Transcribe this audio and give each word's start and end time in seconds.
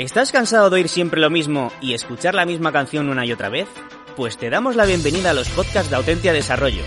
¿Estás 0.00 0.32
cansado 0.32 0.70
de 0.70 0.76
oír 0.76 0.88
siempre 0.88 1.20
lo 1.20 1.28
mismo 1.28 1.70
y 1.82 1.92
escuchar 1.92 2.34
la 2.34 2.46
misma 2.46 2.72
canción 2.72 3.10
una 3.10 3.26
y 3.26 3.32
otra 3.32 3.50
vez? 3.50 3.68
Pues 4.16 4.38
te 4.38 4.48
damos 4.48 4.74
la 4.74 4.86
bienvenida 4.86 5.32
a 5.32 5.34
los 5.34 5.50
podcasts 5.50 5.90
de 5.90 5.96
Autentia 5.96 6.32
Desarrollo, 6.32 6.84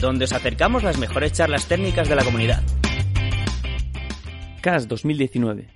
donde 0.00 0.24
os 0.24 0.32
acercamos 0.32 0.82
las 0.82 0.98
mejores 0.98 1.34
charlas 1.34 1.68
técnicas 1.68 2.08
de 2.08 2.16
la 2.16 2.24
comunidad. 2.24 2.62
CAS 4.62 4.88
2019. 4.88 5.68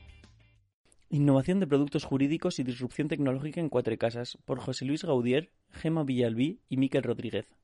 Innovación 1.11 1.61
de 1.61 1.67
productos 1.67 2.05
jurídicos 2.05 2.59
y 2.59 2.63
disrupción 2.63 3.09
tecnológica 3.09 3.61
en 3.61 3.69
cuatro 3.69 3.95
casas, 3.99 4.39
por 4.47 4.59
José 4.59 4.87
Luis 4.87 5.05
Gaudier, 5.05 5.53
Gema 5.71 6.05
Villalbí 6.05 6.63
y 6.71 6.79
Miquel 6.79 7.03
Rodríguez. 7.03 7.55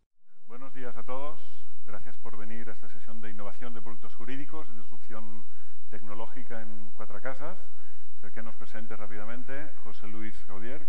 Buenos 0.46 0.74
días 0.74 0.95
a 0.98 1.02
todos. 1.02 1.41
Gracias 1.87 2.15
por 2.18 2.37
venir 2.37 2.68
a 2.68 2.74
esta 2.74 2.91
sesión 2.91 3.23
de 3.23 3.30
innovación 3.30 3.73
de 3.73 3.80
productos 3.80 4.15
jurídicos 4.16 4.68
y 4.70 4.77
disrupción 4.77 5.46
tecnológica 5.88 6.60
en 6.60 6.91
cuatro 6.95 7.18
casas 7.23 7.56
que 8.34 8.43
nos 8.43 8.56
presente 8.56 8.96
rápidamente 8.96 9.70
José 9.84 10.09
Luis 10.09 10.34
Gaudier, 10.48 10.84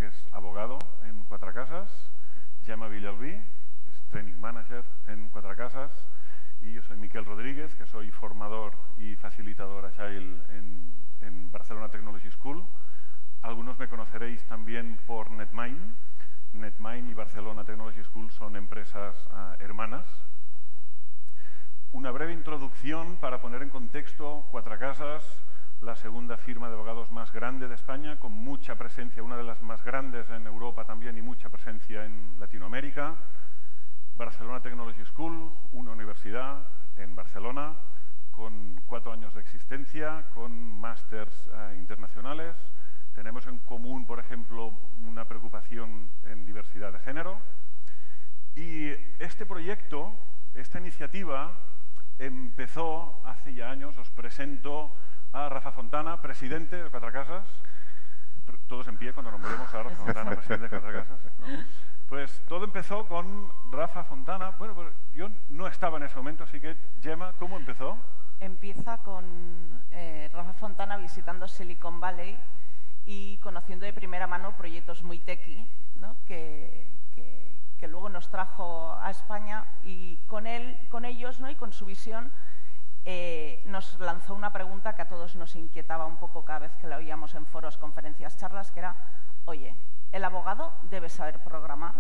en 0.65 1.23
Cuatro 1.25 1.53
Casas, 1.53 1.91
Gemma 2.65 2.87
Villalbí, 2.87 3.29
es 3.29 4.03
Training 4.09 4.39
Manager 4.39 4.83
en 5.07 5.29
Cuatro 5.29 5.55
Casas, 5.55 5.91
y 6.59 6.73
yo 6.73 6.81
soy 6.81 6.97
Miquel 6.97 7.23
Rodríguez, 7.23 7.75
que 7.75 7.85
soy 7.85 8.09
formador 8.09 8.73
y 8.97 9.15
facilitador 9.15 9.85
Agile 9.85 10.41
en, 10.49 10.91
en 11.21 11.51
Barcelona 11.51 11.89
Technology 11.89 12.31
School. 12.31 12.65
Algunos 13.43 13.77
me 13.77 13.87
conoceréis 13.87 14.43
también 14.45 14.97
por 15.05 15.29
NetMind. 15.29 15.93
NetMind 16.53 17.11
y 17.11 17.13
Barcelona 17.13 17.63
Technology 17.63 18.03
School 18.03 18.31
son 18.31 18.55
empresas 18.55 19.15
uh, 19.27 19.61
hermanas. 19.61 20.07
Una 21.91 22.09
breve 22.09 22.33
introducción 22.33 23.17
para 23.17 23.39
poner 23.39 23.61
en 23.61 23.69
contexto 23.69 24.47
Cuatro 24.49 24.79
Casas 24.79 25.23
la 25.85 25.95
segunda 25.95 26.35
firma 26.35 26.67
de 26.67 26.73
abogados 26.73 27.11
más 27.11 27.31
grande 27.31 27.67
de 27.67 27.75
España, 27.75 28.17
con 28.17 28.31
mucha 28.31 28.73
presencia, 28.75 29.21
una 29.21 29.37
de 29.37 29.43
las 29.43 29.61
más 29.61 29.83
grandes 29.83 30.27
en 30.31 30.47
Europa 30.47 30.83
también 30.83 31.15
y 31.15 31.21
mucha 31.21 31.49
presencia 31.49 32.03
en 32.03 32.39
Latinoamérica. 32.39 33.13
Barcelona 34.17 34.63
Technology 34.63 35.05
School, 35.05 35.51
una 35.73 35.91
universidad 35.91 36.67
en 36.97 37.15
Barcelona, 37.15 37.75
con 38.31 38.81
cuatro 38.87 39.13
años 39.13 39.35
de 39.35 39.41
existencia, 39.41 40.25
con 40.33 40.75
másters 40.75 41.47
eh, 41.53 41.75
internacionales. 41.77 42.55
Tenemos 43.13 43.45
en 43.45 43.59
común, 43.59 44.07
por 44.07 44.19
ejemplo, 44.19 44.73
una 45.05 45.25
preocupación 45.25 46.09
en 46.23 46.47
diversidad 46.47 46.93
de 46.93 46.99
género. 46.99 47.37
Y 48.55 48.89
este 49.19 49.45
proyecto, 49.45 50.15
esta 50.55 50.79
iniciativa, 50.79 51.53
empezó 52.17 53.21
hace 53.23 53.53
ya 53.53 53.69
años, 53.69 53.95
os 53.99 54.09
presento 54.09 54.89
a 55.35 55.49
Rafa 55.49 55.73
Fontana, 55.73 56.21
presidente 56.21 56.81
de 56.81 56.89
Cuatro 56.89 57.11
Casas. 57.11 57.43
Todos 58.69 58.87
en 58.87 58.97
pie 58.97 59.11
cuando 59.11 59.31
nos 59.31 59.41
movemos 59.41 59.73
a 59.73 59.83
Rafa 59.83 59.95
Fontana, 59.97 60.31
presidente 60.31 60.63
de 60.63 60.69
Cuatro 60.69 60.93
Casas. 60.93 61.19
Pues 62.07 62.41
todo 62.47 62.63
empezó 62.63 63.05
con 63.05 63.51
Rafa 63.69 64.05
Fontana. 64.05 64.51
Bueno, 64.51 64.73
pues 64.75 64.93
yo 65.13 65.29
no 65.49 65.67
estaba 65.67 65.97
en 65.97 66.03
ese 66.03 66.15
momento, 66.15 66.45
así 66.45 66.61
que, 66.61 66.77
Gemma, 67.01 67.33
¿cómo 67.37 67.57
empezó? 67.57 67.97
Empieza 68.39 68.99
con 68.99 69.25
eh, 69.91 70.29
Rafa 70.31 70.53
Fontana 70.53 70.95
visitando 70.95 71.49
Silicon 71.49 71.99
Valley 71.99 72.39
y 73.05 73.37
conociendo 73.39 73.85
de 73.85 73.91
primera 73.91 74.27
mano 74.27 74.55
proyectos 74.55 75.03
muy 75.03 75.19
techy, 75.19 75.69
¿no? 75.97 76.15
que, 76.25 76.87
que, 77.13 77.59
que, 77.77 77.87
luego 77.89 78.07
nos 78.07 78.29
trajo 78.29 78.97
a 79.01 79.11
España 79.11 79.65
y 79.83 80.15
con 80.27 80.47
él, 80.47 80.79
con 80.89 81.03
ellos 81.03 81.41
¿no? 81.41 81.49
y 81.49 81.55
con 81.55 81.73
su 81.73 81.85
visión 81.85 82.31
eh, 83.05 83.61
nos 83.67 83.99
lanzó 83.99 84.33
una 84.33 84.51
pregunta 84.51 84.95
que 84.95 85.03
a 85.03 85.07
todos 85.07 85.35
nos 85.35 85.55
inquietaba 85.55 86.05
un 86.05 86.17
poco 86.17 86.43
cada 86.43 86.59
vez 86.59 86.75
que 86.75 86.87
la 86.87 86.97
oíamos 86.97 87.35
en 87.35 87.45
foros, 87.45 87.77
conferencias, 87.77 88.37
charlas, 88.37 88.71
que 88.71 88.79
era, 88.79 88.95
oye, 89.45 89.75
¿el 90.11 90.23
abogado 90.23 90.73
debe 90.89 91.09
saber 91.09 91.43
programar? 91.43 91.93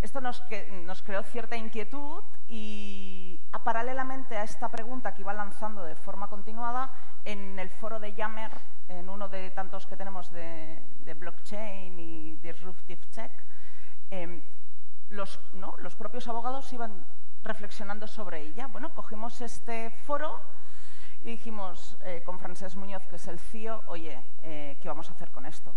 Esto 0.00 0.20
nos, 0.20 0.42
que, 0.42 0.70
nos 0.84 1.02
creó 1.02 1.22
cierta 1.22 1.56
inquietud 1.56 2.22
y 2.46 3.40
paralelamente 3.64 4.36
a 4.36 4.44
esta 4.44 4.68
pregunta 4.68 5.12
que 5.12 5.22
iba 5.22 5.32
lanzando 5.32 5.82
de 5.84 5.96
forma 5.96 6.28
continuada, 6.28 6.92
en 7.24 7.58
el 7.58 7.68
foro 7.68 7.98
de 7.98 8.12
Yammer, 8.12 8.52
en 8.88 9.08
uno 9.08 9.28
de 9.28 9.50
tantos 9.50 9.86
que 9.86 9.96
tenemos 9.96 10.30
de, 10.30 10.80
de 11.00 11.14
blockchain 11.14 11.98
y 11.98 12.36
disruptive 12.36 13.04
tech, 13.06 13.32
eh, 14.10 14.42
los, 15.10 15.40
¿no? 15.52 15.74
los 15.78 15.96
propios 15.96 16.28
abogados 16.28 16.72
iban 16.72 17.04
reflexionando 17.48 18.06
sobre 18.06 18.42
ella. 18.42 18.66
Bueno, 18.66 18.94
cogimos 18.94 19.40
este 19.40 19.90
foro 19.90 20.38
y 21.22 21.30
dijimos 21.30 21.96
eh, 22.04 22.22
con 22.24 22.38
Francesc 22.38 22.76
Muñoz, 22.76 23.02
que 23.08 23.16
es 23.16 23.26
el 23.26 23.40
CIO, 23.40 23.82
oye, 23.86 24.22
eh, 24.42 24.78
¿qué 24.80 24.88
vamos 24.88 25.08
a 25.08 25.14
hacer 25.14 25.30
con 25.30 25.46
esto? 25.46 25.74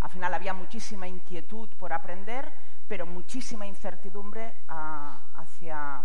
Al 0.00 0.10
final 0.10 0.34
había 0.34 0.52
muchísima 0.52 1.06
inquietud 1.06 1.68
por 1.78 1.92
aprender, 1.92 2.52
pero 2.88 3.06
muchísima 3.06 3.66
incertidumbre 3.66 4.52
a, 4.68 5.20
hacia 5.36 6.02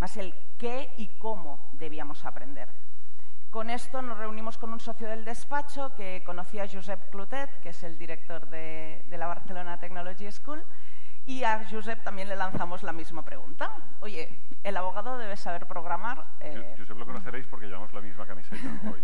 más 0.00 0.16
el 0.16 0.34
qué 0.58 0.94
y 0.96 1.08
cómo 1.18 1.68
debíamos 1.72 2.24
aprender. 2.24 2.68
Con 3.50 3.68
esto 3.68 4.00
nos 4.00 4.16
reunimos 4.16 4.56
con 4.56 4.72
un 4.72 4.80
socio 4.80 5.08
del 5.08 5.26
despacho 5.26 5.94
que 5.94 6.22
conocía 6.24 6.64
a 6.64 6.68
Josep 6.68 7.10
Clotet, 7.10 7.60
que 7.60 7.68
es 7.68 7.82
el 7.84 7.98
director 7.98 8.48
de, 8.48 9.04
de 9.08 9.18
la 9.18 9.26
Barcelona 9.26 9.78
Technology 9.78 10.32
School, 10.32 10.64
y 11.26 11.42
a 11.42 11.66
Josep 11.68 12.02
también 12.04 12.28
le 12.28 12.36
lanzamos 12.36 12.84
la 12.84 12.92
misma 12.92 13.24
pregunta. 13.24 13.70
Oye, 14.00 14.38
¿el 14.62 14.76
abogado 14.76 15.18
debe 15.18 15.36
saber 15.36 15.66
programar? 15.66 16.24
Eh... 16.40 16.74
Josep 16.78 16.96
lo 16.96 17.04
conoceréis 17.04 17.46
porque 17.46 17.66
llevamos 17.66 17.92
la 17.92 18.00
misma 18.00 18.24
camiseta 18.26 18.68
hoy. 18.88 19.02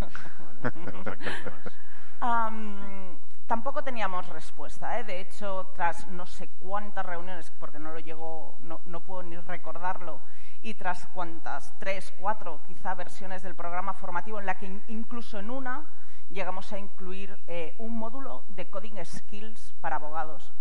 um, 2.23 3.19
tampoco 3.47 3.83
teníamos 3.83 4.29
respuesta. 4.29 5.01
¿eh? 5.01 5.05
De 5.05 5.21
hecho, 5.21 5.73
tras 5.75 6.07
no 6.07 6.25
sé 6.27 6.49
cuántas 6.61 7.05
reuniones, 7.05 7.51
porque 7.59 7.81
no 7.81 7.91
lo 7.91 7.99
llego, 7.99 8.57
no, 8.61 8.81
no 8.85 9.01
puedo 9.01 9.25
ni 9.25 9.37
recordarlo, 9.37 10.21
y 10.63 10.75
tras 10.75 11.09
cuántas, 11.09 11.77
tres, 11.81 12.15
cuatro, 12.21 12.61
quizá 12.69 12.95
versiones 12.95 13.43
del 13.43 13.57
programa 13.57 13.95
formativo, 13.95 14.39
en 14.39 14.47
la 14.47 14.59
que 14.59 14.81
incluso 14.87 15.41
en 15.41 15.51
una 15.51 15.87
llegamos 16.31 16.73
a 16.73 16.79
incluir 16.79 17.37
eh, 17.49 17.75
un 17.79 17.99
módulo 17.99 18.45
de 18.51 18.71
coding 18.71 19.05
skills 19.05 19.75
para 19.81 19.97
abogados 19.97 20.53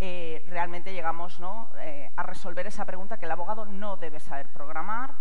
eh, 0.00 0.44
realmente 0.48 0.92
llegamos 0.92 1.40
¿no? 1.40 1.70
eh, 1.78 2.12
a 2.16 2.22
resolver 2.22 2.66
esa 2.66 2.84
pregunta 2.84 3.18
que 3.18 3.26
el 3.26 3.32
abogado 3.32 3.64
no 3.66 3.96
debe 3.96 4.20
saber 4.20 4.48
programar, 4.48 5.14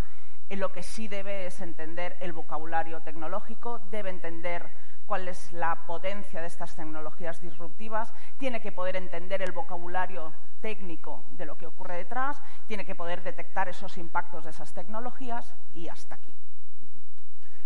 en 0.49 0.59
lo 0.59 0.71
que 0.71 0.83
sí 0.83 1.07
debe 1.07 1.47
es 1.47 1.59
entender 1.61 2.15
el 2.19 2.31
vocabulario 2.31 3.01
tecnológico, 3.01 3.79
debe 3.91 4.09
entender 4.09 4.69
cuál 5.05 5.27
es 5.27 5.51
la 5.51 5.85
potencia 5.87 6.41
de 6.41 6.47
estas 6.47 6.75
tecnologías 6.75 7.41
disruptivas, 7.41 8.13
tiene 8.37 8.61
que 8.61 8.71
poder 8.71 8.95
entender 8.95 9.41
el 9.41 9.51
vocabulario 9.51 10.33
técnico 10.61 11.23
de 11.31 11.45
lo 11.45 11.57
que 11.57 11.65
ocurre 11.65 11.97
detrás, 11.97 12.41
tiene 12.67 12.85
que 12.85 12.95
poder 12.95 13.23
detectar 13.23 13.69
esos 13.69 13.97
impactos 13.97 14.43
de 14.43 14.51
esas 14.51 14.73
tecnologías 14.73 15.55
y 15.73 15.87
hasta 15.87 16.15
aquí. 16.15 16.33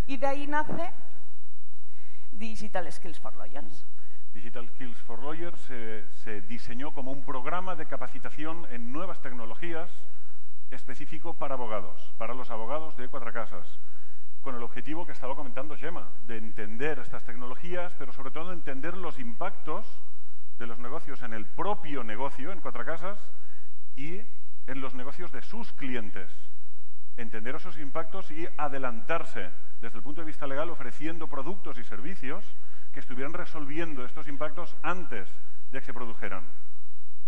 Y 0.06 0.18
de 0.18 0.28
ahí 0.28 0.48
nace 0.48 0.92
Digital 2.32 2.92
Skills 2.92 3.20
for 3.20 3.36
Lawyers. 3.36 3.86
Digital 4.34 4.68
Skills 4.70 4.98
for 4.98 5.20
Lawyers 5.22 5.60
se, 5.62 6.06
se, 6.24 6.42
diseñó 6.42 6.92
como 6.92 7.12
un 7.12 7.24
programa 7.24 7.76
de 7.76 7.86
capacitación 7.86 8.66
en 8.72 8.92
nuevas 8.92 9.22
tecnologías 9.22 9.90
específico 10.72 11.34
para 11.34 11.56
abogados, 11.56 12.14
para 12.18 12.34
los 12.34 12.50
abogados 12.50 12.96
de 12.96 13.10
Cuatro 13.10 13.34
Casas, 13.34 13.80
con 14.42 14.56
el 14.56 14.64
objetivo 14.64 15.06
que 15.06 15.12
estaba 15.12 15.36
comentando 15.36 15.76
Gemma, 15.76 16.10
de 16.28 16.38
entender 16.38 17.00
estas 17.00 17.24
tecnologías, 17.26 17.94
pero 18.00 18.14
sobre 18.14 18.32
todo 18.32 18.54
entender 18.54 18.96
los 18.96 19.20
impactos 19.20 19.86
de 20.58 20.68
los 20.68 20.80
negocios 20.80 21.22
en 21.24 21.34
el 21.34 21.46
propio 21.46 22.04
negocio, 22.04 22.52
en 22.52 22.62
Cuatro 22.62 22.86
Casas, 22.86 23.20
y 23.96 24.22
en 24.68 24.82
los 24.82 24.94
negocios 24.94 25.32
de 25.32 25.42
sus 25.42 25.74
clientes. 25.74 26.32
Entender 27.18 27.56
esos 27.56 27.78
impactos 27.78 28.32
y 28.32 28.48
adelantarse 28.58 29.50
desde 29.82 29.98
el 29.98 30.04
punto 30.04 30.22
de 30.22 30.28
vista 30.28 30.48
legal 30.48 30.70
ofreciendo 30.70 31.28
productos 31.28 31.78
y 31.78 31.84
servicios 31.84 32.46
que 32.92 33.00
estuvieran 33.00 33.34
resolviendo 33.34 34.06
estos 34.06 34.28
impactos 34.28 34.76
antes 34.84 35.30
de 35.72 35.80
que 35.80 35.86
se 35.86 35.94
produjeran. 35.94 36.44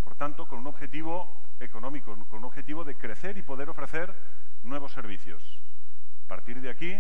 Por 0.04 0.16
tanto, 0.16 0.48
con 0.48 0.60
un 0.60 0.68
objetivo 0.68 1.44
económico, 1.60 2.16
con 2.30 2.40
un 2.40 2.46
objetivo 2.46 2.84
de 2.84 2.96
crecer 2.96 3.38
y 3.38 3.42
poder 3.42 3.70
ofrecer 3.70 4.14
nuevos 4.64 4.92
servicios. 4.92 5.60
A 6.26 6.28
partir 6.28 6.62
de 6.62 6.70
aquí 6.70 6.96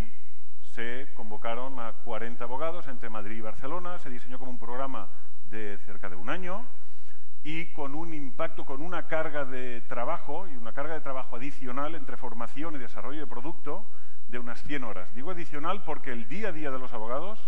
se 0.73 1.09
convocaron 1.13 1.79
a 1.79 1.93
40 2.03 2.43
abogados 2.43 2.87
entre 2.87 3.09
Madrid 3.09 3.37
y 3.37 3.41
Barcelona, 3.41 3.99
se 3.99 4.09
diseñó 4.09 4.39
como 4.39 4.51
un 4.51 4.59
programa 4.59 5.09
de 5.49 5.77
cerca 5.85 6.09
de 6.09 6.15
un 6.15 6.29
año 6.29 6.65
y 7.43 7.73
con 7.73 7.93
un 7.93 8.13
impacto, 8.13 8.65
con 8.65 8.81
una 8.81 9.07
carga 9.07 9.43
de 9.43 9.81
trabajo 9.81 10.47
y 10.47 10.55
una 10.55 10.71
carga 10.71 10.93
de 10.93 11.01
trabajo 11.01 11.35
adicional 11.35 11.93
entre 11.95 12.17
formación 12.17 12.75
y 12.75 12.79
desarrollo 12.79 13.19
de 13.19 13.27
producto 13.27 13.85
de 14.29 14.39
unas 14.39 14.63
100 14.63 14.83
horas. 14.83 15.13
Digo 15.13 15.31
adicional 15.31 15.83
porque 15.83 16.11
el 16.11 16.27
día 16.27 16.49
a 16.49 16.51
día 16.53 16.71
de 16.71 16.79
los 16.79 16.93
abogados 16.93 17.39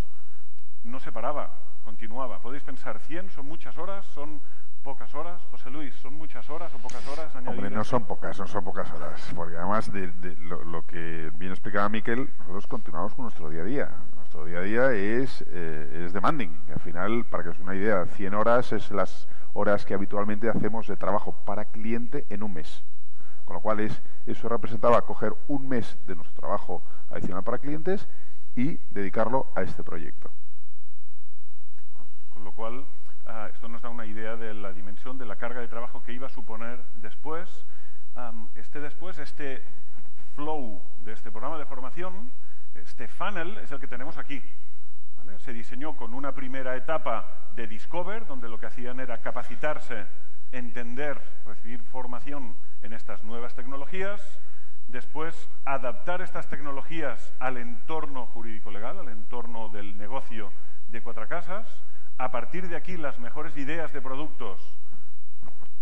no 0.85 0.99
se 0.99 1.11
paraba, 1.11 1.51
continuaba. 1.83 2.39
Podéis 2.39 2.63
pensar, 2.63 2.99
100 2.99 3.29
son 3.31 3.47
muchas 3.47 3.77
horas, 3.77 4.05
son 4.07 4.41
pocas 4.83 5.13
horas. 5.15 5.41
José 5.49 5.69
Luis, 5.71 5.95
¿son 5.95 6.13
muchas 6.13 6.47
horas 6.49 6.73
o 6.75 6.77
pocas 6.77 7.05
horas? 7.07 7.35
Hombre, 7.35 7.69
no 7.69 7.83
son 7.83 8.05
pocas, 8.05 8.39
no 8.39 8.47
son 8.47 8.63
pocas 8.63 8.91
horas. 8.91 9.19
Porque 9.35 9.57
además 9.57 9.91
de, 9.91 10.11
lo, 10.37 10.85
que 10.85 11.31
bien 11.35 11.51
explicaba 11.51 11.89
Miquel, 11.89 12.29
nosotros 12.37 12.67
continuamos 12.67 13.15
con 13.15 13.23
nuestro 13.23 13.49
día 13.49 13.61
a 13.61 13.65
día. 13.65 13.91
Nuestro 14.15 14.45
día 14.45 14.59
a 14.59 14.61
día 14.61 14.91
es, 14.91 15.43
eh, 15.49 16.03
es 16.05 16.13
demanding. 16.13 16.55
Al 16.71 16.79
final, 16.79 17.25
para 17.25 17.43
que 17.43 17.49
os 17.49 17.59
una 17.59 17.75
idea, 17.75 18.05
100 18.05 18.33
horas 18.35 18.71
es 18.71 18.91
las 18.91 19.27
horas 19.53 19.85
que 19.85 19.95
habitualmente 19.95 20.49
hacemos 20.49 20.87
de 20.87 20.97
trabajo 20.97 21.31
para 21.45 21.65
cliente 21.65 22.27
en 22.29 22.43
un 22.43 22.53
mes. 22.53 22.83
Con 23.45 23.55
lo 23.55 23.61
cual, 23.61 23.79
es, 23.79 24.01
eso 24.25 24.49
representaba 24.49 25.01
coger 25.03 25.33
un 25.47 25.67
mes 25.67 25.97
de 26.05 26.15
nuestro 26.15 26.39
trabajo 26.39 26.83
adicional 27.09 27.43
para 27.43 27.57
clientes 27.57 28.07
y 28.55 28.77
dedicarlo 28.91 29.47
a 29.55 29.61
este 29.61 29.83
proyecto. 29.83 30.31
Lo 32.45 32.53
cual, 32.53 32.85
Ah, 33.27 33.49
esto 33.51 33.67
nos 33.67 33.81
da 33.81 33.89
una 33.89 34.05
idea 34.05 34.35
de 34.35 34.53
la 34.53 34.71
dimensión 34.71 35.17
de 35.17 35.25
la 35.25 35.35
carga 35.35 35.59
de 35.59 35.67
trabajo 35.67 36.03
que 36.03 36.13
iba 36.13 36.27
a 36.27 36.29
suponer 36.29 36.79
después. 37.01 37.65
este 38.53 38.79
después, 38.79 39.17
este 39.17 39.63
flow 40.35 40.79
de 41.03 41.13
este 41.13 41.31
programa 41.31 41.57
de 41.57 41.65
formación, 41.65 42.31
este 42.75 43.07
funnel 43.07 43.57
es 43.57 43.71
el 43.71 43.79
que 43.79 43.87
tenemos 43.87 44.17
aquí. 44.17 44.43
Se 45.39 45.53
diseñó 45.53 45.95
con 45.97 46.13
una 46.13 46.33
primera 46.33 46.75
etapa 46.75 47.49
de 47.55 47.65
Discover, 47.65 48.27
donde 48.27 48.47
lo 48.47 48.59
que 48.59 48.67
hacían 48.67 48.99
era 48.99 49.17
capacitarse, 49.17 50.05
entender, 50.51 51.19
recibir 51.47 51.81
formación 51.81 52.55
en 52.83 52.93
estas 52.93 53.23
nuevas 53.23 53.55
tecnologías, 53.55 54.39
después 54.87 55.49
adaptar 55.65 56.21
estas 56.21 56.47
tecnologías 56.47 57.33
al 57.39 57.57
entorno 57.57 58.27
jurídico 58.27 58.69
legal, 58.69 58.99
al 58.99 59.09
entorno 59.09 59.69
del 59.69 59.97
negocio 59.97 60.51
de 60.89 61.01
Cuatro 61.01 61.27
Casas, 61.27 61.67
a 62.17 62.31
partir 62.31 62.67
de 62.67 62.75
aquí 62.75 62.97
las 62.97 63.19
mejores 63.19 63.55
ideas 63.57 63.91
de 63.91 64.01
productos, 64.01 64.61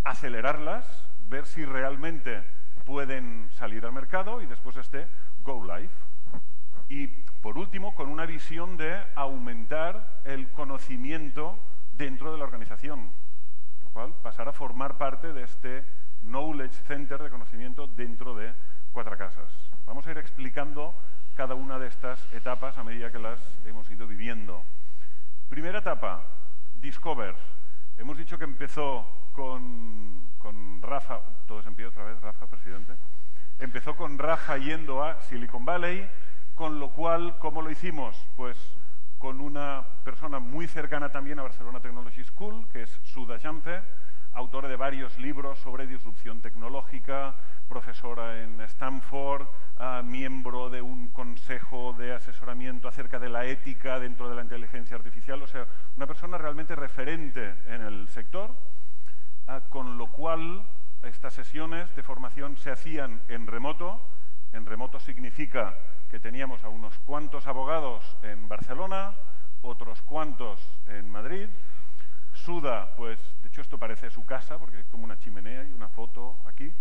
acelerarlas, 0.04 1.08
ver 1.30 1.46
si 1.46 1.66
realmente 1.66 2.44
pueden 2.86 3.50
salir 3.52 3.86
al 3.86 3.92
mercado 3.92 4.42
y 4.42 4.46
después 4.46 4.76
este 4.78 5.08
Go 5.44 5.64
Live. 5.64 5.92
Y 6.90 7.08
por 7.08 7.58
último, 7.58 7.94
con 7.96 8.10
una 8.10 8.26
visión 8.26 8.78
de 8.78 9.02
aumentar 9.16 10.22
el 10.26 10.50
conocimiento 10.52 11.58
dentro 11.98 12.32
de 12.32 12.38
la 12.38 12.46
organización, 12.46 13.12
lo 13.84 13.90
cual 13.90 14.14
pasar 14.22 14.50
a 14.50 14.54
formar 14.54 14.98
parte 14.98 15.34
de 15.34 15.44
este 15.44 15.86
Knowledge 16.24 16.76
Center 16.88 17.22
de 17.22 17.30
conocimiento 17.30 17.88
dentro 17.88 18.36
de 18.36 18.54
Cuatro 18.92 19.18
Casas. 19.18 19.52
Vamos 19.86 20.08
a 20.08 20.12
ir 20.12 20.18
explicando 20.18 20.94
cada 21.36 21.56
una 21.56 21.80
de 21.80 21.88
estas 21.88 22.32
etapas 22.34 22.78
a 22.78 22.84
medida 22.84 23.12
que 23.12 23.20
las 23.20 23.40
hemos 23.66 23.90
ido 23.90 24.08
viviendo. 24.08 24.64
Primera 25.54 25.78
etapa, 25.78 26.20
Discover. 26.82 27.36
Hemos 28.00 28.18
dicho 28.18 28.40
que 28.40 28.44
empezó 28.44 29.06
con, 29.34 30.32
con 30.40 30.82
Rafa, 30.82 31.20
todos 31.48 31.68
en 31.68 31.76
pie 31.76 31.86
otra 31.86 32.06
vez, 32.06 32.20
Rafa, 32.22 32.48
presidente. 32.48 32.94
Empezó 33.60 33.96
con 33.96 34.18
Rafa 34.18 34.58
yendo 34.58 35.04
a 35.04 35.22
Silicon 35.22 35.64
Valley, 35.64 36.10
con 36.56 36.80
lo 36.80 36.90
cual, 36.90 37.38
¿cómo 37.38 37.62
lo 37.62 37.70
hicimos? 37.70 38.18
Pues 38.36 38.58
con 39.20 39.42
una 39.42 39.86
persona 40.04 40.40
muy 40.40 40.66
cercana 40.66 41.12
también 41.12 41.38
a 41.38 41.44
Barcelona 41.44 41.80
Technology 41.80 42.24
School, 42.24 42.68
que 42.70 42.82
es 42.82 43.00
Suda 43.04 43.38
Jamce, 43.38 43.84
autora 44.34 44.68
de 44.68 44.76
varios 44.76 45.18
libros 45.20 45.60
sobre 45.60 45.88
disrupción 45.88 46.42
tecnológica, 46.42 47.36
profesora 47.68 48.42
en 48.42 48.60
Stanford, 48.62 49.48
ah, 49.78 50.02
miembro 50.04 50.70
de 50.70 50.82
un 50.82 51.10
consejo 51.10 51.94
de 51.94 52.14
asesoramiento 52.14 52.88
acerca 52.88 53.20
de 53.20 53.30
la 53.30 53.46
ética 53.46 54.00
dentro 54.00 54.30
de 54.30 54.36
la 54.36 54.42
inteligencia 54.42 54.98
artificial, 54.98 55.42
o 55.42 55.48
sea, 55.48 55.68
una 55.96 56.08
persona 56.08 56.38
realmente 56.38 56.76
referente 56.76 57.56
en 57.68 57.82
el 57.82 58.08
sector, 58.10 58.52
ah, 59.48 59.62
con 59.70 59.98
lo 59.98 60.08
cual 60.08 60.66
estas 61.04 61.34
sesiones 61.34 61.94
de 61.96 62.04
formación 62.04 62.58
se 62.58 62.72
hacían 62.72 63.22
en 63.28 63.46
remoto. 63.46 64.02
En 64.54 64.66
remoto 64.66 65.00
significa 65.00 65.76
que 66.10 66.20
teníamos 66.20 66.64
a 66.64 66.70
unos 66.70 66.98
cuantos 67.00 67.48
abogados 67.48 68.18
en 68.24 68.48
Barcelona, 68.48 69.16
otros 69.62 70.02
cuantos 70.04 70.60
en 70.88 71.10
Madrid, 71.10 71.50
Suda, 72.34 72.94
pues 72.96 73.20
hecho 73.54 73.62
esto 73.62 73.78
parece 73.78 74.10
su 74.10 74.26
casa 74.26 74.58
porque 74.58 74.80
es 74.80 74.86
como 74.88 75.04
una 75.04 75.20
chimenea 75.20 75.64
y 75.64 75.72
una 75.74 75.88
foto 75.88 76.40
aquí. 76.48 76.74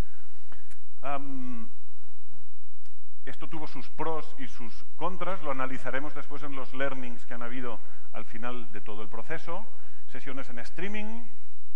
esto 3.27 3.47
tuvo 3.47 3.67
sus 3.67 3.91
pros 3.91 4.35
y 4.39 4.49
sus 4.49 4.83
contras, 4.97 5.43
lo 5.43 5.51
analizaremos 5.51 6.15
después 6.15 6.43
en 6.45 6.57
los 6.57 6.73
learnings 6.73 7.27
que 7.27 7.35
han 7.35 7.43
habido 7.43 7.79
al 8.13 8.25
final 8.25 8.73
de 8.73 8.81
todo 8.81 9.03
el 9.03 9.09
proceso. 9.09 9.67
Sesiones 10.07 10.49
en 10.49 10.61
streaming, 10.61 11.27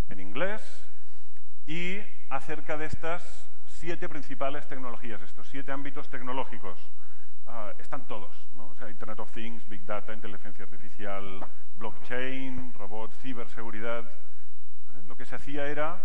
en 0.08 0.18
inglés, 0.18 0.62
y 1.66 1.98
acerca 2.30 2.78
de 2.78 2.86
estas 2.86 3.50
siete 3.66 4.08
principales 4.08 4.66
tecnologías, 4.66 5.20
estos 5.20 5.46
siete 5.48 5.72
ámbitos 5.72 6.08
tecnológicos. 6.08 6.78
Ah, 7.46 7.74
están 7.78 8.08
todos, 8.08 8.34
¿no? 8.56 8.74
Internet 8.88 9.20
of 9.20 9.30
Things, 9.32 9.68
Big 9.68 9.84
Data, 9.84 10.14
inteligencia 10.14 10.64
artificial, 10.64 11.46
blockchain, 11.76 12.72
robots, 12.72 13.14
ciberseguridad. 13.18 14.08
Lo 15.06 15.16
que 15.16 15.24
se 15.24 15.36
hacía 15.36 15.66
era 15.66 16.02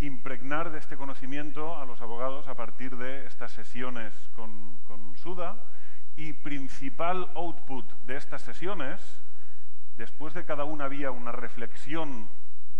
impregnar 0.00 0.70
de 0.70 0.78
este 0.78 0.96
conocimiento 0.96 1.76
a 1.76 1.84
los 1.84 2.00
abogados 2.00 2.46
a 2.46 2.54
partir 2.54 2.96
de 2.96 3.26
estas 3.26 3.50
sesiones 3.52 4.14
con, 4.36 4.78
con 4.86 5.16
SUDA 5.16 5.56
y 6.16 6.32
principal 6.32 7.30
output 7.34 7.90
de 8.06 8.16
estas 8.16 8.42
sesiones, 8.42 9.22
después 9.96 10.34
de 10.34 10.44
cada 10.44 10.64
una 10.64 10.84
había 10.84 11.10
una 11.10 11.32
reflexión 11.32 12.28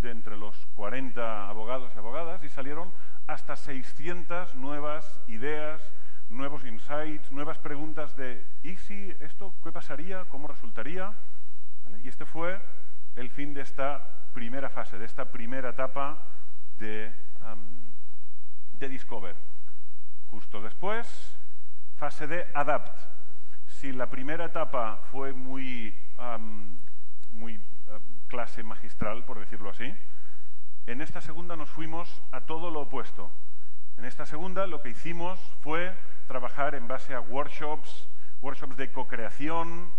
de 0.00 0.10
entre 0.10 0.36
los 0.36 0.66
40 0.76 1.48
abogados 1.48 1.92
y 1.94 1.98
abogadas 1.98 2.42
y 2.44 2.48
salieron 2.48 2.92
hasta 3.26 3.56
600 3.56 4.54
nuevas 4.54 5.20
ideas, 5.26 5.82
nuevos 6.28 6.64
insights, 6.64 7.32
nuevas 7.32 7.58
preguntas 7.58 8.16
de 8.16 8.44
¿y 8.62 8.76
si 8.76 9.14
esto 9.20 9.52
qué 9.64 9.72
pasaría? 9.72 10.24
¿Cómo 10.26 10.46
resultaría? 10.46 11.12
Y 12.02 12.08
este 12.08 12.26
fue 12.26 12.60
el 13.16 13.30
fin 13.30 13.54
de 13.54 13.62
esta 13.62 14.17
primera 14.32 14.68
fase, 14.68 14.98
de 14.98 15.04
esta 15.04 15.26
primera 15.26 15.70
etapa 15.70 16.24
de, 16.78 17.12
de 18.78 18.88
Discover. 18.88 19.34
Justo 20.30 20.60
después, 20.60 21.36
fase 21.96 22.26
de 22.26 22.46
Adapt. 22.54 22.96
Si 23.66 23.92
la 23.92 24.06
primera 24.06 24.46
etapa 24.46 25.00
fue 25.10 25.32
muy, 25.32 25.96
muy 27.32 27.60
clase 28.28 28.62
magistral, 28.62 29.24
por 29.24 29.38
decirlo 29.38 29.70
así, 29.70 29.94
en 30.86 31.00
esta 31.00 31.20
segunda 31.20 31.56
nos 31.56 31.68
fuimos 31.68 32.22
a 32.32 32.42
todo 32.42 32.70
lo 32.70 32.82
opuesto. 32.82 33.30
En 33.98 34.04
esta 34.04 34.26
segunda 34.26 34.66
lo 34.66 34.80
que 34.80 34.90
hicimos 34.90 35.38
fue 35.60 35.94
trabajar 36.26 36.74
en 36.74 36.86
base 36.86 37.14
a 37.14 37.20
workshops, 37.20 38.08
workshops 38.40 38.76
de 38.76 38.92
co-creación, 38.92 39.90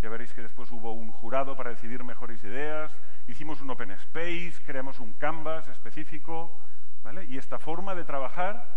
ya 0.00 0.08
veréis 0.08 0.32
que 0.32 0.42
después 0.42 0.70
hubo 0.70 0.92
un 0.92 1.12
jurado 1.12 1.56
para 1.56 1.70
decidir 1.70 2.02
mejores 2.02 2.42
ideas. 2.42 2.96
Hicimos 3.32 3.62
un 3.62 3.70
open 3.70 3.92
space, 3.92 4.62
creamos 4.62 5.00
un 5.00 5.14
canvas 5.14 5.66
específico. 5.68 6.54
¿vale? 7.02 7.24
Y 7.24 7.38
esta 7.38 7.58
forma 7.58 7.94
de 7.94 8.04
trabajar, 8.04 8.68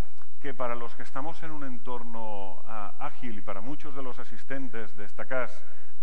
que 0.41 0.53
para 0.53 0.75
los 0.75 0.95
que 0.95 1.03
estamos 1.03 1.43
en 1.43 1.51
un 1.51 1.65
entorno 1.65 2.63
ah, 2.65 2.93
ágil 2.99 3.37
y 3.37 3.41
para 3.41 3.59
muchos 3.59 3.97
de 3.97 4.01
los 4.01 4.17
asistentes 4.17 4.95
de 4.95 5.03
esta 5.03 5.25
CAS 5.25 5.51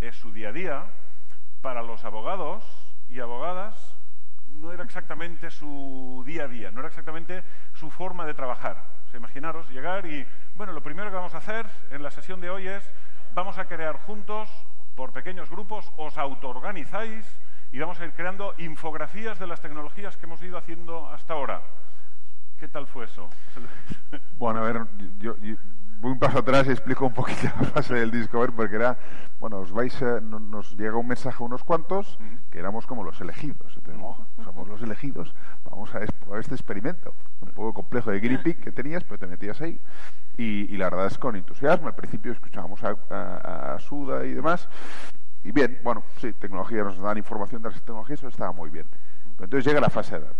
es 0.02 0.16
su 0.16 0.34
día 0.34 0.50
a 0.50 0.52
día, 0.52 0.84
para 1.62 1.82
los 1.82 2.04
abogados 2.04 2.62
y 3.08 3.20
abogadas 3.20 3.96
no 4.60 4.70
era 4.70 4.84
exactamente 4.84 5.50
su 5.50 6.22
día 6.26 6.44
a 6.44 6.48
día, 6.48 6.70
no 6.70 6.80
era 6.80 6.88
exactamente 6.88 7.42
su 7.72 7.90
forma 7.90 8.26
de 8.26 8.34
trabajar. 8.34 8.84
O 9.10 9.16
imaginaros 9.16 9.70
llegar 9.70 10.04
y, 10.04 10.26
bueno, 10.56 10.74
lo 10.74 10.82
primero 10.82 11.08
que 11.08 11.16
vamos 11.16 11.34
a 11.34 11.38
hacer 11.38 11.64
en 11.90 12.02
la 12.02 12.10
sesión 12.10 12.38
de 12.42 12.50
hoy 12.50 12.68
es, 12.68 12.92
vamos 13.32 13.56
a 13.56 13.64
crear 13.64 13.96
juntos 13.96 14.50
por 14.94 15.10
pequeños 15.14 15.48
grupos, 15.48 15.90
os 15.96 16.18
autoorganizáis 16.18 17.24
y 17.72 17.78
vamos 17.78 17.98
a 18.00 18.04
ir 18.04 18.12
creando 18.12 18.54
infografías 18.58 19.38
de 19.38 19.46
las 19.46 19.60
tecnologías 19.60 20.16
que 20.16 20.26
hemos 20.26 20.42
ido 20.42 20.58
haciendo 20.58 21.08
hasta 21.08 21.32
ahora. 21.32 21.62
¿Qué 22.60 22.68
tal 22.68 22.86
fue 22.86 23.06
eso? 23.06 23.28
Bueno, 24.38 24.58
a 24.58 24.64
ver, 24.64 24.86
yo, 25.20 25.36
voy 26.00 26.10
un 26.10 26.18
paso 26.18 26.38
atrás 26.38 26.66
y 26.66 26.70
explico 26.70 27.06
un 27.06 27.14
poquito 27.14 27.42
la 27.60 27.68
fase 27.68 27.94
del 27.94 28.10
Discover, 28.10 28.50
porque 28.50 28.74
era, 28.74 28.98
bueno, 29.38 29.58
os 29.58 29.70
vais 29.70 30.02
nos 30.22 30.76
llega 30.76 30.96
un 30.96 31.06
mensaje 31.06 31.42
a 31.42 31.46
unos 31.46 31.62
cuantos 31.62 32.18
que 32.50 32.58
éramos 32.58 32.86
como 32.86 33.04
los 33.04 33.20
elegidos. 33.20 33.76
Entonces, 33.76 34.02
oh, 34.04 34.26
somos 34.42 34.66
los 34.66 34.82
elegidos, 34.82 35.32
vamos 35.64 35.94
a 35.94 36.00
probar 36.00 36.40
este 36.40 36.54
experimento. 36.54 37.14
Un 37.40 37.52
poco 37.52 37.72
complejo 37.72 38.10
de 38.10 38.18
guinea 38.18 38.42
que 38.42 38.72
tenías, 38.72 39.04
pero 39.04 39.18
te 39.18 39.28
metías 39.28 39.60
ahí. 39.60 39.80
Y, 40.36 40.76
la 40.76 40.90
verdad 40.90 41.06
es 41.06 41.18
con 41.18 41.36
entusiasmo. 41.36 41.86
Al 41.86 41.94
principio 41.94 42.32
escuchábamos 42.32 42.82
a, 42.82 43.76
Suda 43.78 44.26
y 44.26 44.32
demás. 44.32 44.68
Y 45.44 45.52
bien, 45.52 45.80
bueno, 45.82 46.04
sí, 46.18 46.32
tecnología, 46.34 46.84
nos 46.84 46.98
dan 46.98 47.18
información 47.18 47.62
de 47.62 47.70
las 47.70 47.78
tecnologías, 47.80 48.20
eso 48.20 48.28
estaba 48.28 48.52
muy 48.52 48.70
bien. 48.70 48.86
Pero 49.36 49.44
entonces 49.44 49.64
llega 49.64 49.80
la 49.80 49.90
fase 49.90 50.18
de 50.18 50.26
edad. 50.26 50.36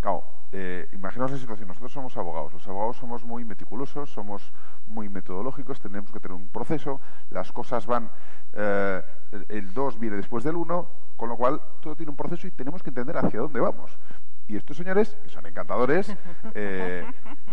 Claro, 0.00 0.22
eh, 0.52 0.88
imaginaos 0.92 1.32
la 1.32 1.38
situación, 1.38 1.66
nosotros 1.66 1.90
somos 1.90 2.16
abogados, 2.16 2.52
los 2.52 2.66
abogados 2.68 2.96
somos 2.96 3.24
muy 3.24 3.44
meticulosos, 3.44 4.10
somos 4.10 4.52
muy 4.86 5.08
metodológicos, 5.08 5.80
tenemos 5.80 6.12
que 6.12 6.20
tener 6.20 6.36
un 6.36 6.48
proceso, 6.48 7.00
las 7.30 7.50
cosas 7.50 7.86
van, 7.86 8.10
eh, 8.52 9.02
el 9.48 9.72
2 9.72 9.98
viene 9.98 10.16
después 10.16 10.44
del 10.44 10.56
1, 10.56 10.88
con 11.16 11.28
lo 11.28 11.36
cual 11.36 11.60
todo 11.80 11.96
tiene 11.96 12.10
un 12.10 12.16
proceso 12.16 12.46
y 12.46 12.50
tenemos 12.50 12.82
que 12.82 12.90
entender 12.90 13.16
hacia 13.16 13.40
dónde 13.40 13.60
vamos. 13.60 13.98
Y 14.46 14.56
estos 14.56 14.76
señores, 14.76 15.16
que 15.22 15.30
son 15.30 15.46
encantadores, 15.46 16.14
eh, 16.54 17.04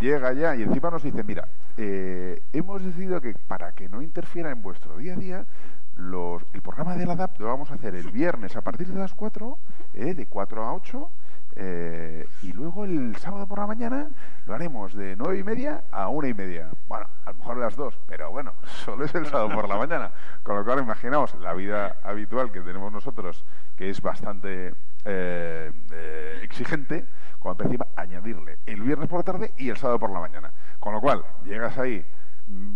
llega 0.02 0.34
ya 0.34 0.56
y 0.56 0.64
encima 0.64 0.92
nos 0.92 1.04
dicen, 1.04 1.26
mira, 1.26 1.48
eh, 1.78 2.44
hemos 2.52 2.84
decidido 2.84 3.22
que 3.22 3.34
para 3.34 3.74
que 3.74 3.88
no 3.88 4.02
interfiera 4.02 4.52
en 4.52 4.62
vuestro 4.62 4.98
día 4.98 5.14
a 5.14 5.18
día, 5.18 5.46
los, 6.02 6.44
el 6.54 6.62
programa 6.62 6.96
de 6.96 7.06
la 7.06 7.16
DAP 7.16 7.40
lo 7.40 7.48
vamos 7.48 7.72
a 7.72 7.76
hacer 7.76 7.96
el 7.96 8.12
viernes 8.12 8.56
a 8.56 8.62
partir 8.62 8.88
de 8.88 9.00
las 9.00 9.14
4, 9.14 9.58
eh, 9.94 10.14
de 10.14 10.26
4 10.26 10.66
a 10.66 10.74
8, 10.74 11.10
eh, 11.56 12.26
y 12.42 12.54
luego 12.54 12.86
el 12.86 13.16
sábado 13.18 13.46
por 13.46 13.60
la 13.60 13.68
mañana 13.68 14.10
lo 14.46 14.54
haremos 14.54 14.94
de 14.94 15.18
nueve 15.18 15.40
y 15.40 15.44
media 15.44 15.84
a 15.92 16.08
una 16.08 16.30
y 16.30 16.34
media. 16.34 16.70
Bueno, 16.88 17.08
a 17.26 17.32
lo 17.32 17.38
mejor 17.38 17.58
las 17.58 17.76
dos, 17.76 18.00
pero 18.08 18.32
bueno, 18.32 18.54
solo 18.86 19.04
es 19.06 19.14
el 19.16 19.26
sábado 19.26 19.50
por 19.50 19.68
la 19.68 19.78
mañana. 19.78 20.12
Con 20.44 20.56
lo 20.56 20.64
cual, 20.64 20.80
imaginaos 20.80 21.36
la 21.36 21.54
vida 21.54 21.98
habitual 22.04 22.52
que 22.52 22.62
tenemos 22.62 22.92
nosotros, 22.92 23.46
que 23.76 23.90
es 23.90 24.02
bastante 24.02 24.74
eh, 25.04 25.72
eh, 25.92 26.40
exigente, 26.44 27.06
cuando 27.40 27.64
encima 27.66 27.88
añadirle 27.96 28.60
el 28.66 28.82
viernes 28.82 29.10
por 29.10 29.20
la 29.20 29.24
tarde 29.24 29.54
y 29.58 29.70
el 29.70 29.78
sábado 29.78 30.00
por 30.00 30.10
la 30.10 30.20
mañana. 30.20 30.52
Con 30.80 30.94
lo 30.94 31.02
cual, 31.02 31.24
llegas 31.44 31.78
ahí 31.78 32.06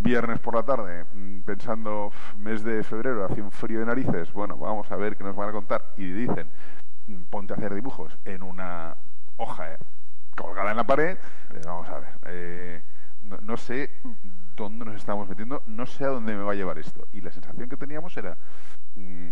viernes 0.03 0.39
por 0.39 0.55
la 0.55 0.63
tarde 0.63 1.05
mm, 1.13 1.41
pensando 1.41 2.11
mes 2.37 2.63
de 2.63 2.83
febrero 2.83 3.25
hace 3.25 3.41
un 3.41 3.51
frío 3.51 3.79
de 3.79 3.85
narices 3.85 4.31
bueno 4.31 4.57
vamos 4.57 4.89
a 4.91 4.95
ver 4.95 5.17
qué 5.17 5.23
nos 5.23 5.35
van 5.35 5.49
a 5.49 5.51
contar 5.51 5.93
y 5.97 6.09
dicen 6.09 6.47
ponte 7.29 7.53
a 7.53 7.57
hacer 7.57 7.73
dibujos 7.73 8.17
en 8.25 8.43
una 8.43 8.95
hoja 9.37 9.73
eh, 9.73 9.77
colgada 10.35 10.71
en 10.71 10.77
la 10.77 10.83
pared, 10.83 11.17
eh, 11.53 11.61
vamos 11.65 11.87
a 11.89 11.99
ver, 11.99 12.09
eh, 12.25 12.81
no, 13.41 13.57
sé 13.57 13.89
dónde 14.55 14.85
nos 14.85 14.95
estamos 14.95 15.27
metiendo, 15.29 15.63
no 15.65 15.85
sé 15.85 16.03
a 16.03 16.09
dónde 16.09 16.35
me 16.35 16.43
va 16.43 16.51
a 16.51 16.55
llevar 16.55 16.77
esto. 16.77 17.07
Y 17.13 17.21
la 17.21 17.31
sensación 17.31 17.69
que 17.69 17.77
teníamos 17.77 18.15
era, 18.17 18.37
mm, 18.95 19.29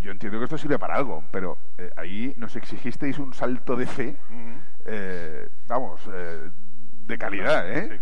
yo 0.00 0.10
entiendo 0.10 0.38
que 0.38 0.44
esto 0.44 0.58
sirve 0.58 0.78
para 0.78 0.94
algo, 0.94 1.24
pero 1.32 1.58
ahí 1.96 2.32
nos 2.36 2.54
exigisteis 2.56 3.18
un 3.18 3.34
salto 3.34 3.76
de 3.76 3.86
fe, 3.86 4.16
vamos, 5.66 6.08
de 6.08 7.18
calidad, 7.18 7.70
¿eh? 7.70 8.00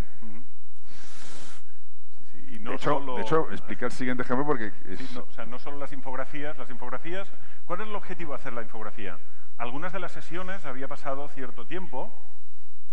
De, 2.56 2.74
hecho, 2.74 3.00
de 3.00 3.22
hecho, 3.22 3.50
explica 3.50 3.86
el 3.86 3.92
siguiente 3.92 4.22
ejemplo 4.22 4.46
porque... 4.46 4.72
no, 5.14 5.24
o 5.28 5.32
sea, 5.32 5.44
no 5.44 5.58
solo 5.58 5.76
las 5.76 5.92
infografías, 5.92 6.56
las 6.56 6.70
infografías... 6.70 7.30
¿Cuál 7.66 7.82
es 7.82 7.88
el 7.88 7.94
objetivo 7.94 8.32
de 8.32 8.36
hacer 8.36 8.54
la 8.54 8.62
infografía? 8.62 9.18
Algunas 9.58 9.92
de 9.92 9.98
las 9.98 10.12
sesiones 10.12 10.64
había 10.64 10.88
pasado 10.88 11.28
cierto 11.28 11.66
tiempo 11.66 12.10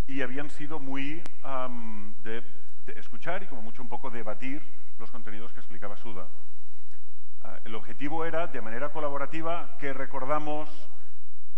y 0.06 0.20
habían 0.20 0.50
sido 0.50 0.78
muy 0.78 1.22
de, 2.22 2.42
escuchar 2.96 3.42
y 3.42 3.46
como 3.46 3.62
mucho 3.62 3.82
un 3.82 3.88
poco 3.88 4.10
debatir 4.10 4.62
los 4.98 5.10
contenidos 5.10 5.52
que 5.52 5.60
explicaba 5.60 5.96
Suda. 5.96 6.28
Ah, 7.42 7.58
el 7.64 7.74
objetivo 7.74 8.24
era, 8.24 8.46
de 8.46 8.60
manera 8.60 8.90
colaborativa, 8.90 9.76
que 9.78 9.92
recordamos 9.92 10.68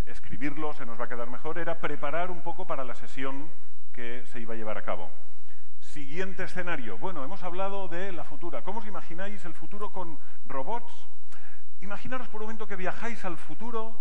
escribirlo, 0.07 0.73
se 0.73 0.87
nos 0.87 0.99
va 0.99 1.05
a 1.05 1.09
quedar 1.09 1.29
mejor, 1.29 1.59
era 1.59 1.81
preparar 1.81 2.31
un 2.31 2.43
poco 2.43 2.67
para 2.67 2.85
la 2.85 2.95
sesión 2.95 3.51
que 3.93 4.25
se 4.27 4.41
iba 4.41 4.55
a 4.55 4.57
llevar 4.57 4.79
a 4.79 4.83
cabo. 4.83 5.11
Siguiente 5.99 6.45
escenario. 6.45 6.97
Bueno, 6.97 7.25
hemos 7.25 7.43
hablado 7.43 7.89
de 7.89 8.13
la 8.13 8.23
futura. 8.23 8.63
¿Cómo 8.63 8.79
os 8.79 8.87
imagináis 8.87 9.45
el 9.45 9.53
futuro 9.53 9.91
con 9.91 10.17
robots? 10.47 10.93
Imaginaros 11.81 12.29
por 12.29 12.41
un 12.41 12.47
momento 12.47 12.69
que 12.69 12.77
viajáis 12.77 13.25
al 13.25 13.37
futuro 13.37 14.01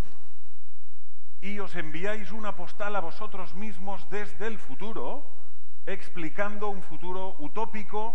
y 1.42 1.58
os 1.58 1.75
enviáis 1.75 2.32
una 2.32 2.56
postal 2.56 2.96
a 2.96 3.00
vosotros 3.00 3.56
mismos 3.56 4.08
desde 4.12 4.46
el 4.46 4.60
futuro, 4.60 5.25
explicando 5.88 6.68
un 6.68 6.84
futuro 6.84 7.36
utópico 7.39 8.13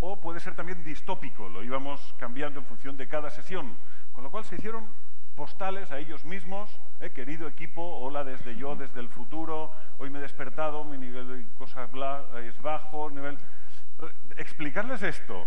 o 0.00 0.18
puede 0.18 0.40
ser 0.40 0.54
también 0.54 0.82
distópico. 0.82 1.50
Lo 1.50 1.62
íbamos 1.62 2.14
cambiando 2.18 2.60
en 2.60 2.64
función 2.64 2.96
de 2.96 3.06
cada 3.08 3.28
sesión. 3.28 3.76
Con 4.14 4.24
lo 4.24 4.30
cual 4.30 4.46
se 4.46 4.54
hicieron 4.54 4.86
postales 5.36 5.92
a 5.92 5.98
ellos 5.98 6.24
mismos, 6.24 6.80
eh, 7.00 7.10
querido 7.10 7.46
equipo, 7.46 7.82
hola 7.98 8.24
desde 8.24 8.56
yo, 8.56 8.74
desde 8.74 9.00
el 9.00 9.08
futuro, 9.08 9.70
hoy 9.98 10.08
me 10.08 10.18
he 10.18 10.22
despertado, 10.22 10.82
mi 10.82 10.96
nivel 10.96 11.28
de 11.28 11.46
cosas 11.58 11.88
es 12.42 12.62
bajo, 12.62 13.10
nivel... 13.10 13.38
Explicarles 14.36 15.02
esto 15.02 15.46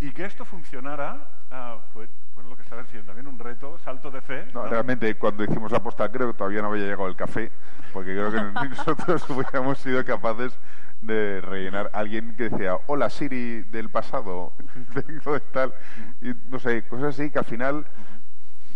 y 0.00 0.12
que 0.12 0.24
esto 0.24 0.44
funcionara 0.44 1.26
ah, 1.50 1.78
fue 1.92 2.08
bueno, 2.34 2.50
lo 2.50 2.56
que 2.56 2.62
estaba 2.62 2.82
diciendo, 2.82 3.06
también 3.06 3.26
un 3.26 3.38
reto, 3.38 3.78
salto 3.78 4.10
de 4.10 4.20
fe. 4.20 4.46
No, 4.52 4.66
realmente 4.66 5.14
cuando 5.16 5.44
hicimos 5.44 5.70
la 5.70 5.80
postal 5.80 6.10
creo 6.10 6.32
que 6.32 6.38
todavía 6.38 6.62
no 6.62 6.68
había 6.68 6.84
llegado 6.84 7.06
el 7.06 7.16
café, 7.16 7.50
porque 7.92 8.10
creo 8.10 8.30
que 8.30 8.40
nosotros 8.68 9.28
hubiéramos 9.30 9.78
sido 9.78 10.04
capaces 10.04 10.58
de 11.00 11.40
rellenar. 11.40 11.90
Alguien 11.92 12.34
que 12.36 12.50
decía, 12.50 12.76
hola 12.86 13.08
Siri 13.08 13.62
del 13.62 13.88
pasado, 13.88 14.52
vengo 14.94 15.32
de 15.32 15.40
tal, 15.40 15.74
y 16.20 16.32
no 16.50 16.58
sé, 16.58 16.82
cosas 16.88 17.18
así 17.18 17.30
que 17.30 17.38
al 17.38 17.44
final 17.44 17.86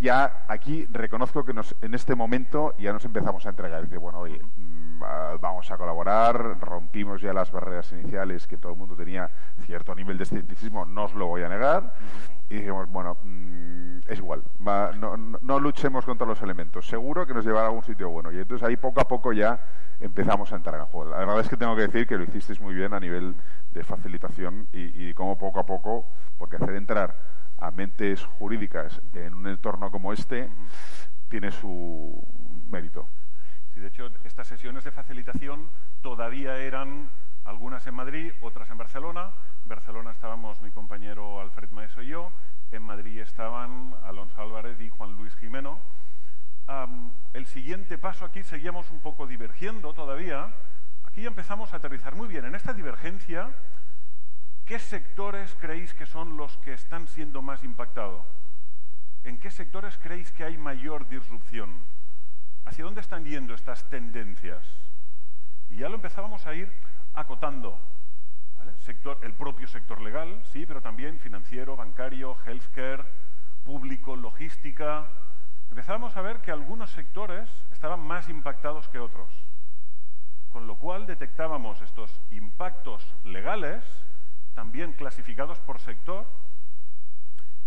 ya 0.01 0.45
aquí 0.49 0.87
reconozco 0.91 1.45
que 1.45 1.53
nos, 1.53 1.75
en 1.83 1.95
este 1.95 2.15
momento 2.15 2.75
ya 2.79 2.93
nos 2.93 3.05
empezamos 3.05 3.45
a 3.47 3.51
entregar. 3.51 3.83
Dice, 3.83 3.99
bueno, 3.99 4.21
oye, 4.21 4.41
mm, 4.57 5.01
vamos 5.41 5.71
a 5.71 5.77
colaborar, 5.77 6.59
rompimos 6.61 7.21
ya 7.21 7.33
las 7.33 7.51
barreras 7.51 7.93
iniciales 7.93 8.47
que 8.47 8.57
todo 8.57 8.73
el 8.73 8.79
mundo 8.79 8.97
tenía 8.97 9.31
cierto 9.65 9.95
nivel 9.95 10.17
de 10.19 10.25
escepticismo, 10.25 10.85
no 10.85 11.05
os 11.05 11.15
lo 11.15 11.27
voy 11.27 11.43
a 11.43 11.49
negar. 11.49 11.95
Y 12.49 12.57
dijimos, 12.57 12.89
bueno, 12.91 13.17
mm, 13.23 13.99
es 14.09 14.19
igual, 14.19 14.43
no, 14.61 15.61
luchemos 15.61 16.05
contra 16.05 16.27
los 16.27 16.41
elementos, 16.43 16.87
seguro 16.87 17.27
que 17.27 17.35
nos 17.35 17.45
llevará 17.45 17.67
a 17.67 17.69
algún 17.69 17.85
sitio 17.85 18.09
bueno. 18.09 18.33
Y 18.33 18.39
entonces 18.39 18.67
ahí 18.67 18.77
poco 18.77 19.01
a 19.01 19.09
poco 19.09 19.33
ya 19.33 19.61
empezamos 20.01 20.53
a 20.53 20.57
entrar 20.57 20.77
en 20.77 20.83
el 20.83 20.87
juego. 20.87 21.11
La 21.11 21.19
verdad 21.19 21.41
es 21.41 21.49
que 21.49 21.57
tengo 21.57 21.77
que 21.77 21.83
decir 21.83 22.07
que 22.07 22.17
lo 22.17 22.25
hicisteis 22.25 22.61
muy 22.61 22.75
bien 22.75 22.95
a 22.95 23.01
nivel 23.01 23.35
de 23.73 23.85
facilitación 23.85 24.69
y, 24.73 25.09
y 25.09 25.15
cómo 25.15 25.37
poco 25.37 25.61
a 25.61 25.67
poco, 25.67 26.07
porque 26.39 26.57
hacer 26.57 26.75
entrar 26.75 27.15
a 27.59 27.71
mentes 27.71 28.25
jurídicas 28.25 29.01
en 29.15 29.35
un 29.35 29.47
entorno 29.49 29.91
como 29.91 30.13
este 30.13 30.49
tiene 31.29 31.51
su 31.51 32.25
mérito. 32.71 33.09
Sí, 33.75 33.81
de 33.81 33.89
hecho, 33.89 34.11
estas 34.25 34.47
sesiones 34.47 34.85
de 34.85 34.91
facilitación 34.91 35.69
todavía 36.01 36.57
eran 36.59 37.11
algunas 37.45 37.87
en 37.87 37.95
Madrid, 37.95 38.33
otras 38.41 38.71
en 38.71 38.79
Barcelona. 38.79 39.31
En 39.63 39.69
Barcelona 39.69 40.11
estábamos 40.11 40.61
mi 40.63 40.71
compañero 40.71 41.41
Alfred 41.41 41.71
Maeso 41.71 42.03
y 42.03 42.09
yo. 42.09 42.31
En 42.71 42.83
Madrid 42.83 43.19
estaban 43.21 43.95
Alonso 44.05 44.41
Álvarez 44.41 44.81
y 44.81 44.91
Juan 44.91 45.17
Luis 45.17 45.35
Jimeno. 45.37 45.79
el 47.33 47.47
siguiente 47.47 47.99
paso 47.99 48.25
aquí 48.25 48.43
seguíamos 48.43 48.91
un 48.91 49.01
poco 49.01 49.27
divergiendo 49.27 49.95
todavía. 49.95 50.53
Aquí 51.05 51.23
ya 51.23 51.29
empezamos 51.29 51.73
a 51.73 51.77
aterrizar 51.77 52.15
muy 52.15 52.29
bien. 52.29 52.45
En 52.45 52.55
esta 52.55 52.75
divergencia 52.75 53.51
¿Qué 54.69 54.79
sectores 54.79 55.57
creéis 55.59 55.95
que 55.95 56.05
son 56.05 56.37
los 56.37 56.59
que 56.59 56.75
están 56.75 57.09
siendo 57.09 57.41
más 57.41 57.65
impactados? 57.65 58.27
¿En 59.25 59.41
qué 59.41 59.51
sectores 59.51 59.97
creéis 59.97 60.31
que 60.31 60.45
hay 60.45 60.59
mayor 60.59 61.09
disrupción? 61.09 61.71
¿Hacia 62.67 62.85
dónde 62.85 63.01
están 63.01 63.25
yendo 63.25 63.55
estas 63.55 63.89
tendencias? 63.89 64.63
Y 65.71 65.79
ya 65.79 65.89
lo 65.89 65.95
empezábamos 65.95 66.47
a 66.47 66.55
ir 66.55 66.71
acotando. 67.15 67.81
El 69.23 69.33
propio 69.33 69.67
sector 69.69 70.03
legal, 70.03 70.39
sí, 70.53 70.67
pero 70.67 70.83
también 70.83 71.19
financiero, 71.19 71.75
bancario, 71.75 72.37
healthcare, 72.45 73.07
público, 73.65 74.17
logística. 74.17 75.07
Empezábamos 75.71 76.15
a 76.15 76.21
ver 76.21 76.43
que 76.43 76.51
algunos 76.51 76.91
sectores 76.91 77.49
estaban 77.73 78.01
más 78.01 78.29
impactados 78.29 78.87
que 78.91 78.99
otros. 78.99 79.31
Con 80.53 80.67
lo 80.67 80.77
cual 80.77 81.07
detectábamos 81.07 81.81
estos 81.81 82.21
impactos 82.31 83.15
legales 83.25 83.83
también 84.59 84.93
clasificados 84.93 85.61
por 85.61 85.79
sector, 85.79 86.27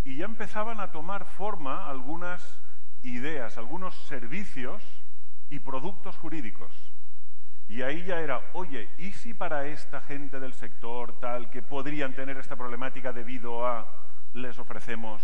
y 0.04 0.18
ya 0.18 0.26
empezaban 0.26 0.82
a 0.82 0.92
tomar 0.92 1.24
forma 1.24 1.88
algunas 1.88 2.60
ideas, 3.02 3.58
algunos 3.58 3.96
servicios 4.10 4.84
y 5.50 5.60
productos 5.60 6.18
jurídicos. 6.18 6.70
Y 7.70 7.82
ahí 7.82 8.04
ya 8.04 8.20
era, 8.20 8.42
oye, 8.52 8.90
¿y 8.98 9.14
si 9.14 9.34
para 9.34 9.68
esta 9.68 10.02
gente 10.02 10.42
del 10.42 10.54
sector 10.54 11.18
tal 11.22 11.50
que 11.50 11.62
podrían 11.62 12.12
tener 12.12 12.36
esta 12.36 12.58
problemática 12.58 13.14
debido 13.14 13.66
a 13.66 13.88
les 14.34 14.60
ofrecemos? 14.60 15.24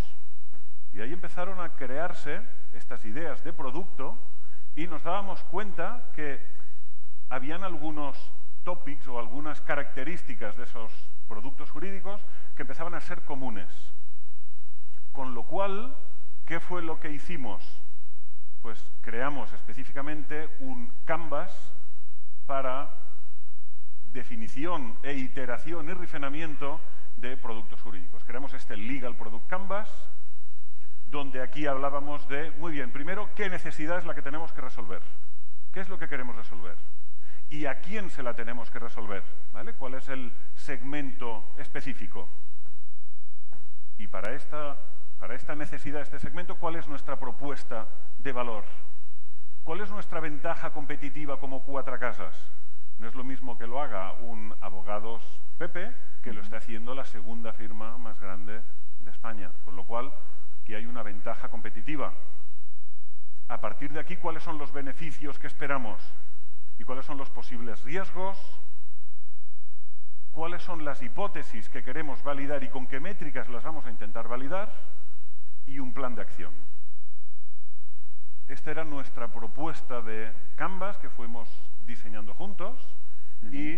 Y 0.94 1.02
ahí 1.02 1.12
empezaron 1.12 1.60
a 1.60 1.76
crearse 1.76 2.44
estas 2.72 3.04
ideas 3.04 3.44
de 3.44 3.52
producto 3.52 4.18
y 4.74 4.88
nos 4.88 5.04
dábamos 5.04 5.44
cuenta 5.44 6.12
que 6.16 6.40
habían 7.28 7.66
algunos 7.66 8.16
topics 8.68 9.08
o 9.08 9.18
algunas 9.18 9.62
características 9.62 10.58
de 10.58 10.66
esos 10.66 10.92
productos 11.30 11.72
jurídicos 11.72 12.20
que 12.54 12.64
empezaban 12.64 12.96
a 12.96 13.00
ser 13.00 13.22
comunes. 13.22 13.70
Con 15.14 15.34
lo 15.34 15.44
cual, 15.44 15.96
¿qué 16.46 16.60
fue 16.60 16.82
lo 16.82 17.00
que 17.00 17.10
hicimos? 17.10 17.64
Pues 18.62 18.92
creamos 19.00 19.54
específicamente 19.54 20.50
un 20.60 20.92
canvas 21.06 21.72
para 22.46 22.94
definición 24.12 24.98
e 25.02 25.14
iteración 25.14 25.88
y 25.88 25.94
refinamiento 25.94 26.82
de 27.16 27.38
productos 27.38 27.80
jurídicos. 27.80 28.26
Creamos 28.26 28.54
este 28.54 28.76
Legal 28.76 29.16
Product 29.16 29.48
Canvas, 29.48 29.90
donde 31.10 31.42
aquí 31.42 31.68
hablábamos 31.68 32.28
de, 32.28 32.52
muy 32.60 32.74
bien, 32.74 32.92
primero, 32.92 33.30
¿qué 33.34 33.50
necesidad 33.50 33.98
es 33.98 34.06
la 34.06 34.14
que 34.14 34.22
tenemos 34.22 34.52
que 34.52 34.60
resolver? 34.60 35.02
¿Qué 35.72 35.80
es 35.80 35.88
lo 35.88 35.98
que 35.98 36.10
queremos 36.10 36.36
resolver? 36.36 36.76
¿Y 37.50 37.66
a 37.66 37.80
quién 37.80 38.10
se 38.10 38.24
la 38.24 38.34
tenemos 38.34 38.70
que 38.70 38.80
resolver? 38.80 39.24
¿Vale? 39.54 39.74
¿Cuál 39.74 39.96
es 39.96 40.10
el 40.10 40.34
segmento 40.56 41.54
específico? 41.58 42.30
Y 43.98 44.08
para 44.08 44.34
esta, 44.34 44.78
para 45.20 45.36
esta 45.36 45.56
necesidad, 45.56 46.02
este 46.02 46.20
segmento, 46.20 46.58
¿cuál 46.58 46.76
es 46.76 46.88
nuestra 46.88 47.18
propuesta 47.18 47.88
de 48.20 48.32
valor? 48.32 48.66
¿Cuál 49.64 49.82
es 49.82 49.90
nuestra 49.90 50.20
ventaja 50.20 50.72
competitiva 50.72 51.40
como 51.40 51.64
cuatro 51.64 51.98
casas? 51.98 52.52
No 53.00 53.08
es 53.08 53.16
lo 53.16 53.24
mismo 53.24 53.58
que 53.58 53.68
lo 53.68 53.82
haga 53.82 54.14
un 54.14 54.54
abogados 54.62 55.24
Pepe 55.58 55.92
que 56.22 56.34
lo 56.34 56.42
esté 56.42 56.58
haciendo 56.58 56.94
la 56.94 57.06
segunda 57.06 57.54
firma 57.54 57.98
más 57.98 58.20
grande 58.20 58.62
de 59.00 59.12
España. 59.12 59.52
Con 59.66 59.76
lo 59.76 59.86
cual, 59.86 60.12
aquí 60.62 60.76
hay 60.76 60.86
una 60.86 61.04
ventaja 61.04 61.50
competitiva. 61.50 62.14
A 63.48 63.62
partir 63.62 63.92
de 63.92 64.00
aquí, 64.00 64.18
¿cuáles 64.18 64.44
son 64.44 64.58
los 64.58 64.72
beneficios 64.72 65.40
que 65.40 65.48
esperamos? 65.48 66.02
¿Y 66.80 66.84
cuáles 66.84 67.06
son 67.06 67.18
los 67.18 67.30
posibles 67.30 67.84
riesgos? 67.84 68.38
¿Cuáles 70.32 70.62
son 70.62 70.86
las 70.86 71.02
hipótesis 71.02 71.70
que 71.70 71.84
queremos 71.84 72.22
validar 72.24 72.64
y 72.64 72.70
con 72.70 72.88
qué 72.88 73.00
métricas 73.00 73.50
las 73.50 73.64
vamos 73.64 73.86
a 73.86 73.90
intentar 73.90 74.28
validar? 74.28 74.72
Y 75.66 75.80
un 75.80 75.94
plan 75.94 76.16
de 76.16 76.22
acción. 76.22 76.54
Esta 78.48 78.72
era 78.72 78.86
nuestra 78.86 79.32
propuesta 79.32 80.02
de 80.02 80.32
Canvas 80.56 80.98
que 81.00 81.10
fuimos 81.10 81.50
diseñando 81.86 82.34
juntos 82.34 82.88
y 83.52 83.78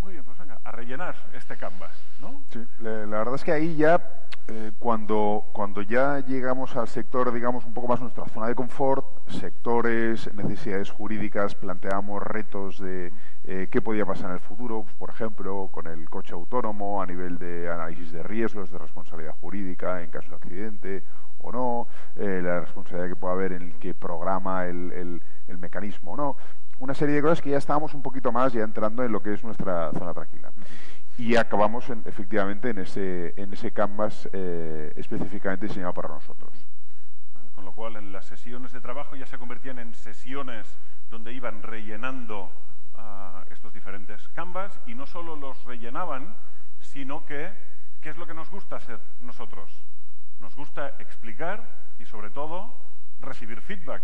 muy 0.00 0.12
bien, 0.12 0.24
pues 0.24 0.38
venga, 0.38 0.58
a 0.64 0.72
rellenar 0.72 1.14
este 1.34 1.56
canvas, 1.56 1.92
¿no? 2.20 2.42
Sí, 2.50 2.64
la, 2.78 3.06
la 3.06 3.18
verdad 3.18 3.34
es 3.34 3.44
que 3.44 3.52
ahí 3.52 3.76
ya, 3.76 4.00
eh, 4.48 4.72
cuando, 4.78 5.44
cuando 5.52 5.82
ya 5.82 6.20
llegamos 6.20 6.74
al 6.76 6.88
sector, 6.88 7.32
digamos, 7.32 7.64
un 7.64 7.74
poco 7.74 7.88
más 7.88 8.00
nuestra 8.00 8.26
zona 8.26 8.48
de 8.48 8.54
confort, 8.54 9.06
sectores, 9.28 10.32
necesidades 10.34 10.90
jurídicas, 10.90 11.54
planteamos 11.54 12.22
retos 12.22 12.80
de 12.80 13.12
eh, 13.44 13.68
qué 13.70 13.82
podía 13.82 14.06
pasar 14.06 14.30
en 14.30 14.34
el 14.34 14.40
futuro, 14.40 14.86
por 14.98 15.10
ejemplo, 15.10 15.68
con 15.70 15.86
el 15.86 16.08
coche 16.08 16.32
autónomo 16.32 17.02
a 17.02 17.06
nivel 17.06 17.38
de 17.38 17.70
análisis 17.70 18.10
de 18.12 18.22
riesgos, 18.22 18.70
de 18.70 18.78
responsabilidad 18.78 19.34
jurídica 19.40 20.02
en 20.02 20.10
caso 20.10 20.30
de 20.30 20.36
accidente 20.36 21.04
o 21.42 21.52
no, 21.52 21.88
eh, 22.16 22.40
la 22.42 22.60
responsabilidad 22.60 23.08
que 23.08 23.16
pueda 23.16 23.34
haber 23.34 23.52
en 23.52 23.62
el 23.62 23.74
que 23.78 23.94
programa 23.94 24.66
el, 24.66 24.92
el, 24.92 25.22
el 25.48 25.58
mecanismo 25.58 26.12
o 26.12 26.16
no 26.16 26.36
una 26.80 26.94
serie 26.94 27.16
de 27.16 27.22
cosas 27.22 27.42
que 27.42 27.50
ya 27.50 27.58
estábamos 27.58 27.94
un 27.94 28.02
poquito 28.02 28.32
más 28.32 28.52
ya 28.52 28.62
entrando 28.62 29.04
en 29.04 29.12
lo 29.12 29.22
que 29.22 29.34
es 29.34 29.44
nuestra 29.44 29.92
zona 29.92 30.12
tranquila. 30.14 30.50
Y 31.18 31.36
acabamos 31.36 31.88
en, 31.90 32.02
efectivamente 32.06 32.70
en 32.70 32.78
ese, 32.78 33.34
en 33.36 33.52
ese 33.52 33.70
canvas 33.70 34.28
eh, 34.32 34.90
específicamente 34.96 35.66
diseñado 35.66 35.92
para 35.92 36.08
nosotros. 36.08 36.50
¿Vale? 37.34 37.50
Con 37.54 37.66
lo 37.66 37.72
cual, 37.72 37.96
en 37.96 38.12
las 38.12 38.24
sesiones 38.24 38.72
de 38.72 38.80
trabajo 38.80 39.14
ya 39.14 39.26
se 39.26 39.36
convertían 39.36 39.78
en 39.78 39.94
sesiones 39.94 40.78
donde 41.10 41.34
iban 41.34 41.62
rellenando 41.62 42.44
uh, 42.94 43.52
estos 43.52 43.74
diferentes 43.74 44.26
canvas 44.28 44.80
y 44.86 44.94
no 44.94 45.04
solo 45.04 45.36
los 45.36 45.62
rellenaban, 45.64 46.34
sino 46.80 47.26
que, 47.26 47.52
¿qué 48.00 48.08
es 48.08 48.16
lo 48.16 48.26
que 48.26 48.32
nos 48.32 48.50
gusta 48.50 48.76
hacer 48.76 49.00
nosotros? 49.20 49.70
Nos 50.40 50.54
gusta 50.54 50.96
explicar 50.98 51.62
y, 51.98 52.04
sobre 52.06 52.30
todo, 52.30 52.74
recibir 53.20 53.60
feedback 53.60 54.02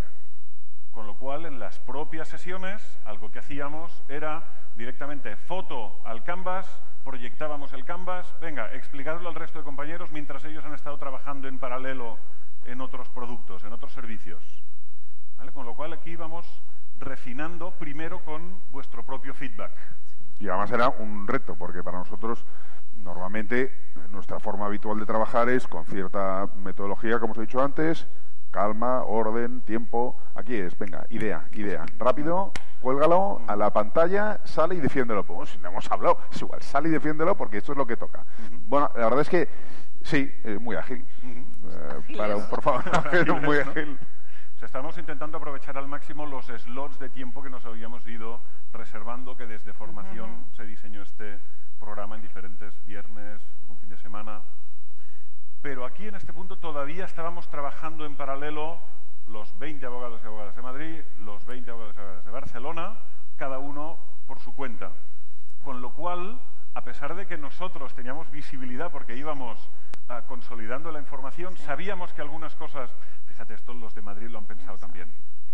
con 0.96 1.06
lo 1.06 1.18
cual, 1.18 1.44
en 1.44 1.58
las 1.58 1.78
propias 1.78 2.26
sesiones, 2.26 2.98
algo 3.04 3.30
que 3.30 3.40
hacíamos 3.40 4.02
era 4.08 4.44
directamente 4.76 5.36
foto 5.36 6.00
al 6.06 6.24
canvas, 6.24 6.66
proyectábamos 7.04 7.74
el 7.74 7.84
canvas, 7.84 8.34
venga, 8.40 8.72
explicarlo 8.72 9.28
al 9.28 9.34
resto 9.34 9.58
de 9.58 9.64
compañeros 9.66 10.10
mientras 10.10 10.42
ellos 10.46 10.64
han 10.64 10.72
estado 10.72 10.96
trabajando 10.96 11.48
en 11.48 11.58
paralelo 11.58 12.16
en 12.64 12.80
otros 12.80 13.10
productos, 13.10 13.62
en 13.64 13.74
otros 13.74 13.92
servicios. 13.92 14.42
Con 15.52 15.66
lo 15.66 15.74
cual, 15.74 15.92
aquí 15.92 16.16
vamos 16.16 16.46
refinando 16.98 17.72
primero 17.72 18.24
con 18.24 18.62
vuestro 18.70 19.04
propio 19.04 19.34
feedback. 19.34 19.72
Y 20.40 20.48
además 20.48 20.70
era 20.70 20.88
un 20.88 21.28
reto, 21.28 21.56
porque 21.56 21.82
para 21.82 21.98
nosotros 21.98 22.46
normalmente 23.06 23.72
nuestra 24.10 24.40
forma 24.40 24.66
habitual 24.66 24.98
de 24.98 25.06
trabajar 25.06 25.48
es 25.48 25.66
con 25.66 25.86
cierta 25.86 26.48
metodología, 26.56 27.18
como 27.18 27.32
os 27.32 27.38
he 27.38 27.42
dicho 27.42 27.62
antes, 27.62 28.06
calma, 28.50 29.04
orden, 29.04 29.60
tiempo. 29.62 30.16
Aquí 30.34 30.56
es, 30.56 30.76
venga, 30.76 31.06
idea, 31.10 31.46
idea. 31.52 31.86
Rápido, 31.98 32.52
cuélgalo 32.80 33.40
a 33.46 33.56
la 33.56 33.72
pantalla, 33.72 34.40
sale 34.44 34.74
y 34.74 34.80
defiéndelo. 34.80 35.24
Pues 35.24 35.50
si 35.50 35.58
no 35.58 35.68
hemos 35.68 35.90
hablado, 35.90 36.18
es 36.30 36.42
igual, 36.42 36.60
sale 36.62 36.88
y 36.88 36.92
defiéndelo 36.92 37.36
porque 37.36 37.58
esto 37.58 37.72
es 37.72 37.78
lo 37.78 37.86
que 37.86 37.96
toca. 37.96 38.20
Uh 38.20 38.54
-huh. 38.54 38.60
Bueno, 38.66 38.90
la 38.96 39.04
verdad 39.04 39.20
es 39.20 39.28
que 39.28 39.48
sí, 40.02 40.32
es 40.42 40.60
muy 40.60 40.76
ágil. 40.76 41.06
Uh 41.22 41.26
-huh. 41.26 42.10
eh, 42.10 42.16
para 42.16 42.36
un, 42.36 42.48
por 42.48 42.62
favor, 42.62 42.82
muy 43.42 43.58
ágil. 43.58 43.98
O 44.56 44.58
sea, 44.58 44.66
estamos 44.66 44.96
intentando 44.98 45.36
aprovechar 45.36 45.76
al 45.78 45.86
máximo 45.86 46.26
los 46.26 46.46
slots 46.46 46.98
de 46.98 47.10
tiempo 47.10 47.42
que 47.42 47.50
nos 47.50 47.64
habíamos 47.66 48.06
ido 48.06 48.40
reservando, 48.72 49.36
que 49.36 49.46
desde 49.46 49.72
formación 49.72 50.30
uh 50.30 50.34
-huh. 50.34 50.56
se 50.56 50.66
diseñó 50.66 51.02
este 51.02 51.38
programa 51.86 52.16
en 52.16 52.22
diferentes 52.22 52.74
viernes, 52.84 53.40
un 53.68 53.76
fin 53.78 53.88
de 53.88 53.96
semana 53.96 54.42
pero 55.62 55.84
aquí 55.84 56.06
en 56.06 56.14
este 56.14 56.32
punto 56.32 56.58
todavía 56.58 57.04
estábamos 57.04 57.48
trabajando 57.48 58.06
en 58.06 58.16
paralelo 58.16 58.80
los 59.26 59.58
20 59.58 59.84
abogados 59.86 60.20
y 60.22 60.26
abogadas 60.26 60.54
de 60.54 60.62
Madrid, 60.62 61.00
los 61.20 61.44
20 61.44 61.70
abogados 61.70 61.96
y 61.96 61.98
abogadas 61.98 62.24
de 62.24 62.30
Barcelona, 62.30 62.98
cada 63.36 63.58
uno 63.58 63.98
por 64.26 64.38
su 64.38 64.54
cuenta. 64.54 64.92
Con 65.64 65.80
lo 65.80 65.92
cual, 65.92 66.40
a 66.74 66.84
pesar 66.84 67.16
de 67.16 67.26
que 67.26 67.36
nosotros 67.36 67.94
teníamos 67.94 68.30
visibilidad 68.30 68.92
porque 68.92 69.16
íbamos 69.16 69.58
uh, 70.08 70.24
consolidando 70.28 70.92
la 70.92 71.00
información, 71.00 71.56
sabíamos 71.56 72.12
que 72.12 72.22
algunas 72.22 72.54
cosas, 72.54 72.88
fíjate, 73.26 73.54
esto 73.54 73.74
los 73.74 73.92
de 73.92 74.02
Madrid 74.02 74.28
lo 74.28 74.38
han 74.38 74.46
pensado 74.46 74.78
también. 74.78 75.10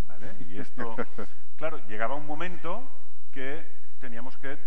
¿vale? 0.07 0.35
Y 0.47 0.59
esto, 0.59 0.95
claro, 1.57 1.79
llegaba 1.89 2.15
un 2.15 2.27
momento 2.27 2.83
que 3.33 3.67
teníamos 3.99 4.37
que 4.37 4.59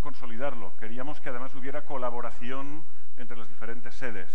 consolidarlo. 0.00 0.76
Queríamos 0.78 1.20
que 1.20 1.28
además 1.28 1.54
hubiera 1.54 1.84
colaboración 1.84 2.82
entre 3.16 3.36
las 3.36 3.48
diferentes 3.48 3.94
sedes. 3.94 4.28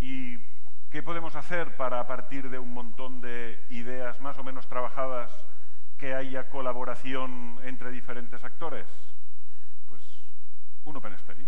¿Y 0.00 0.38
qué 0.90 1.02
podemos 1.02 1.36
hacer 1.36 1.76
para, 1.76 2.00
a 2.00 2.06
partir 2.06 2.50
de 2.50 2.58
un 2.58 2.72
montón 2.72 3.20
de 3.20 3.62
ideas 3.70 4.20
más 4.20 4.38
o 4.38 4.44
menos 4.44 4.66
trabajadas, 4.68 5.30
que 5.98 6.14
haya 6.14 6.48
colaboración 6.48 7.58
entre 7.62 7.90
diferentes 7.90 8.42
actores? 8.42 8.86
Pues 9.88 10.02
un 10.84 10.96
Open 10.96 11.14
Space. 11.14 11.42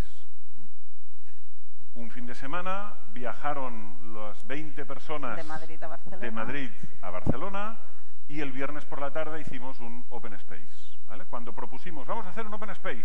Un 1.94 2.10
fin 2.10 2.26
de 2.26 2.34
semana 2.34 2.94
viajaron 3.12 4.14
las 4.14 4.46
20 4.46 4.84
personas 4.84 5.36
de 5.36 5.44
Madrid 5.44 5.82
a 5.82 5.86
Barcelona, 5.88 6.22
de 6.22 6.30
Madrid 6.30 6.70
a 7.00 7.10
Barcelona 7.10 7.78
y 8.28 8.40
el 8.40 8.52
viernes 8.52 8.84
por 8.84 9.00
la 9.00 9.12
tarde 9.12 9.40
hicimos 9.40 9.78
un 9.80 10.04
Open 10.10 10.34
Space. 10.34 10.96
¿vale? 11.06 11.24
Cuando 11.26 11.52
propusimos, 11.52 12.06
vamos 12.06 12.26
a 12.26 12.30
hacer 12.30 12.46
un 12.46 12.54
Open 12.54 12.70
Space. 12.70 13.04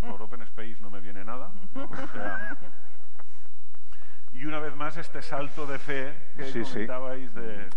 Por 0.00 0.22
Open 0.22 0.42
Space 0.42 0.76
no 0.80 0.90
me 0.90 1.00
viene 1.00 1.24
nada. 1.24 1.52
¿no? 1.74 1.84
O 1.84 2.06
sea, 2.12 2.56
y 4.32 4.44
una 4.46 4.58
vez 4.58 4.74
más 4.74 4.96
este 4.96 5.22
salto 5.22 5.66
de 5.66 5.78
fe 5.78 6.14
que 6.36 6.44
Sí, 6.44 6.64
sí. 6.64 6.72
comentabais 6.72 7.34
de... 7.34 7.68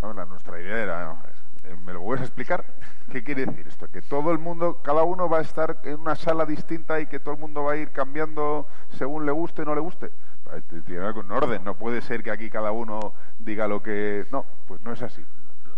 Ahora, 0.00 0.24
nuestra 0.26 0.60
idea 0.60 0.76
era, 0.78 1.04
no, 1.06 1.22
eh, 1.64 1.76
¿me 1.84 1.92
lo 1.94 2.02
puedes 2.02 2.22
explicar? 2.22 2.64
¿Qué 3.10 3.24
quiere 3.24 3.46
decir 3.46 3.66
esto? 3.66 3.88
Que 3.90 4.02
todo 4.02 4.30
el 4.32 4.38
mundo, 4.38 4.82
cada 4.82 5.02
uno 5.02 5.28
va 5.28 5.38
a 5.38 5.42
estar 5.42 5.80
en 5.84 6.00
una 6.00 6.14
sala 6.14 6.44
distinta 6.44 7.00
y 7.00 7.06
que 7.06 7.20
todo 7.20 7.34
el 7.34 7.40
mundo 7.40 7.64
va 7.64 7.72
a 7.72 7.76
ir 7.76 7.90
cambiando 7.90 8.68
según 8.90 9.24
le 9.24 9.32
guste 9.32 9.62
o 9.62 9.64
no 9.64 9.74
le 9.74 9.80
guste. 9.80 10.10
Eh, 10.56 10.62
Tiene 10.86 11.12
con 11.12 11.30
orden, 11.30 11.64
no 11.64 11.74
puede 11.74 12.00
ser 12.00 12.22
que 12.22 12.30
aquí 12.30 12.50
cada 12.50 12.70
uno 12.72 13.14
diga 13.38 13.66
lo 13.66 13.82
que... 13.82 14.26
No, 14.30 14.44
pues 14.66 14.80
no 14.82 14.92
es 14.92 15.02
así. 15.02 15.24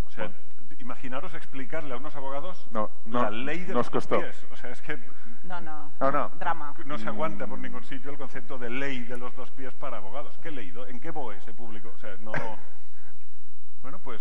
O 0.06 0.10
sea, 0.10 0.30
imaginaros 0.78 1.34
explicarle 1.34 1.94
a 1.94 1.96
unos 1.96 2.14
abogados 2.16 2.66
No, 2.70 2.90
no, 3.06 3.22
la 3.22 3.30
ley 3.30 3.60
de 3.60 3.74
nos 3.74 3.86
los 3.86 3.86
dos 3.86 3.90
costó. 3.90 4.20
pies. 4.20 4.46
O 4.50 4.56
sea, 4.56 4.70
es 4.70 4.80
que 4.82 4.98
No, 5.44 5.60
no. 5.60 5.90
No, 6.00 6.10
no. 6.10 6.28
Drama. 6.38 6.74
no 6.84 6.98
se 6.98 7.08
aguanta 7.08 7.46
por 7.46 7.58
ningún 7.58 7.84
sitio 7.84 8.10
el 8.10 8.18
concepto 8.18 8.58
de 8.58 8.70
ley 8.70 9.00
de 9.04 9.16
los 9.16 9.34
dos 9.34 9.50
pies 9.52 9.74
para 9.74 9.98
abogados. 9.98 10.38
¿Qué 10.42 10.50
leído? 10.50 10.86
¿En 10.86 11.00
qué 11.00 11.10
BOE 11.10 11.40
se 11.40 11.52
publicó? 11.54 11.90
O 11.90 11.98
sea, 11.98 12.16
no... 12.20 12.32
Bueno, 13.82 14.00
pues 14.00 14.20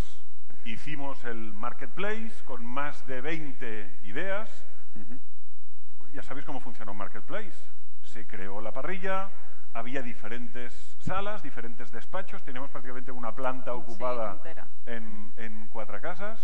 hicimos 0.63 1.23
el 1.25 1.51
marketplace 1.53 2.43
con 2.45 2.63
más 2.63 3.05
de 3.07 3.19
20 3.21 3.99
ideas. 4.03 4.63
Ya 6.13 6.21
sabéis 6.21 6.45
cómo 6.45 6.59
funciona 6.59 6.91
un 6.91 6.97
marketplace. 6.97 7.57
Se 8.03 8.27
creó 8.27 8.61
la 8.61 8.71
parrilla, 8.71 9.31
había 9.75 10.01
diferentes 10.01 10.73
salas, 11.01 11.43
diferentes 11.43 11.91
despachos, 11.91 12.41
teníamos 12.43 12.71
prácticamente 12.71 13.11
una 13.11 13.35
planta 13.35 13.73
ocupada 13.73 14.41
en, 14.85 15.33
en 15.35 15.67
cuatro 15.67 15.99
casas 16.01 16.39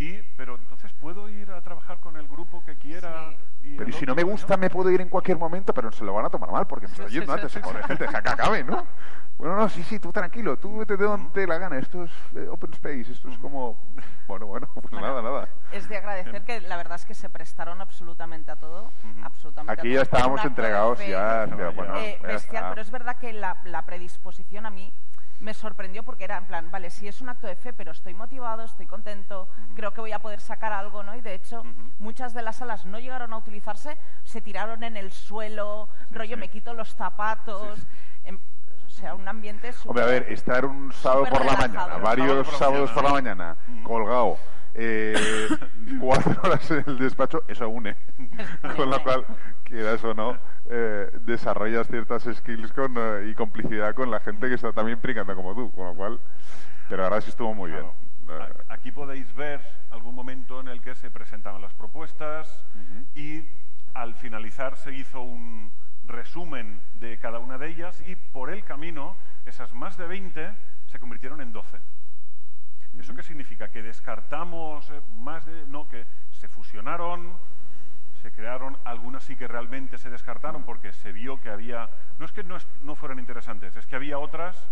Y, 0.00 0.22
pero 0.36 0.56
entonces 0.56 0.90
puedo 0.94 1.28
ir 1.28 1.50
a 1.50 1.60
trabajar 1.60 2.00
con 2.00 2.16
el 2.16 2.26
grupo 2.26 2.64
que 2.64 2.76
quiera. 2.76 3.34
Y 3.62 3.76
Pero 3.76 3.92
si 3.92 4.06
no 4.06 4.14
me 4.14 4.22
gusta, 4.22 4.56
me 4.56 4.70
puedo 4.70 4.90
ir 4.90 5.02
en 5.02 5.10
cualquier 5.10 5.36
momento, 5.38 5.74
pero 5.74 5.92
se 5.92 6.04
lo 6.04 6.14
van 6.14 6.24
a 6.24 6.30
tomar 6.30 6.50
mal, 6.50 6.66
porque 6.66 6.86
me 6.86 6.92
está 6.94 7.04
Sí, 7.06 7.10
sí, 7.10 7.16
oyendo 7.18 7.32
sí, 7.34 7.38
antes. 7.38 7.52
sí, 7.52 7.60
Joder, 7.62 7.82
sí. 7.82 7.88
gente, 7.88 8.04
deja 8.04 8.22
que 8.22 8.28
acabe, 8.30 8.64
¿no? 8.64 8.86
Bueno, 9.40 9.56
no, 9.56 9.70
sí, 9.70 9.82
sí, 9.84 9.98
tú 9.98 10.12
tranquilo, 10.12 10.58
tú 10.58 10.78
vete 10.80 10.98
de 10.98 11.04
donde 11.06 11.30
te 11.30 11.46
la 11.46 11.56
gana. 11.56 11.78
Esto 11.78 12.04
es 12.04 12.10
eh, 12.36 12.46
open 12.50 12.74
space, 12.74 13.10
esto 13.12 13.30
es 13.30 13.38
como... 13.38 13.78
Bueno, 14.28 14.44
bueno, 14.46 14.68
pues 14.74 14.90
Bueno, 14.90 15.06
nada, 15.06 15.22
nada. 15.22 15.48
Es 15.72 15.88
de 15.88 15.96
agradecer 15.96 16.42
que 16.44 16.60
la 16.60 16.76
verdad 16.76 16.96
es 16.96 17.06
que 17.06 17.14
se 17.14 17.30
prestaron 17.30 17.80
absolutamente 17.80 18.50
a 18.50 18.56
todo. 18.56 18.90
absolutamente 19.22 19.70
a 19.70 19.74
Aquí 19.80 19.88
todo. 19.88 19.94
ya 19.96 20.02
estábamos 20.02 20.44
entregados, 20.44 20.98
fe, 20.98 21.08
ya, 21.08 21.46
No, 21.46 21.56
ya, 21.58 21.68
bueno, 21.70 21.96
eh, 21.96 22.18
ya 22.20 22.28
bestial, 22.28 22.56
está. 22.56 22.68
pero 22.70 22.82
es 22.82 22.90
verdad 22.90 23.16
que 23.16 23.32
la, 23.32 23.56
la 23.64 23.80
predisposición 23.86 24.66
a 24.66 24.70
mí 24.70 24.92
me 25.40 25.54
sorprendió 25.54 26.02
porque 26.02 26.24
era 26.24 26.36
en 26.36 26.44
plan, 26.44 26.70
vale, 26.70 26.90
sí 26.90 27.08
es 27.08 27.20
un 27.20 27.28
acto 27.30 27.46
de 27.46 27.56
fe, 27.56 27.72
pero 27.72 27.92
estoy 27.92 28.14
motivado, 28.14 28.62
estoy 28.62 28.86
contento, 28.86 29.48
creo 29.74 29.92
que 29.92 30.00
voy 30.00 30.12
a 30.12 30.18
poder 30.18 30.40
sacar 30.40 30.72
algo, 30.72 31.02
¿no? 31.02 31.14
Y 31.16 31.20
de 31.22 31.34
hecho, 31.34 31.62
muchas 31.98 32.34
de 32.34 32.42
las 32.42 32.56
salas 32.56 32.84
no 32.84 32.98
llegaron 32.98 33.32
a 33.32 33.38
utilizarse, 33.38 33.96
se 34.24 34.40
tiraron 34.40 34.84
en 34.84 34.96
el 34.96 35.12
suelo, 35.12 35.88
rollo, 36.10 36.34
sí. 36.36 36.40
me 36.40 36.48
quito 36.48 36.74
los 36.74 36.94
zapatos, 36.94 37.78
em- 38.24 38.38
o 38.86 38.90
sea, 38.90 39.14
un 39.14 39.26
ambiente 39.28 39.72
Hombre, 39.86 40.02
a 40.02 40.06
ver, 40.06 40.22
súper- 40.24 40.32
estar 40.34 40.64
un 40.66 40.92
sábado 40.92 41.24
súper 41.26 41.38
por 41.38 41.46
la 41.46 41.56
relajado. 41.56 41.88
mañana, 41.88 42.04
varios 42.04 42.26
sábado 42.28 42.44
por 42.44 42.52
la 42.52 42.58
sábados 42.58 42.90
por 42.90 43.04
la 43.04 43.10
mañana. 43.10 43.56
mañana, 43.66 43.84
colgado, 43.84 44.36
eh, 44.74 45.48
cuatro 46.00 46.40
horas 46.42 46.70
en 46.70 46.84
el 46.86 46.98
despacho, 46.98 47.42
eso 47.48 47.68
une. 47.68 47.96
con 48.76 48.90
lo 48.90 49.02
cual, 49.02 49.24
quieras 49.64 50.02
o 50.04 50.14
no, 50.14 50.36
eh, 50.66 51.10
desarrollas 51.22 51.86
ciertas 51.88 52.22
skills 52.24 52.72
con, 52.72 52.94
eh, 52.96 53.28
y 53.30 53.34
complicidad 53.34 53.94
con 53.94 54.10
la 54.10 54.20
gente 54.20 54.48
que 54.48 54.54
está 54.54 54.72
también 54.72 54.98
brincando 55.02 55.34
como 55.34 55.54
tú, 55.54 55.70
con 55.72 55.86
lo 55.86 55.94
cual, 55.94 56.20
pero 56.88 57.04
ahora 57.04 57.20
sí 57.20 57.30
estuvo 57.30 57.54
muy 57.54 57.70
Claro. 57.70 57.94
bien. 58.28 58.40
Eh, 58.40 58.54
Aquí 58.68 58.92
podéis 58.92 59.34
ver 59.34 59.60
algún 59.90 60.14
momento 60.14 60.60
en 60.60 60.68
el 60.68 60.80
que 60.80 60.94
se 60.94 61.10
presentaban 61.10 61.60
las 61.60 61.74
propuestas 61.74 62.64
y 63.14 63.44
al 63.92 64.14
finalizar 64.14 64.76
se 64.76 64.92
hizo 64.94 65.20
un 65.20 65.72
resumen 66.06 66.80
de 66.94 67.18
cada 67.18 67.38
una 67.40 67.58
de 67.58 67.68
ellas 67.68 68.00
y 68.06 68.14
por 68.14 68.50
el 68.50 68.64
camino 68.64 69.16
esas 69.46 69.72
más 69.72 69.96
de 69.96 70.06
20 70.06 70.52
se 70.86 70.98
convirtieron 71.00 71.40
en 71.40 71.52
12. 71.52 71.78
¿Eso 72.98 73.14
qué 73.14 73.22
significa? 73.22 73.70
Que 73.70 73.82
descartamos 73.82 74.88
eh, 74.90 75.00
más 75.16 75.46
de... 75.46 75.66
No, 75.66 75.88
que 75.88 76.04
se 76.32 76.48
fusionaron, 76.48 77.38
se 78.22 78.30
crearon, 78.32 78.76
algunas 78.84 79.22
sí 79.22 79.36
que 79.36 79.48
realmente 79.48 79.96
se 79.96 80.10
descartaron 80.10 80.64
porque 80.64 80.92
se 80.92 81.12
vio 81.12 81.40
que 81.40 81.50
había... 81.50 81.88
No 82.18 82.24
es 82.26 82.32
que 82.32 82.44
no, 82.44 82.56
es- 82.56 82.66
no 82.82 82.94
fueran 82.94 83.18
interesantes, 83.18 83.74
es 83.76 83.86
que 83.86 83.96
había 83.96 84.18
otras 84.18 84.68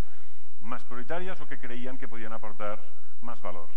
más 0.61 0.85
prioritarias 0.85 1.41
o 1.41 1.47
que 1.49 1.59
creían 1.59 1.97
que 1.97 2.09
podían 2.09 2.33
aportar 2.33 2.81
más 3.23 3.41
valor. 3.41 3.69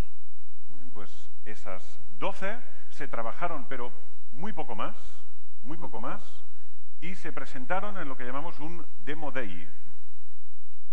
Pues 0.92 1.30
esas 1.46 2.00
12 2.18 2.58
se 2.90 3.08
trabajaron, 3.08 3.66
pero 3.68 3.90
muy 4.32 4.52
poco 4.52 4.74
más, 4.74 4.94
muy 5.62 5.78
poco 5.78 6.00
más, 6.00 6.44
y 7.00 7.14
se 7.14 7.32
presentaron 7.32 7.96
en 7.96 8.08
lo 8.08 8.16
que 8.16 8.24
llamamos 8.24 8.58
un 8.60 8.84
Demo 9.04 9.30
Day. 9.32 9.66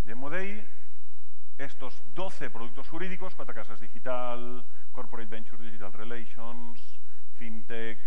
Demo 0.06 0.30
Day, 0.30 0.68
estos 1.60 2.02
12 2.16 2.50
productos 2.50 2.88
jurídicos, 2.88 3.36
Cuatro 3.36 3.54
Casas 3.54 3.82
Digital, 3.82 4.64
Corporate 4.94 5.30
Ventures 5.30 5.62
Digital 5.62 5.92
Relations, 5.92 6.82
FinTech, 7.36 8.00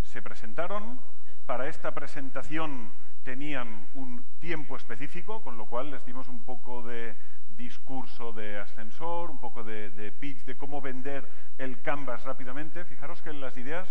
se 0.00 0.22
presentaron. 0.22 0.98
Para 1.44 1.68
esta 1.68 1.92
presentación 1.92 2.90
tenían 3.22 3.86
un 3.94 4.24
tiempo 4.38 4.76
específico, 4.76 5.42
con 5.42 5.58
lo 5.58 5.66
cual 5.66 5.90
les 5.90 6.04
dimos 6.06 6.26
un 6.28 6.42
poco 6.42 6.82
de 6.82 7.16
discurso 7.58 8.32
de 8.32 8.58
ascensor, 8.58 9.30
un 9.30 9.38
poco 9.38 9.62
de, 9.62 9.90
de 9.90 10.10
pitch 10.10 10.44
de 10.46 10.56
cómo 10.56 10.80
vender 10.80 11.28
el 11.58 11.82
canvas 11.82 12.24
rápidamente. 12.24 12.86
Fijaros 12.86 13.20
que 13.20 13.34
las 13.34 13.58
ideas 13.58 13.86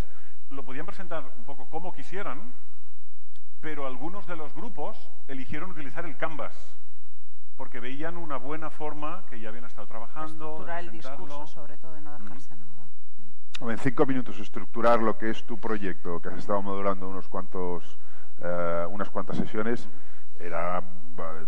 lo 0.49 0.65
podían 0.65 0.87
presentar 0.87 1.31
un 1.37 1.45
poco 1.45 1.69
como 1.69 1.93
quisieran, 1.93 2.53
pero 3.61 3.85
algunos 3.85 4.25
de 4.25 4.35
los 4.35 4.55
grupos 4.55 4.97
eligieron 5.27 5.71
utilizar 5.71 6.05
el 6.05 6.17
canvas 6.17 6.75
porque 7.59 7.81
veían 7.81 8.15
una 8.15 8.37
buena 8.37 8.69
forma 8.69 9.25
que 9.29 9.37
ya 9.37 9.49
habían 9.49 9.65
estado 9.65 9.85
trabajando. 9.85 10.31
estructurar 10.31 10.79
el 10.79 10.91
discurso, 10.91 11.45
sobre 11.45 11.77
todo, 11.77 11.97
y 11.97 12.01
no 12.01 12.17
dejarse 12.17 12.55
nada. 12.55 13.69
En 13.69 13.77
cinco 13.77 14.05
minutos 14.05 14.39
estructurar 14.39 15.01
lo 15.01 15.17
que 15.17 15.29
es 15.29 15.43
tu 15.43 15.57
proyecto, 15.57 16.21
que 16.21 16.29
has 16.29 16.37
estado 16.37 16.61
modulando 16.61 17.09
unos 17.09 17.27
cuantos, 17.27 17.99
eh, 18.39 18.85
unas 18.89 19.09
cuantas 19.09 19.35
sesiones, 19.35 19.89
era 20.39 20.81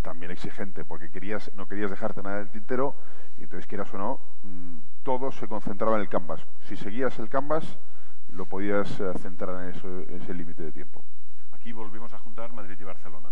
también 0.01 0.33
exigente, 0.33 0.83
porque 0.83 1.09
querías, 1.09 1.49
no 1.55 1.65
querías 1.65 1.89
dejarte 1.89 2.21
nada 2.21 2.39
del 2.39 2.49
tintero, 2.49 2.93
y 3.37 3.43
entonces 3.43 3.65
quieras 3.65 3.93
o 3.93 3.97
no, 3.97 4.19
mm, 4.43 4.79
todo 5.03 5.31
se 5.31 5.47
concentraba 5.47 5.95
en 5.95 6.01
el 6.01 6.09
canvas. 6.09 6.45
Si 6.63 6.75
seguías 6.75 7.17
el 7.19 7.29
canvas, 7.29 7.77
lo 8.27 8.45
podías 8.47 8.99
eh, 8.99 9.13
centrar 9.17 9.63
en 9.63 9.69
eso- 9.69 10.01
ese 10.09 10.33
límite 10.33 10.61
de 10.63 10.73
tiempo. 10.73 11.05
Aquí 11.53 11.71
volvimos 11.71 12.13
a 12.13 12.17
juntar 12.19 12.51
Madrid 12.51 12.75
y 12.77 12.83
Barcelona 12.83 13.29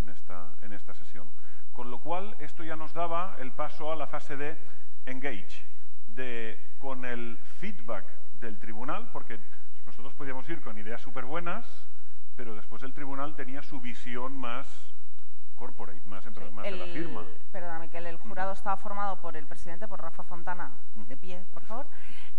en 0.00 0.08
esta, 0.08 0.54
en 0.62 0.72
esta 0.72 0.94
sesión. 0.94 1.28
Con 1.74 1.90
lo 1.90 1.98
cual, 2.00 2.34
esto 2.38 2.62
ya 2.64 2.76
nos 2.76 2.94
daba 2.94 3.36
el 3.40 3.52
paso 3.52 3.92
a 3.92 3.96
la 3.96 4.06
fase 4.06 4.36
de 4.36 4.56
engage, 5.06 5.62
de 6.06 6.58
con 6.78 7.04
el 7.04 7.36
feedback 7.58 8.06
del 8.40 8.58
tribunal, 8.58 9.10
porque 9.12 9.38
nosotros 9.84 10.14
podíamos 10.14 10.48
ir 10.48 10.60
con 10.62 10.78
ideas 10.78 11.02
súper 11.02 11.24
buenas, 11.24 11.66
pero 12.36 12.54
después 12.54 12.82
el 12.84 12.92
tribunal 12.94 13.34
tenía 13.36 13.62
su 13.62 13.80
visión 13.80 14.36
más 14.38 14.66
corporate, 15.56 16.00
más, 16.06 16.24
empre- 16.26 16.50
más 16.50 16.64
de 16.64 16.70
la 16.72 16.84
El- 16.84 16.92
firma. 16.92 17.24
Perdona, 17.52 17.78
Miquel, 17.80 18.06
el 18.06 18.18
jurado 18.18 18.52
estaba 18.52 18.76
formado 18.76 19.20
por 19.20 19.36
el 19.36 19.46
presidente, 19.46 19.86
por 19.88 20.00
Rafa 20.00 20.22
Fontana, 20.24 20.72
de 20.94 21.16
pie, 21.16 21.44
por 21.52 21.62
favor, 21.64 21.86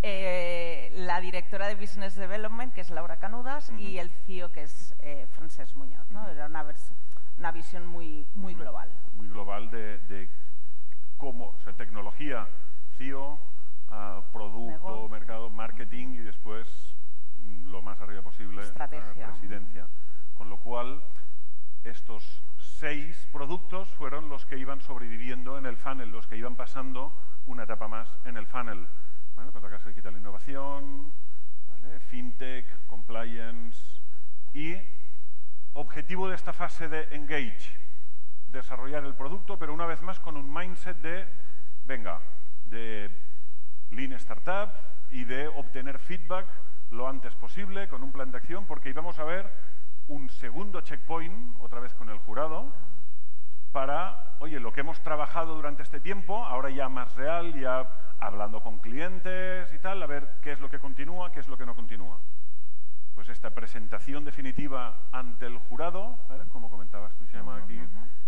eh, 0.02 0.91
la 0.95 1.19
directora 1.21 1.67
de 1.67 1.76
Business 1.76 2.15
Development, 2.15 2.74
que 2.74 2.82
es 2.82 2.89
Laura 2.89 3.17
Canudas, 3.17 3.69
y 3.78 3.98
el 3.98 4.12
CIO, 4.12 4.52
que 4.52 4.63
es 4.63 4.95
eh, 5.00 5.28
Francesc 5.32 5.76
Muñoz. 5.76 6.10
¿no? 6.12 6.28
Era 6.30 6.45
una, 6.45 6.63
vers- 6.63 6.91
una 7.38 7.52
visión 7.52 7.86
muy, 7.88 8.28
muy 8.36 8.54
global. 8.54 8.89
muy 9.13 9.28
global 9.28 9.69
de, 9.69 9.98
de 10.10 10.30
cómo, 11.17 11.50
o 11.58 11.60
sea, 11.62 11.74
tecnología, 11.74 12.48
CIO, 12.98 13.39
ah, 13.89 14.21
producto, 14.32 14.69
Negocio. 14.71 15.10
mercado, 15.10 15.50
marketing 15.50 16.08
y 16.15 16.17
después 16.19 16.67
mm, 17.43 17.71
lo 17.71 17.82
más 17.82 18.00
arriba 18.02 18.21
posible, 18.21 18.62
ah, 18.62 18.65
Estrategia. 18.65 19.28
presidencia. 19.28 19.88
Con 20.38 20.50
lo 20.50 20.58
cual, 20.58 21.02
estos 21.84 22.41
seis 22.58 23.28
productos 23.32 23.89
fueron 23.91 24.28
los 24.30 24.45
que 24.45 24.58
iban 24.58 24.82
sobreviviendo 24.82 25.58
en 25.58 25.65
el 25.65 25.78
funnel, 25.78 26.10
los 26.12 26.28
que 26.28 26.38
iban 26.38 26.56
pasando 26.56 27.13
una 27.45 27.63
etapa 27.63 27.88
más 27.88 28.10
en 28.26 28.38
el 28.38 28.45
funnel. 28.48 28.88
¿vale? 29.36 29.52
Contra 29.52 29.69
Casa 29.69 29.89
Digital 29.89 30.17
Innovación, 30.17 31.12
¿vale? 31.69 32.00
FinTech, 32.00 32.65
Compliance 32.88 34.02
y 34.54 34.76
objetivo 35.75 36.29
de 36.29 36.35
esta 36.35 36.53
fase 36.53 36.88
de 36.88 37.07
Engage, 37.11 37.77
desarrollar 38.47 39.03
el 39.03 39.13
producto, 39.13 39.59
pero 39.59 39.73
una 39.73 39.85
vez 39.85 40.01
más 40.01 40.19
con 40.19 40.38
un 40.38 40.51
mindset 40.51 40.97
de, 40.97 41.27
venga, 41.85 42.21
de 42.65 43.11
Lean 43.91 44.13
Startup 44.13 44.69
y 45.11 45.25
de 45.25 45.47
obtener 45.47 45.99
feedback 45.99 46.47
lo 46.91 47.07
antes 47.07 47.35
posible 47.35 47.89
con 47.89 48.03
un 48.03 48.11
plan 48.11 48.31
de 48.31 48.38
acción, 48.38 48.65
porque 48.65 48.89
íbamos 48.89 49.19
a 49.19 49.25
ver 49.25 49.51
un 50.07 50.29
segundo 50.29 50.79
checkpoint, 50.81 51.57
otra 51.59 51.81
vez 51.81 51.93
con 51.93 52.09
el 52.09 52.19
jurado, 52.19 52.73
para, 53.73 54.35
oye, 54.39 54.61
lo 54.61 54.71
que 54.71 54.79
hemos 54.79 55.01
trabajado 55.01 55.55
durante 55.55 55.83
este 55.83 55.99
tiempo, 55.99 56.45
ahora 56.45 56.69
ya 56.69 56.88
más 56.88 57.13
real, 57.15 57.53
ya 57.59 57.89
hablando 58.19 58.61
con 58.61 58.79
clientes 58.79 59.73
y 59.73 59.79
tal, 59.79 60.01
a 60.01 60.05
ver 60.05 60.38
qué 60.41 60.53
es 60.53 60.61
lo 60.61 60.69
que 60.69 60.79
continúa, 60.79 61.33
qué 61.33 61.41
es 61.41 61.49
lo 61.49 61.57
que 61.57 61.65
no 61.65 61.75
continúa. 61.75 62.21
Pues 63.15 63.30
esta 63.30 63.49
presentación 63.49 64.25
definitiva 64.25 65.08
ante 65.12 65.45
el 65.45 65.58
jurado, 65.58 66.19
¿vale? 66.30 66.43
como 66.49 66.69
comentabas 66.69 67.15
tú, 67.15 67.25
Shema, 67.25 67.58
aquí, 67.58 67.80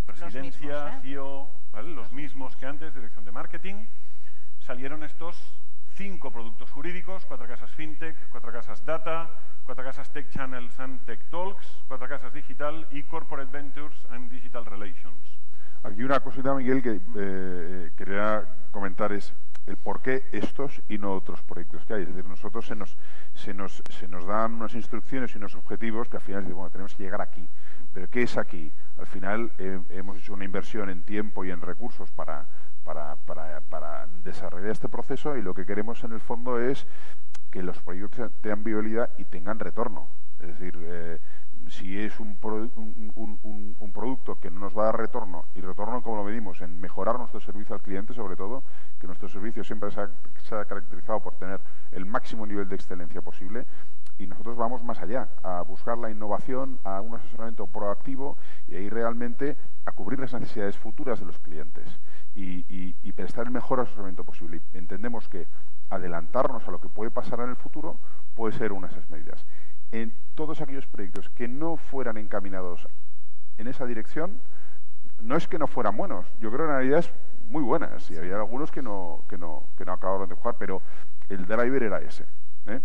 presidencia, 0.05 0.41
mismos, 0.41 0.93
¿eh? 0.93 0.99
CEO, 1.01 1.51
¿vale? 1.71 1.93
los 1.93 2.11
mismos 2.11 2.55
que 2.55 2.65
antes, 2.65 2.95
dirección 2.95 3.25
de 3.25 3.31
marketing, 3.31 3.85
salieron 4.59 5.03
estos 5.03 5.35
cinco 5.97 6.31
productos 6.31 6.71
jurídicos, 6.71 7.25
cuatro 7.25 7.47
casas 7.47 7.69
fintech, 7.71 8.15
cuatro 8.29 8.51
casas 8.51 8.85
data, 8.85 9.29
cuatro 9.65 9.83
casas 9.83 10.11
tech 10.13 10.29
channels 10.29 10.79
and 10.79 11.03
tech 11.05 11.19
talks, 11.29 11.67
cuatro 11.87 12.07
casas 12.07 12.33
digital 12.33 12.87
y 12.91 13.03
corporate 13.03 13.51
ventures 13.51 14.05
and 14.11 14.31
digital 14.31 14.65
relations. 14.65 15.37
Aquí 15.83 16.03
una 16.03 16.19
cosita, 16.21 16.53
Miguel, 16.53 16.81
que 16.81 17.01
eh, 17.15 17.91
quería 17.97 18.45
comentar 18.71 19.11
es 19.11 19.33
el 19.67 19.77
por 19.77 20.01
qué 20.01 20.23
estos 20.31 20.81
y 20.89 20.97
no 20.97 21.13
otros 21.13 21.43
proyectos 21.43 21.85
que 21.85 21.93
hay. 21.93 22.03
Es 22.03 22.07
decir, 22.07 22.25
nosotros 22.25 22.65
se 22.65 22.75
nos, 22.75 22.97
se 23.35 23.53
nos, 23.53 23.83
se 23.89 24.07
nos 24.07 24.25
dan 24.25 24.53
unas 24.53 24.73
instrucciones 24.73 25.33
y 25.35 25.37
unos 25.37 25.55
objetivos 25.55 26.07
que 26.07 26.17
al 26.17 26.23
final 26.23 26.43
bueno, 26.45 26.69
tenemos 26.69 26.95
que 26.95 27.03
llegar 27.03 27.21
aquí. 27.21 27.47
Pero 27.93 28.07
¿qué 28.09 28.23
es 28.23 28.37
aquí? 28.37 28.71
Al 28.97 29.05
final 29.05 29.51
eh, 29.57 29.79
hemos 29.89 30.17
hecho 30.17 30.33
una 30.33 30.45
inversión 30.45 30.89
en 30.89 31.03
tiempo 31.03 31.43
y 31.43 31.51
en 31.51 31.61
recursos 31.61 32.09
para, 32.11 32.47
para, 32.83 33.15
para, 33.17 33.61
para 33.61 34.07
desarrollar 34.23 34.71
este 34.71 34.87
proceso 34.87 35.35
y 35.35 35.41
lo 35.41 35.53
que 35.53 35.65
queremos 35.65 36.03
en 36.03 36.13
el 36.13 36.21
fondo 36.21 36.59
es 36.59 36.87
que 37.51 37.61
los 37.61 37.79
proyectos 37.79 38.31
tengan 38.41 38.63
viabilidad 38.63 39.11
y 39.17 39.25
tengan 39.25 39.59
retorno. 39.59 40.07
Es 40.39 40.47
decir, 40.47 40.77
eh, 40.79 41.19
si 41.69 41.99
es 41.99 42.19
un, 42.19 42.37
un, 42.43 43.91
producto 43.93 44.39
que 44.39 44.47
que 44.47 44.51
no 44.51 44.61
nos 44.61 44.77
va 44.77 44.83
a 44.83 44.85
dar 44.85 44.97
retorno, 44.97 45.43
y 45.55 45.59
retorno 45.59 46.01
como 46.01 46.15
lo 46.15 46.23
medimos, 46.23 46.61
en 46.61 46.79
mejorar 46.79 47.19
nuestro 47.19 47.41
servicio 47.41 47.75
al 47.75 47.81
cliente, 47.81 48.13
sobre 48.13 48.37
todo, 48.37 48.63
que 48.97 49.07
nuestro 49.07 49.27
servicio 49.27 49.61
siempre 49.61 49.91
se 49.91 49.99
ha, 50.55 50.63
caracterizado 50.63 51.19
por 51.19 51.35
tener 51.35 51.59
el 51.91 52.05
máximo 52.05 52.45
nivel 52.45 52.69
de 52.69 52.75
excelencia 52.75 53.21
posible, 53.21 53.65
y 54.17 54.25
nosotros 54.25 54.55
vamos 54.55 54.81
más 54.85 55.01
allá, 55.01 55.27
a 55.43 55.61
buscar 55.63 55.97
la 55.97 56.09
innovación, 56.09 56.79
a 56.85 57.01
un 57.01 57.15
asesoramiento 57.15 57.67
proactivo 57.67 58.37
y 58.69 58.75
ahí 58.75 58.89
realmente 58.89 59.57
a 59.85 59.91
cubrir 59.91 60.19
las 60.19 60.33
necesidades 60.33 60.77
futuras 60.77 61.19
de 61.19 61.25
los 61.25 61.37
clientes 61.39 61.85
y, 62.33 62.65
y 63.03 63.11
prestar 63.11 63.47
el 63.47 63.51
mejor 63.51 63.81
asesoramiento 63.81 64.23
posible. 64.23 64.61
Y 64.73 64.77
entendemos 64.77 65.27
que 65.27 65.45
adelantarnos 65.89 66.65
a 66.67 66.71
lo 66.71 66.79
que 66.79 66.87
puede 66.87 67.11
pasar 67.11 67.41
en 67.41 67.49
el 67.49 67.57
futuro 67.57 67.99
puede 68.33 68.57
ser 68.57 68.71
una 68.71 68.87
de 68.87 68.93
esas 68.93 69.09
medidas. 69.09 69.45
En 69.91 70.13
todos 70.35 70.61
aquellos 70.61 70.87
proyectos 70.87 71.29
que 71.29 71.47
no 71.47 71.77
fueran 71.77 72.17
encaminados 72.17 72.87
en 73.57 73.67
esa 73.67 73.85
dirección, 73.85 74.39
no 75.21 75.35
es 75.35 75.47
que 75.47 75.57
no 75.57 75.67
fueran 75.67 75.97
buenos, 75.97 76.27
yo 76.39 76.51
creo 76.51 76.67
que 76.67 76.71
en 76.71 76.77
realidad 76.77 76.99
es 76.99 77.11
muy 77.49 77.63
buenas 77.63 78.09
y 78.11 78.17
había 78.17 78.35
algunos 78.35 78.71
que 78.71 78.81
no, 78.81 79.23
que 79.29 79.37
no, 79.37 79.63
que 79.77 79.85
no 79.85 79.93
acabaron 79.93 80.29
de 80.29 80.35
jugar, 80.35 80.55
pero 80.59 80.81
el 81.29 81.45
driver 81.45 81.83
era 81.83 82.01
ese. 82.01 82.25
¿eh? 82.67 82.81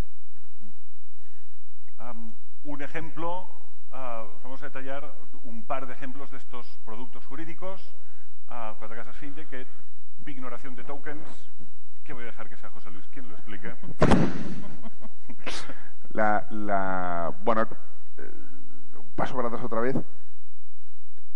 un 2.65 2.83
ejemplo, 2.83 3.49
uh, 3.91 4.27
vamos 4.43 4.63
a 4.63 4.67
detallar 4.67 5.15
un 5.45 5.65
par 5.65 5.87
de 5.87 5.95
ejemplos 5.95 6.31
de 6.31 6.37
estos 6.37 6.67
productos 6.85 7.25
jurídicos, 7.27 7.95
uh, 8.49 8.75
cuatro 8.79 8.97
casas 8.97 9.17
fintech, 9.17 9.49
que 9.49 9.67
ignoración 10.27 10.77
de 10.77 10.85
tokens, 10.85 11.51
que 12.05 12.13
voy 12.13 12.23
a 12.23 12.27
dejar 12.27 12.49
que 12.49 12.57
sea 12.57 12.71
José 12.71 12.91
Luis 12.91 13.07
quien 13.09 13.29
lo 13.29 13.35
explique. 13.35 13.75
la, 16.13 16.47
la, 16.51 17.35
bueno, 17.43 17.63
eh, 18.19 18.31
paso 19.15 19.35
para 19.35 19.49
atrás 19.49 19.65
otra 19.65 19.81
vez. 19.81 19.97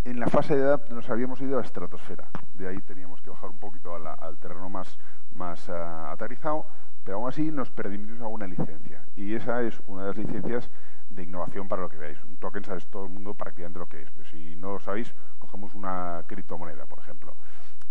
En 0.03 0.19
la 0.19 0.27
fase 0.27 0.55
de 0.55 0.61
edad 0.61 0.87
nos 0.89 1.09
habíamos 1.09 1.41
ido 1.41 1.57
a 1.57 1.61
la 1.61 1.65
estratosfera. 1.65 2.29
De 2.53 2.67
ahí 2.67 2.79
teníamos 2.79 3.21
que 3.21 3.29
bajar 3.29 3.49
un 3.49 3.57
poquito 3.57 3.93
al 3.93 4.37
terreno 4.37 4.69
más, 4.69 4.97
más 5.33 5.67
uh, 5.67 5.73
aterrizado, 6.11 6.65
pero 7.03 7.17
aún 7.17 7.27
así 7.27 7.51
nos 7.51 7.69
perdimos 7.69 8.21
alguna 8.21 8.47
licencia. 8.47 9.03
Y 9.15 9.35
esa 9.35 9.61
es 9.63 9.81
una 9.87 10.03
de 10.03 10.07
las 10.09 10.17
licencias 10.17 10.69
de 11.09 11.23
innovación 11.23 11.67
para 11.67 11.81
lo 11.81 11.89
que 11.89 11.97
veáis. 11.97 12.23
Un 12.23 12.37
token 12.37 12.63
sabes 12.63 12.87
todo 12.87 13.05
el 13.05 13.09
mundo 13.09 13.33
prácticamente 13.33 13.79
lo 13.79 13.89
que 13.89 14.01
es. 14.01 14.11
Pero 14.11 14.29
si 14.29 14.55
no 14.55 14.73
lo 14.73 14.79
sabéis, 14.79 15.13
cogemos 15.39 15.73
una 15.75 16.23
criptomoneda, 16.27 16.85
por 16.85 16.99
ejemplo. 16.99 17.35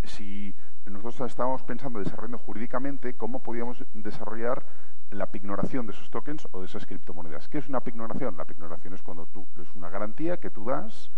Si 0.04 0.54
nosotros 0.86 1.28
estábamos 1.28 1.62
pensando, 1.64 1.98
desarrollando 1.98 2.38
jurídicamente, 2.38 3.14
cómo 3.14 3.40
podíamos 3.40 3.84
desarrollar 3.92 4.64
la 5.10 5.26
pignoración 5.26 5.86
de 5.86 5.92
esos 5.92 6.10
tokens 6.10 6.48
o 6.52 6.60
de 6.60 6.66
esas 6.66 6.86
criptomonedas. 6.86 7.48
¿Qué 7.48 7.58
es 7.58 7.68
una 7.68 7.80
pignoración? 7.80 8.36
La 8.36 8.44
pignoración 8.44 8.94
es 8.94 9.02
cuando 9.02 9.26
tú 9.26 9.46
es 9.60 9.74
una 9.74 9.88
garantía 9.88 10.38
que 10.38 10.50
tú 10.50 10.64
das 10.64 11.10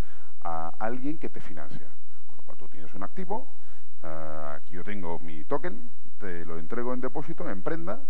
a 0.43 0.69
alguien 0.79 1.19
que 1.19 1.29
te 1.29 1.41
financia. 1.41 1.89
Con 2.27 2.37
lo 2.37 2.43
cual 2.43 2.59
tú 2.59 2.69
tienes 2.69 2.93
un 2.95 3.03
activo, 3.03 3.49
uh, 4.03 4.57
aquí 4.57 4.75
yo 4.75 4.85
tengo 4.85 5.19
mi 5.21 5.45
token, 5.45 5.91
te 6.19 6.45
lo 6.45 6.59
entrego 6.59 6.93
en 6.95 7.01
depósito, 7.01 7.49
en 7.49 7.63
prenda 7.63 8.03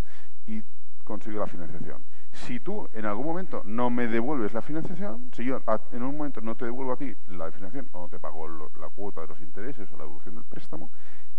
y 0.46 0.62
consigo 1.04 1.40
la 1.40 1.46
financiación. 1.46 2.02
Si 2.32 2.60
tú 2.60 2.88
en 2.92 3.06
algún 3.06 3.26
momento 3.26 3.62
no 3.64 3.88
me 3.88 4.06
devuelves 4.06 4.52
la 4.52 4.60
financiación, 4.60 5.30
si 5.32 5.44
yo 5.44 5.60
en 5.92 6.02
un 6.02 6.16
momento 6.16 6.40
no 6.42 6.54
te 6.54 6.66
devuelvo 6.66 6.92
a 6.92 6.96
ti 6.96 7.16
la 7.28 7.50
financiación 7.50 7.88
o 7.92 8.02
no 8.02 8.08
te 8.08 8.18
pago 8.18 8.46
la 8.78 8.88
cuota 8.90 9.22
de 9.22 9.28
los 9.28 9.40
intereses 9.40 9.90
o 9.90 9.96
la 9.96 10.04
devolución 10.04 10.34
del 10.34 10.44
préstamo, 10.44 10.90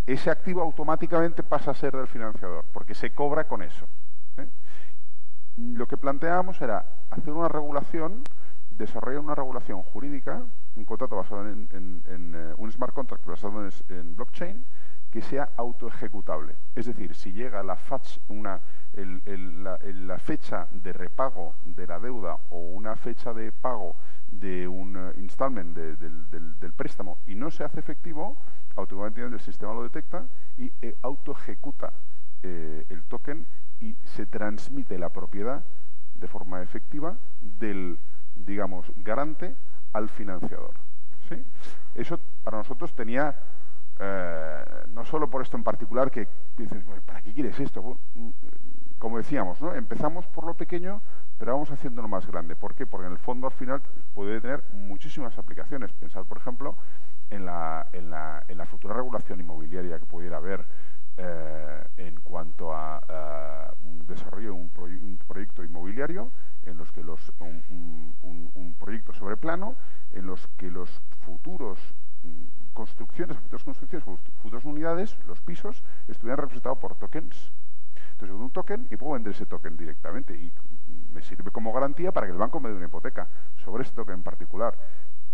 ese 0.08 0.32
activo 0.32 0.62
automáticamente 0.62 1.44
pasa 1.44 1.72
a 1.72 1.76
ser 1.76 1.96
del 1.96 2.08
financiador, 2.08 2.66
porque 2.74 2.96
se 2.96 3.14
cobra 3.14 3.48
con 3.48 3.62
eso. 3.62 3.88
¿Eh? 4.42 4.50
Lo 5.60 5.88
que 5.88 5.98
planteábamos 5.98 6.62
era 6.62 6.86
hacer 7.10 7.34
una 7.34 7.50
regulación, 7.50 8.24
desarrollar 8.70 9.20
una 9.20 9.36
regulación 9.36 9.84
jurídica, 9.84 10.42
un 10.76 10.86
contrato 10.86 11.18
basado 11.18 11.50
en, 11.50 11.68
eh, 12.08 12.54
un 12.58 12.72
smart 12.72 12.94
contract 12.94 13.26
basado 13.26 13.68
en, 13.90 14.16
blockchain, 14.16 14.64
que 15.12 15.22
sea 15.22 15.50
autoejecutable. 15.58 16.56
Es 16.76 16.86
decir, 16.86 17.14
si 17.14 17.34
llega 17.34 17.62
la, 17.64 17.78
una, 18.30 18.62
la, 18.94 20.20
fecha 20.20 20.68
de 20.72 20.94
repago 20.94 21.56
de 21.66 21.88
la 21.88 22.00
deuda 22.00 22.38
o 22.52 22.60
una 22.60 22.96
fecha 22.96 23.34
de 23.34 23.52
pago 23.52 23.96
de 24.32 24.66
un 24.68 24.96
eh, 24.96 25.12
installment 25.18 25.76
del, 25.76 26.74
préstamo 26.74 27.18
y 27.28 27.36
no 27.36 27.52
se 27.52 27.66
hace 27.66 27.82
efectivo, 27.82 28.38
automáticamente 28.78 29.36
el 29.36 29.42
sistema 29.42 29.74
lo 29.74 29.84
detecta 29.84 30.26
y 30.58 30.72
eh, 30.82 30.96
autoejecuta 31.02 31.92
el 32.42 33.04
token 33.10 33.46
y 33.80 33.96
se 34.04 34.26
transmite 34.26 34.98
la 34.98 35.10
propiedad 35.10 35.64
de 36.16 36.28
forma 36.28 36.62
efectiva 36.62 37.18
del, 37.42 38.00
digamos, 38.36 38.92
garante 38.98 39.56
al 39.94 40.10
financiador. 40.10 40.76
¿sí? 41.30 41.44
Eso 41.96 42.20
para 42.44 42.58
nosotros 42.58 42.94
tenía, 42.94 43.36
eh, 44.00 44.64
no 44.90 45.06
solo 45.06 45.30
por 45.30 45.42
esto 45.42 45.58
en 45.58 45.64
particular, 45.64 46.12
que 46.12 46.28
dices, 46.58 46.84
¿para 47.06 47.22
qué 47.22 47.34
quieres 47.34 47.60
esto? 47.60 47.98
Mm, 48.16 48.30
como 48.98 49.18
decíamos, 49.18 49.62
¿no? 49.62 49.74
empezamos 49.74 50.28
por 50.28 50.46
lo 50.46 50.56
pequeño, 50.56 51.02
pero 51.38 51.54
vamos 51.54 51.72
haciéndolo 51.72 52.10
más 52.10 52.28
grande. 52.28 52.56
¿Por 52.58 52.76
qué? 52.76 52.86
Porque 52.86 53.08
en 53.08 53.14
el 53.14 53.20
fondo 53.20 53.48
al 53.48 53.54
final 53.54 53.82
puede 54.14 54.42
tener 54.42 54.62
muchísimas 54.74 55.38
aplicaciones. 55.38 55.94
Pensar, 55.94 56.26
por 56.26 56.38
ejemplo, 56.38 56.76
en 57.30 57.46
la, 57.46 57.88
en 57.94 58.10
la, 58.10 58.44
en 58.48 58.58
la 58.58 58.66
futura 58.66 58.94
regulación 58.94 59.40
inmobiliaria 59.40 60.00
que 60.00 60.06
pudiera 60.06 60.38
haber 60.38 60.66
eh, 61.22 61.84
en 61.98 62.16
cuanto 62.22 62.74
a 62.74 63.74
un 63.84 64.08
desarrollo 64.08 64.48
de 64.48 64.52
un, 64.52 65.18
proyecto 65.28 65.66
inmobiliario, 65.66 66.32
en 66.64 66.78
los 66.78 66.94
que 66.94 67.04
los, 67.04 67.34
un, 67.42 68.16
un, 68.22 68.76
proyecto 68.80 69.14
sobre 69.14 69.36
plano, 69.36 69.76
en 70.12 70.26
los 70.26 70.48
que 70.56 70.72
los 70.72 70.90
futuros 71.26 71.78
mm, 72.24 72.72
construcciones, 72.74 73.38
futuras 73.38 73.66
construcciones, 73.66 74.06
futuras 74.42 74.64
unidades, 74.64 75.18
los 75.28 75.42
pisos, 75.42 75.84
estuvieran 76.08 76.38
representados 76.38 76.78
por 76.78 76.96
tokens. 76.96 77.52
Entonces, 78.14 78.34
con 78.34 78.42
un 78.42 78.52
token 78.52 78.88
y 78.90 78.96
puedo 78.96 79.14
vender 79.14 79.34
ese 79.34 79.46
token 79.46 79.76
directamente 79.76 80.34
y 80.36 80.54
me 81.12 81.22
sirve 81.22 81.52
como 81.52 81.74
garantía 81.74 82.14
para 82.14 82.28
que 82.28 82.32
el 82.32 82.38
banco 82.38 82.62
me 82.62 82.70
dé 82.70 82.76
una 82.76 82.86
hipoteca 82.86 83.28
sobre 83.58 83.84
ese 83.84 83.92
token 83.94 84.16
en 84.16 84.24
particular. 84.24 84.78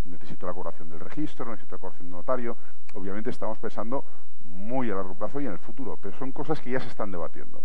Necesito 0.06 0.48
la 0.48 0.54
colaboración 0.54 0.90
del 0.90 1.00
registro, 1.00 1.46
necesito 1.46 1.76
la 1.76 1.80
colaboración 1.80 2.10
del 2.10 2.18
notario. 2.18 2.58
Obviamente 2.94 3.30
estamos 3.30 3.60
pensando 3.60 4.06
muy 4.56 4.90
a 4.90 4.96
largo 4.96 5.14
plazo 5.16 5.40
y 5.40 5.46
en 5.46 5.52
el 5.52 5.60
futuro, 5.60 6.00
pero 6.02 6.18
son 6.18 6.32
cosas 6.32 6.60
que 6.60 6.72
ya 6.72 6.80
se 6.80 6.88
están 6.88 7.12
debatiendo. 7.12 7.62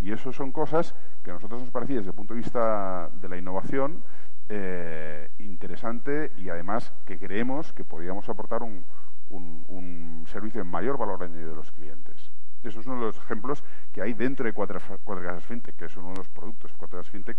Y 0.00 0.12
eso 0.12 0.32
son 0.32 0.52
cosas 0.52 0.94
que 1.22 1.30
a 1.30 1.34
nosotros 1.34 1.60
nos 1.60 1.70
parecía 1.70 1.96
desde 1.96 2.10
el 2.10 2.14
punto 2.14 2.34
de 2.34 2.40
vista 2.40 3.10
de 3.20 3.28
la 3.28 3.36
innovación 3.36 4.02
eh, 4.48 5.30
interesante 5.38 6.32
y 6.36 6.50
además 6.50 6.92
que 7.06 7.18
creemos 7.18 7.72
que 7.72 7.84
podríamos 7.84 8.28
aportar 8.28 8.62
un, 8.62 8.84
un 9.30 10.24
servicio 10.28 10.62
de 10.62 10.64
mayor 10.64 10.98
valor 10.98 11.22
añadido 11.22 11.50
de 11.50 11.56
los 11.56 11.72
clientes. 11.72 12.30
Eso 12.64 12.80
es 12.80 12.86
uno 12.86 12.96
de 12.96 13.06
los 13.06 13.18
ejemplos 13.18 13.62
que 13.92 14.00
hay 14.00 14.14
dentro 14.14 14.46
de 14.46 14.52
Cuatro, 14.54 14.80
Casas 15.04 15.44
Fintech, 15.44 15.76
que 15.76 15.84
es 15.84 15.96
uno 15.96 16.10
de 16.10 16.16
los 16.16 16.28
productos. 16.28 16.72
Cuatro 16.76 16.98
Casas 16.98 17.12
Fintech 17.12 17.36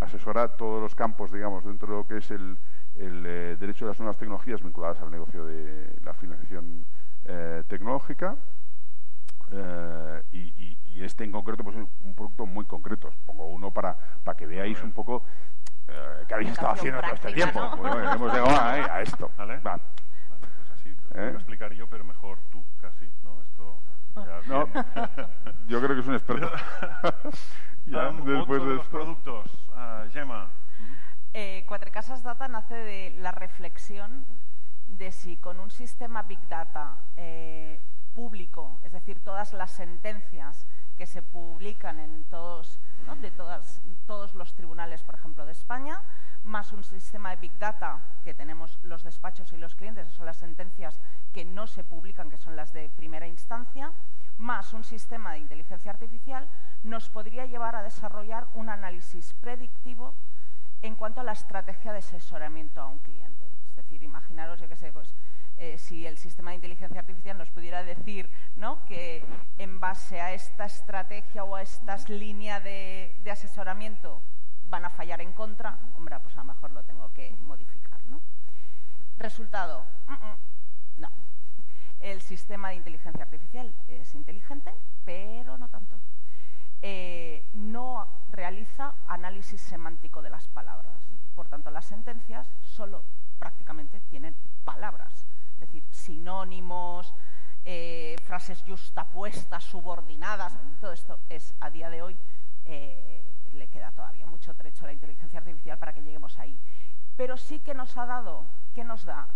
asesora 0.00 0.48
todos 0.56 0.80
los 0.80 0.94
campos, 0.94 1.30
digamos, 1.30 1.64
dentro 1.64 1.88
de 1.88 1.94
lo 1.94 2.06
que 2.06 2.16
es 2.16 2.30
el, 2.30 2.58
eh, 2.96 3.56
derecho 3.60 3.84
de 3.84 3.90
las 3.90 3.98
nuevas 4.00 4.16
tecnologías 4.16 4.62
vinculadas 4.62 5.00
al 5.02 5.10
negocio 5.10 5.44
de 5.44 5.94
la 6.02 6.14
financiación 6.14 6.86
eh, 7.24 7.62
tecnológica. 7.68 8.36
Eh, 9.50 10.22
y, 10.32 10.74
este 11.02 11.24
en 11.24 11.32
concreto 11.32 11.62
pues, 11.62 11.76
es 11.76 11.84
un 12.02 12.14
producto 12.14 12.46
muy 12.46 12.64
concreto. 12.64 13.08
Os 13.08 13.16
pongo 13.26 13.46
uno 13.48 13.70
para, 13.70 13.94
para 14.24 14.36
que 14.36 14.46
veáis 14.46 14.82
un 14.82 14.92
poco 14.92 15.24
qué 16.26 16.34
habéis 16.34 16.50
estado 16.52 16.72
haciendo 16.72 17.00
todo 17.02 17.14
este 17.14 17.32
tiempo. 17.32 17.60
hemos 17.60 18.32
llegado 18.32 18.48
a, 18.48 19.02
esto. 19.02 19.30
¿Vale? 19.36 19.60
pues 19.60 20.70
así 20.72 20.96
lo 21.10 21.20
voy 21.20 21.24
a 21.24 21.30
explicar 21.30 21.72
yo, 21.74 21.86
pero 21.88 22.04
mejor 22.04 22.38
tú 22.50 22.64
casi. 22.80 23.10
¿no? 23.22 23.42
Esto 23.42 23.82
no, 24.46 24.68
yo 25.66 25.80
creo 25.80 25.94
que 25.94 26.00
es 26.00 26.06
un 26.06 26.14
experto. 26.14 26.50
ya, 27.86 28.12
después 28.12 28.62
de 28.62 28.74
los 28.74 28.86
productos, 28.86 29.68
uh, 29.70 30.10
Gemma. 30.12 30.50
Eh, 31.32 31.64
Cuatro 31.66 31.90
Casas 31.90 32.22
Data 32.22 32.46
nace 32.46 32.74
de 32.74 33.10
la 33.18 33.32
reflexión 33.32 34.24
de 34.98 35.12
si 35.12 35.36
con 35.36 35.60
un 35.60 35.70
sistema 35.70 36.22
Big 36.22 36.46
Data 36.48 36.96
eh, 37.16 37.80
público, 38.14 38.78
es 38.84 38.92
decir, 38.92 39.22
todas 39.22 39.52
las 39.52 39.72
sentencias 39.72 40.66
que 40.96 41.06
se 41.06 41.22
publican 41.22 41.98
en 41.98 42.24
todos, 42.24 42.78
de 43.20 43.30
todos 44.06 44.34
los 44.34 44.54
tribunales, 44.54 45.02
por 45.02 45.16
ejemplo, 45.16 45.44
de 45.44 45.52
España, 45.52 46.00
más 46.44 46.72
un 46.72 46.84
sistema 46.84 47.30
de 47.30 47.36
Big 47.36 47.58
Data 47.58 48.00
que 48.22 48.34
tenemos 48.34 48.78
los 48.82 49.02
despachos 49.02 49.52
y 49.52 49.56
los 49.56 49.74
clientes, 49.74 50.12
son 50.12 50.26
las 50.26 50.36
sentencias 50.36 51.00
que 51.32 51.44
no 51.44 51.66
se 51.66 51.82
publican, 51.82 52.30
que 52.30 52.36
son 52.36 52.54
las 52.54 52.72
de 52.72 52.88
primera 52.90 53.26
instancia, 53.26 53.92
más 54.38 54.72
un 54.72 54.84
sistema 54.84 55.32
de 55.32 55.38
inteligencia 55.38 55.90
artificial, 55.90 56.48
nos 56.82 57.08
podría 57.08 57.46
llevar 57.46 57.74
a 57.76 57.82
desarrollar 57.82 58.46
un 58.54 58.68
análisis 58.68 59.32
predictivo 59.34 60.14
en 60.82 60.96
cuanto 60.96 61.20
a 61.20 61.24
la 61.24 61.32
estrategia 61.32 61.92
de 61.92 61.98
asesoramiento 61.98 62.80
a 62.80 62.86
un 62.86 62.98
cliente. 62.98 63.43
Es 63.74 63.76
decir, 63.84 64.04
imaginaros, 64.04 64.60
yo 64.60 64.68
qué 64.68 64.76
sé, 64.76 64.92
pues 64.92 65.12
eh, 65.56 65.78
si 65.78 66.06
el 66.06 66.16
sistema 66.16 66.50
de 66.52 66.56
inteligencia 66.56 67.00
artificial 67.00 67.36
nos 67.36 67.50
pudiera 67.50 67.82
decir 67.82 68.30
¿no? 68.54 68.84
que 68.86 69.24
en 69.58 69.80
base 69.80 70.20
a 70.20 70.32
esta 70.32 70.64
estrategia 70.64 71.42
o 71.42 71.56
a 71.56 71.62
estas 71.62 72.08
líneas 72.08 72.62
de, 72.62 73.12
asesoramiento 73.28 74.22
van 74.68 74.84
a 74.84 74.90
fallar 74.90 75.20
en 75.20 75.32
contra, 75.32 75.76
hombre, 75.96 76.16
pues 76.20 76.36
a 76.36 76.44
lo 76.44 76.52
mejor 76.54 76.70
lo 76.70 76.84
tengo 76.84 77.12
que 77.12 77.36
modificar. 77.40 78.00
¿no? 78.06 78.20
Resultado, 79.18 79.84
mm, 80.06 80.12
mm, 80.12 80.36
no. 80.98 81.10
El 81.98 82.20
sistema 82.20 82.68
de 82.68 82.76
inteligencia 82.76 83.24
artificial 83.24 83.74
es 83.88 84.14
inteligente, 84.14 84.72
pero 85.04 85.58
no 85.58 85.68
tanto. 85.68 85.98
Eh, 86.86 87.48
no 87.54 88.06
realiza 88.30 88.92
análisis 89.06 89.58
semántico 89.58 90.20
de 90.20 90.28
las 90.28 90.48
palabras. 90.48 91.02
Por 91.34 91.48
tanto, 91.48 91.70
las 91.70 91.86
sentencias 91.86 92.46
solo 92.60 93.02
prácticamente 93.38 94.00
tienen 94.02 94.36
palabras, 94.66 95.26
es 95.54 95.60
decir, 95.60 95.82
sinónimos, 95.90 97.14
eh, 97.64 98.16
frases 98.26 98.62
justapuestas, 98.66 99.64
subordinadas, 99.64 100.58
todo 100.78 100.92
esto 100.92 101.20
es 101.30 101.54
a 101.60 101.70
día 101.70 101.88
de 101.88 102.02
hoy 102.02 102.18
eh, 102.66 103.24
le 103.54 103.66
queda 103.68 103.90
todavía 103.92 104.26
mucho 104.26 104.52
trecho 104.52 104.84
a 104.84 104.88
la 104.88 104.92
inteligencia 104.92 105.38
artificial 105.38 105.78
para 105.78 105.94
que 105.94 106.02
lleguemos 106.02 106.38
ahí. 106.38 106.58
Pero 107.16 107.38
sí 107.38 107.60
que 107.60 107.72
nos 107.72 107.96
ha 107.96 108.04
dado, 108.04 108.44
que 108.74 108.84
nos 108.84 109.06
da 109.06 109.26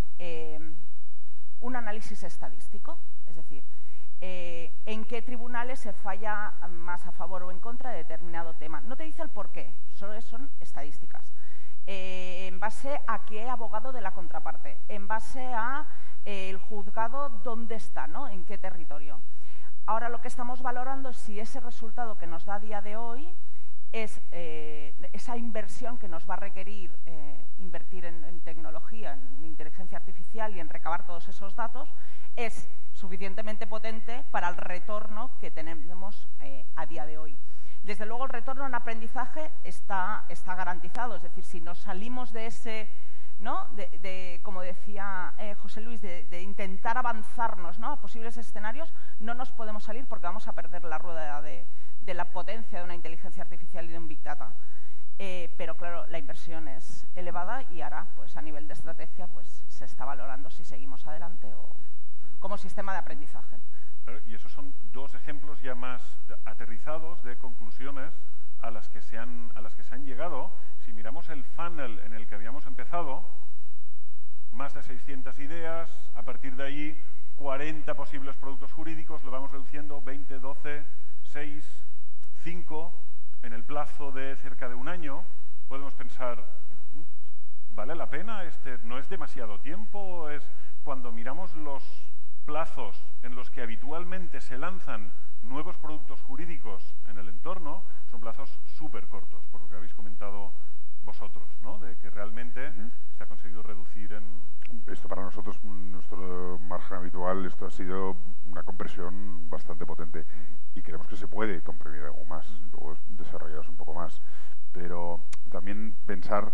un 1.61 1.77
análisis 1.77 2.23
estadístico, 2.25 2.99
es 3.27 3.37
decir, 3.37 3.65
en 4.21 5.05
qué 5.05 5.23
tribunales 5.23 5.81
se 5.81 5.93
falla 5.93 6.55
más 6.69 7.07
a 7.07 7.13
favor 7.13 7.43
o 7.45 7.51
en 7.51 7.61
contra 7.61 7.91
de 7.91 7.99
determinado 7.99 8.55
tema. 8.55 8.81
No 8.81 8.97
te 8.97 9.05
dice 9.05 9.23
el 9.23 9.29
por 9.29 9.51
qué, 9.51 9.73
solo 9.95 10.21
son 10.21 10.51
estadísticas. 10.61 11.33
en 11.87 12.61
base 12.61 13.01
a 13.07 13.25
qué 13.25 13.49
abogado 13.49 13.93
de 13.93 14.03
la 14.03 14.13
contraparte, 14.13 14.79
en 14.89 15.09
base 15.09 15.43
a 15.55 15.87
el 16.25 16.59
juzgado 16.59 17.31
dónde 17.43 17.77
está, 17.77 18.07
¿no? 18.07 18.29
En 18.29 18.45
qué 18.45 18.59
territorio. 18.59 19.21
Ahora 19.87 20.11
lo 20.11 20.21
que 20.21 20.29
estamos 20.29 20.61
valorando 20.61 21.09
es 21.11 21.17
si 21.17 21.41
ese 21.41 21.61
resultado 21.61 22.19
que 22.19 22.27
nos 22.27 22.45
da 22.45 22.57
a 22.57 22.61
día 22.61 22.83
de 22.83 22.97
hoy 22.97 23.35
es 23.93 24.21
eh, 24.33 24.95
esa 25.13 25.37
inversión 25.37 25.99
que 25.99 26.09
nos 26.09 26.29
va 26.29 26.35
a 26.35 26.39
requerir 26.39 26.95
eh, 27.07 27.45
invertir 27.59 28.05
en, 28.05 28.41
tecnología, 28.41 29.15
en 29.15 29.45
inteligencia 29.45 29.99
artificial 29.99 30.55
y 30.55 30.61
en 30.61 30.69
recabar 30.69 31.07
todos 31.07 31.29
esos 31.29 31.57
datos, 31.57 31.89
es 32.37 32.69
suficientemente 32.93 33.67
potente 33.67 34.25
para 34.31 34.49
el 34.49 34.57
retorno 34.57 35.31
que 35.41 35.51
tenemos 35.51 36.29
eh, 36.41 36.65
a 36.77 36.87
día 36.87 37.07
de 37.07 37.19
hoy. 37.19 37.37
Desde 37.83 38.07
luego 38.07 38.25
el 38.25 38.31
retorno 38.31 38.67
en 38.67 38.75
aprendizaje 38.75 39.51
está, 39.65 40.25
está 40.29 40.55
garantizado, 40.55 41.17
es 41.17 41.23
decir, 41.23 41.45
si 41.45 41.61
nos 41.61 41.79
salimos 41.79 42.33
de 42.33 42.47
ese 42.47 42.89
¿no? 43.39 43.67
de, 43.71 44.41
como 44.43 44.63
decía 44.63 45.33
José 45.59 45.81
Luis, 45.81 46.03
de, 46.03 46.43
intentar 46.43 46.99
avanzarnos 46.99 47.79
¿no? 47.79 47.93
a 47.93 48.01
posibles 48.01 48.37
escenarios, 48.37 48.93
no 49.21 49.35
nos 49.35 49.53
podemos 49.53 49.85
salir 49.85 50.07
porque 50.07 50.27
vamos 50.27 50.49
a 50.49 50.55
perder 50.55 50.85
la 50.85 50.99
rueda 50.99 51.41
de, 51.41 51.65
la 52.15 52.27
potencia 52.27 52.79
de 52.79 52.85
una 52.85 52.95
inteligencia 52.95 53.43
artificial 53.43 53.85
y 53.87 53.93
de 53.93 53.99
un 53.99 54.09
Big 54.09 54.23
Data. 54.23 54.55
Eh, 55.19 55.53
pero 55.57 55.77
claro, 55.77 56.07
la 56.07 56.19
inversión 56.19 56.69
es 56.69 57.07
elevada 57.15 57.65
y 57.71 57.81
ahora, 57.81 58.07
pues 58.15 58.37
a 58.37 58.43
nivel 58.43 58.69
de 58.69 58.75
estrategia, 58.75 59.27
pues 59.27 59.65
se 59.69 59.85
está 59.85 60.05
valorando 60.05 60.49
si 60.51 60.65
seguimos 60.65 61.07
adelante 61.07 61.53
o 61.55 61.75
como 62.39 62.57
sistema 62.57 62.93
de 62.93 62.99
aprendizaje. 62.99 63.57
Y 64.27 64.35
esos 64.35 64.53
son 64.53 64.73
dos 64.93 65.15
ejemplos 65.15 65.61
ya 65.61 65.75
más 65.75 66.03
aterrizados 66.45 67.23
de 67.25 67.37
conclusiones 67.37 68.13
a 68.61 68.71
las 68.71 68.89
que 68.89 69.03
se 69.03 69.19
han, 69.19 69.51
a 69.55 69.61
las 69.61 69.75
que 69.75 69.83
se 69.83 69.95
han 69.95 70.05
llegado 70.05 70.53
si 70.85 70.93
miramos 70.93 71.29
el 71.29 71.45
funnel 71.45 71.99
en 72.05 72.15
el 72.15 72.27
que 72.27 72.35
habíamos 72.35 72.67
empezado, 72.67 73.29
más 74.53 74.73
de 74.73 74.83
600 74.83 75.39
ideas, 75.39 75.91
a 76.15 76.23
partir 76.23 76.57
de 76.57 76.65
ahí 76.65 77.05
40 77.37 77.95
posibles 77.95 78.37
productos 78.37 78.73
jurídicos, 78.73 79.23
lo 79.23 79.31
vamos 79.31 79.51
reduciendo 79.51 80.01
20, 80.01 80.39
12, 80.39 80.85
6, 81.25 81.85
5, 82.43 82.93
en 83.43 83.53
el 83.53 83.65
plazo 83.65 84.13
de 84.13 84.37
cerca 84.37 84.69
de 84.69 84.75
un 84.75 84.89
año, 84.89 85.25
podemos 85.69 85.95
pensar, 85.95 86.45
¿vale 87.75 87.95
la 87.95 88.09
pena? 88.09 88.45
Este, 88.45 88.79
¿No 88.85 88.99
es 88.99 89.09
demasiado 89.09 89.61
tiempo? 89.61 90.29
Es 90.31 90.51
cuando 90.85 91.13
miramos 91.13 91.55
los 91.57 91.83
plazos 92.45 92.97
en 93.23 93.35
los 93.35 93.51
que 93.51 93.61
habitualmente 93.61 94.41
se 94.41 94.57
lanzan 94.57 95.13
nuevos 95.43 95.77
productos 95.77 96.21
jurídicos 96.23 96.95
en 97.09 97.19
el 97.19 97.29
entorno, 97.29 97.83
son 98.11 98.21
plazos 98.21 98.51
súper 98.77 99.07
cortos, 99.09 99.45
por 99.53 99.61
lo 99.61 99.69
que 99.69 99.77
habéis 99.77 99.95
comentado 99.95 100.53
vosotros, 101.05 101.49
¿no? 101.63 101.79
De 101.79 101.97
que 101.99 102.11
realmente 102.11 102.73
se 103.17 103.25
ha 103.25 103.27
conseguido 103.27 103.63
reducir 103.63 104.13
en... 104.13 104.25
Esto 104.87 105.09
para 105.09 105.23
nosotros, 105.23 105.63
nuestro 105.65 106.59
margen 106.59 106.99
habitual, 106.99 107.45
esto 107.47 107.67
ha 107.67 107.71
sido 107.71 108.17
una 108.59 108.65
compresión 108.65 109.49
bastante 109.49 109.87
potente 109.87 110.25
y 110.75 110.83
creemos 110.83 111.07
que 111.07 111.17
se 111.17 111.29
puede 111.29 111.63
comprimir 111.63 112.03
algo 112.03 112.25
más, 112.25 112.49
luego 112.73 112.99
desarrollarse 113.09 113.71
un 113.71 113.77
poco 113.77 113.95
más. 113.95 114.21
Pero 114.73 115.21
también 115.49 115.95
pensar 116.07 116.53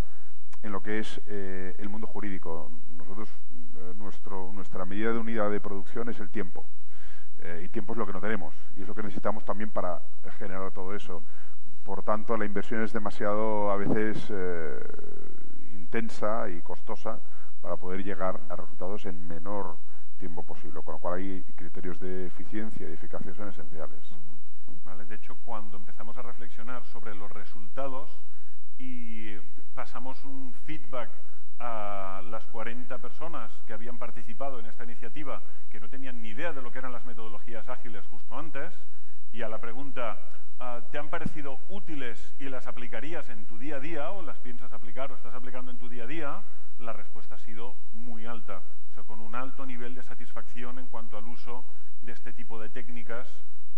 en 0.62 0.73
lo 0.73 0.83
que 0.83 0.99
es 0.99 1.21
eh, 1.27 1.75
el 1.79 1.88
mundo 1.88 2.07
jurídico. 2.07 2.71
Nosotros, 2.90 3.31
eh, 3.77 3.95
nuestro, 3.97 4.53
nuestra 4.53 4.85
medida 4.85 5.12
de 5.12 5.19
unidad 5.19 5.51
de 5.51 5.61
producción 5.61 6.11
es 6.11 6.21
el 6.21 6.29
tiempo. 6.29 6.67
Eh, 7.38 7.62
y 7.64 7.69
tiempo 7.71 7.95
es 7.95 7.99
lo 7.99 8.07
que 8.07 8.12
no 8.12 8.21
tenemos. 8.21 8.55
Y 8.77 8.83
es 8.83 8.88
lo 8.88 8.95
que 8.95 9.03
necesitamos 9.03 9.45
también 9.47 9.71
para 9.71 10.03
generar 10.38 10.73
todo 10.73 10.95
eso. 10.95 11.23
Por 11.85 12.03
tanto, 12.03 12.37
la 12.37 12.45
inversión 12.45 12.83
es 12.83 12.93
demasiado 12.93 13.71
a 13.71 13.77
veces 13.77 14.27
eh, 14.31 14.79
intensa 15.73 16.51
y 16.51 16.61
costosa 16.61 17.19
para 17.62 17.77
poder 17.77 18.05
llegar 18.05 18.40
a 18.51 18.57
resultados 18.57 19.07
en 19.07 19.27
menor 19.27 19.79
tiempo 20.25 20.43
posible, 20.43 20.81
con 20.83 20.95
lo 20.95 20.99
cual 21.01 21.21
hay 21.21 21.43
criterios 21.55 22.01
de 22.01 22.29
eficiencia 22.29 22.89
y 22.89 22.95
eficacia 22.95 23.35
son 23.35 23.49
esenciales. 23.49 24.01
De 25.07 25.15
hecho, 25.17 25.37
cuando 25.45 25.77
empezamos 25.77 26.17
a 26.17 26.23
reflexionar 26.23 26.83
sobre 26.87 27.15
los 27.15 27.31
resultados 27.31 28.11
y 28.79 29.37
pasamos 29.75 30.25
un 30.25 30.55
feedback 30.65 31.11
a 31.59 32.23
las 32.31 32.47
40 32.47 32.97
personas 32.99 33.53
que 33.67 33.75
habían 33.75 33.99
participado 33.99 34.59
en 34.61 34.65
esta 34.65 34.85
iniciativa, 34.85 35.43
que 35.71 35.79
no 35.79 35.91
tenían 35.91 36.23
ni 36.23 36.29
idea 36.29 36.55
de 36.55 36.63
lo 36.63 36.73
que 36.73 36.79
eran 36.79 36.93
las 36.93 37.05
metodologías 37.05 37.69
ágiles 37.69 38.07
justo 38.07 38.39
antes, 38.39 38.73
y 39.31 39.43
a 39.43 39.49
la 39.51 39.61
pregunta, 39.61 40.19
Ah, 40.61 40.81
te 40.91 40.99
han 40.99 41.09
parecido 41.09 41.59
útiles 41.69 42.33
y 42.39 42.45
las 42.45 42.67
aplicarías 42.67 43.29
en 43.29 43.45
tu 43.45 43.59
día 43.59 43.77
a 43.77 43.81
día 43.81 44.11
o 44.11 44.23
las 44.23 44.39
piensas 44.39 44.73
aplicar 44.73 45.11
o 45.11 45.17
estás 45.17 45.35
aplicando 45.35 45.71
en 45.71 45.79
tu 45.79 45.89
día 45.89 46.05
a 46.05 46.07
día, 46.07 46.41
la 46.79 46.93
respuesta 46.93 47.37
ha 47.37 47.39
sido 47.39 47.77
muy 47.93 48.27
alta, 48.27 48.63
o 48.91 48.95
sea, 48.95 49.03
con 49.05 49.21
un 49.21 49.35
alto 49.35 49.67
nivel 49.67 49.95
de 49.95 50.03
satisfacción 50.03 50.79
en 50.79 50.87
cuanto 50.87 51.17
al 51.17 51.27
uso 51.27 51.65
de 52.03 52.13
este 52.13 52.33
tipo 52.33 52.61
de 52.61 52.69
técnicas 52.69 53.29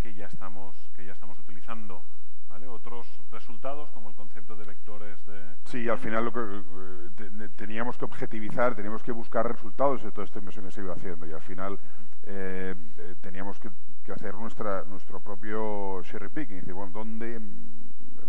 que 0.01 0.15
ya 0.15 0.27
estamos, 0.27 0.75
que 0.95 1.05
ya 1.05 1.13
estamos 1.13 1.39
utilizando. 1.39 2.03
¿Vale? 2.49 2.69
Otros 2.69 3.07
resultados, 3.33 3.91
como 3.91 4.09
el 4.09 4.15
concepto 4.15 4.57
de 4.57 4.65
vectores 4.65 5.25
de... 5.27 5.43
Sí, 5.65 5.89
al 5.89 5.99
final 5.99 6.25
lo 6.25 6.33
que, 6.33 6.41
eh, 6.41 7.49
teníamos 7.57 7.99
que 7.99 8.05
objetivizar, 8.05 8.75
teníamos 8.75 9.03
que 9.03 9.13
buscar 9.13 9.51
resultados 9.51 10.03
de 10.03 10.13
toda 10.13 10.25
esta 10.25 10.39
inversión 10.39 10.65
que 10.65 10.71
se 10.71 10.81
iba 10.81 10.95
haciendo 10.95 11.27
y 11.27 11.33
al 11.33 11.43
final 11.43 11.79
eh, 12.23 12.75
eh, 12.97 13.15
teníamos 13.21 13.59
que 13.59 14.13
hacer 14.13 14.35
nuestra, 14.35 14.85
nuestro 14.85 15.21
propio 15.21 16.01
cherry 16.05 16.29
picking, 16.29 16.61
decir, 16.61 16.73
bueno, 16.73 16.93
¿dónde 16.93 17.41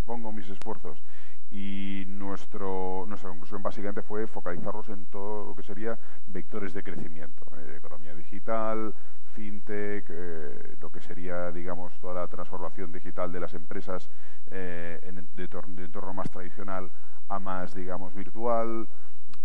pongo 0.06 0.32
mis 0.32 0.49
esfuerzos? 0.49 1.01
Y 1.49 2.03
nuestro, 2.07 3.05
nuestra 3.07 3.29
conclusión 3.29 3.63
básicamente 3.63 4.01
fue 4.01 4.27
focalizarlos 4.27 4.89
en 4.89 5.05
todo 5.05 5.45
lo 5.45 5.55
que 5.55 5.63
sería 5.63 5.97
vectores 6.27 6.73
de 6.73 6.83
crecimiento, 6.83 7.45
eh, 7.57 7.75
economía 7.77 8.13
digital, 8.13 8.93
fintech, 9.38 10.05
eh, 10.10 10.75
lo 10.81 10.91
que 10.91 10.99
sería, 10.99 11.51
digamos, 11.51 11.97
toda 11.99 12.15
la 12.15 12.27
transformación 12.27 12.91
digital 12.91 13.31
de 13.31 13.39
las 13.39 13.53
empresas 13.53 14.10
eh, 14.51 14.99
en, 15.03 15.27
de, 15.36 15.83
entorno 15.83 16.13
más 16.13 16.29
tradicional 16.31 16.91
a 17.29 17.39
más, 17.39 17.73
digamos, 17.73 18.13
virtual, 18.13 18.88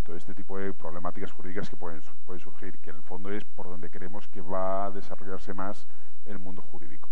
todo 0.02 0.16
este 0.16 0.34
tipo 0.34 0.58
de 0.58 0.72
problemáticas 0.72 1.30
jurídicas 1.30 1.68
que 1.68 1.76
pueden, 1.76 2.00
pueden 2.24 2.40
surgir, 2.40 2.78
que 2.78 2.90
en 2.90 2.96
el 2.96 3.02
fondo 3.02 3.30
es 3.30 3.44
por 3.44 3.66
donde 3.66 3.90
creemos 3.90 4.26
que 4.28 4.40
va 4.40 4.86
a 4.86 4.90
desarrollarse 4.90 5.52
más 5.54 5.86
el 6.24 6.38
mundo 6.38 6.62
jurídico. 6.62 7.10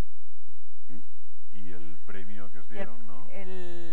¿Mm? 0.89 1.57
Y 1.57 1.73
el 1.73 1.99
premio 2.07 2.51
que 2.51 2.59
os 2.61 2.69
dieron, 2.69 3.07
¿no? 3.07 3.27
El, 3.31 3.90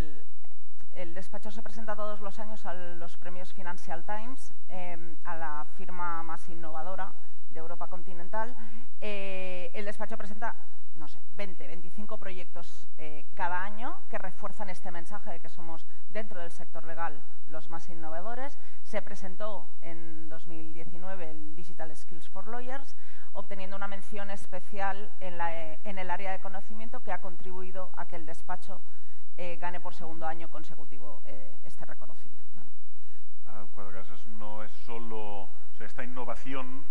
despacho 1.14 1.52
se 1.52 1.62
presenta 1.62 1.96
todos 1.96 2.22
los 2.22 2.40
años 2.40 2.66
a 2.66 2.74
los 2.74 3.18
premios 3.18 3.54
Financial 3.54 4.04
Times, 4.04 4.52
em, 4.70 5.16
a 5.24 5.36
la 5.36 5.66
firma 5.76 6.24
más 6.24 6.50
innovadora 6.50 7.14
de 7.52 7.60
Europa 7.60 7.88
continental. 7.88 8.56
Eh, 9.02 9.70
el 9.74 9.86
despacho 9.86 10.18
presenta, 10.18 10.56
no 10.96 11.08
sé, 11.08 11.20
20, 11.36 11.68
25 11.68 12.18
proyectos 12.18 12.88
eh, 12.98 13.26
cada 13.36 13.64
año 13.64 14.02
que 14.10 14.18
refuerzan 14.18 14.70
este 14.70 14.92
mensaje 14.92 15.32
de 15.32 15.40
que 15.40 15.50
somos 15.50 15.86
dentro 16.10 16.40
del 16.40 16.52
sector 16.52 16.86
legal 16.86 17.22
los 17.48 17.70
más 17.70 17.90
innovadores. 17.90 18.58
Se 18.84 19.02
presentó 19.02 19.68
en 19.82 20.30
2019 20.30 21.30
el 21.30 21.56
Digital 21.56 21.96
Skills 21.96 22.30
for 22.30 22.48
Lawyers 22.48 22.96
obteniendo 23.38 23.76
una 23.76 23.88
mención 23.88 24.32
especial 24.32 25.12
en, 25.20 26.00
el 26.00 26.10
área 26.10 26.32
de 26.32 26.40
conocimiento 26.40 27.02
que 27.02 27.12
ha 27.12 27.22
contribuido 27.22 27.92
a 27.96 28.08
que 28.08 28.16
el 28.16 28.26
despacho 28.26 28.82
eh, 29.38 29.58
gane 29.58 29.80
por 29.80 29.94
segundo 29.94 30.26
año 30.26 30.50
consecutivo 30.50 31.22
eh, 31.26 31.56
este 31.64 31.86
reconocimiento. 31.86 32.62
Ah, 33.46 33.66
Cuatro 33.74 33.94
Casas 33.94 34.26
no 34.26 34.64
es 34.64 34.72
solo 34.72 35.50
esta 35.80 36.04
innovación. 36.04 36.84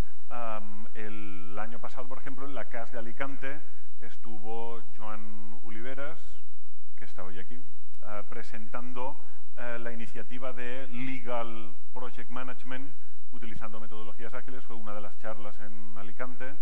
el 0.95 1.59
año 1.59 1.79
pasado, 1.81 2.07
por 2.07 2.19
ejemplo, 2.19 2.47
en 2.47 2.55
la 2.55 2.67
CAS 2.67 2.93
de 2.93 2.99
Alicante 2.99 3.61
estuvo 4.01 4.81
Joan 4.97 5.59
Oliveras, 5.65 6.19
que 6.97 7.05
está 7.05 7.25
hoy 7.25 7.39
aquí, 7.39 7.61
ah, 8.03 8.23
presentando 8.29 9.17
eh, 9.57 9.79
la 9.81 9.93
iniciativa 9.93 10.53
de 10.53 10.87
Legal 10.89 11.75
Project 11.93 12.31
Management 12.31 12.91
utilizando 13.33 13.81
metodologías 13.81 14.33
ágiles 14.35 14.65
fue 14.65 14.77
una 14.77 14.95
de 14.95 15.01
las 15.01 15.19
charlas 15.19 15.59
en 15.61 15.99
Alicante. 15.99 16.55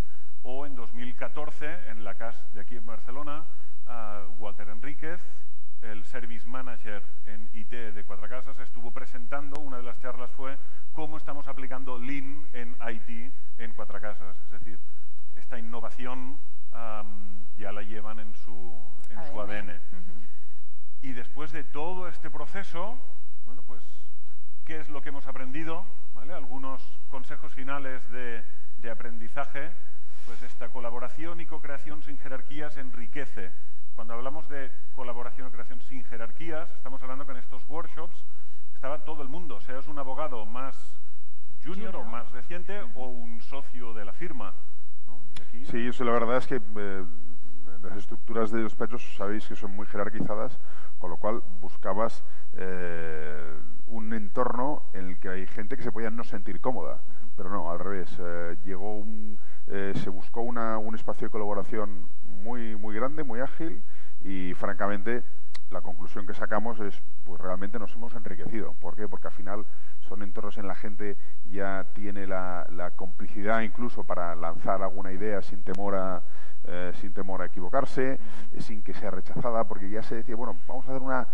O 0.43 0.66
en 0.66 0.74
2014, 0.74 1.91
en 1.91 2.05
la 2.05 2.14
CAS 2.14 2.37
de 2.53 2.61
aquí 2.61 2.76
en 2.76 2.85
Barcelona, 2.85 3.45
Walter 4.39 4.68
Enríquez, 4.68 5.22
el 5.85 6.05
Service 6.05 6.47
Manager 6.49 7.03
en 7.26 7.49
IT 7.53 7.70
de 7.70 8.05
Cuatro 8.05 8.28
Casas, 8.28 8.59
estuvo 8.59 8.91
presentando, 8.91 9.61
una 9.61 9.76
de 9.76 9.82
las 9.82 10.01
charlas 10.01 10.30
fue 10.30 10.57
cómo 10.93 11.16
estamos 11.16 11.47
aplicando 11.49 11.99
Lean 11.99 12.47
en 12.53 12.76
IT 12.91 13.32
en 13.59 13.74
Cuatro 13.74 14.01
Casas. 14.01 14.37
Es 14.45 14.51
decir, 14.51 14.78
esta 15.37 15.59
innovación 15.59 16.39
ya 17.57 17.72
la 17.72 17.82
llevan 17.82 18.18
en 18.18 18.35
su, 18.35 18.74
en 19.11 19.24
su 19.26 19.41
ADN. 19.41 19.80
Y 21.03 21.12
después 21.12 21.53
de 21.53 21.64
todo 21.64 22.09
este 22.09 22.30
proceso, 22.30 22.99
bueno, 23.45 23.62
pues, 23.62 23.82
¿qué 24.64 24.80
es 24.80 24.89
lo 24.89 25.03
que 25.03 25.11
hemos 25.11 25.26
aprendido? 25.26 25.85
Algunos 26.35 26.82
consejos 27.11 27.53
finales 27.53 28.09
de, 28.11 28.43
de 28.78 28.91
aprendizaje. 28.91 29.70
Pues 30.26 30.43
esta 30.43 30.70
colaboración 30.70 31.41
y 31.43 31.47
co-creación 31.47 32.03
sin 32.03 32.18
jerarquías 32.18 32.78
enriquece. 32.78 33.53
Cuando 33.95 34.14
hablamos 34.14 34.49
de 34.49 34.72
colaboración 34.97 35.49
y 35.49 35.51
creación 35.53 35.80
sin 35.82 36.03
jerarquías, 36.05 36.68
estamos 36.72 37.01
hablando 37.03 37.24
que 37.24 37.32
en 37.32 37.38
estos 37.38 37.62
workshops 37.68 38.24
estaba 38.74 39.05
todo 39.05 39.22
el 39.22 39.28
mundo, 39.28 39.61
seas 39.61 39.86
un 39.86 39.99
abogado 39.99 40.45
más 40.45 41.01
junior 41.64 41.95
o 41.97 42.05
más 42.05 42.30
reciente 42.32 42.80
o 42.97 43.07
un 43.07 43.40
socio 43.40 43.95
de 43.95 44.05
la 44.05 44.12
firma. 44.12 44.53
Sí, 45.70 45.86
eso 45.86 46.05
la 46.05 46.12
verdad 46.12 46.38
es 46.38 46.47
que 46.47 46.57
eh, 46.57 47.05
las 47.82 47.97
estructuras 47.97 48.51
de 48.51 48.64
despachos 48.64 49.14
sabéis 49.16 49.47
que 49.47 49.55
son 49.55 49.70
muy 49.70 49.86
jerarquizadas, 49.86 50.59
con 50.99 51.11
lo 51.11 51.16
cual 51.16 51.42
buscabas 51.61 52.24
eh, 52.55 53.57
un 53.86 54.12
entorno 54.12 54.82
en 54.92 55.07
el 55.07 55.18
que 55.20 55.28
hay 55.28 55.47
gente 55.47 55.76
que 55.76 55.82
se 55.82 55.92
podía 55.92 56.11
no 56.11 56.24
sentir 56.24 56.61
cómoda. 56.61 57.01
Pero 57.36 57.49
no, 57.49 57.70
al 57.70 57.78
revés. 57.78 58.14
Eh, 58.18 58.57
llegó 58.64 58.97
un, 58.99 59.38
se 59.66 60.11
buscó 60.11 60.40
una, 60.42 60.78
un 60.78 60.95
espacio 60.95 61.28
de 61.28 61.30
colaboración 61.30 62.09
muy, 62.45 62.76
muy 62.76 62.95
grande, 62.95 63.24
muy 63.24 63.40
ágil 63.40 63.82
y 64.22 64.53
francamente 64.55 65.24
la 65.70 65.80
conclusión 65.80 66.26
que 66.26 66.34
sacamos 66.34 66.78
es, 66.78 67.03
pues 67.24 67.40
realmente 67.40 67.78
nos 67.78 67.92
hemos 67.95 68.14
enriquecido. 68.14 68.74
¿Por 68.74 68.95
qué? 68.95 69.09
Porque 69.09 69.28
al 69.28 69.32
final 69.32 69.66
son 70.01 70.22
entornos 70.22 70.59
en 70.59 70.68
la 70.68 70.74
gente 70.74 71.16
ya 71.51 71.86
tiene 71.95 72.26
la, 72.26 72.92
complicidad 72.97 73.62
incluso 73.62 74.05
para 74.05 74.34
lanzar 74.34 74.82
alguna 74.82 75.12
idea 75.12 75.40
sin 75.40 75.62
temor 75.62 75.95
a, 75.95 76.22
eh, 76.64 76.92
sin 77.01 77.12
temor 77.12 77.42
a 77.42 77.47
equivocarse, 77.47 78.20
sin 78.59 78.82
que 78.82 78.92
sea 78.92 79.11
rechazada, 79.11 79.64
porque 79.64 79.88
ya 79.88 80.03
se 80.03 80.16
decía, 80.16 80.36
bueno, 80.36 80.57
vamos 80.68 80.86
a 80.86 80.90
hacer 80.90 81.03
una 81.03 81.28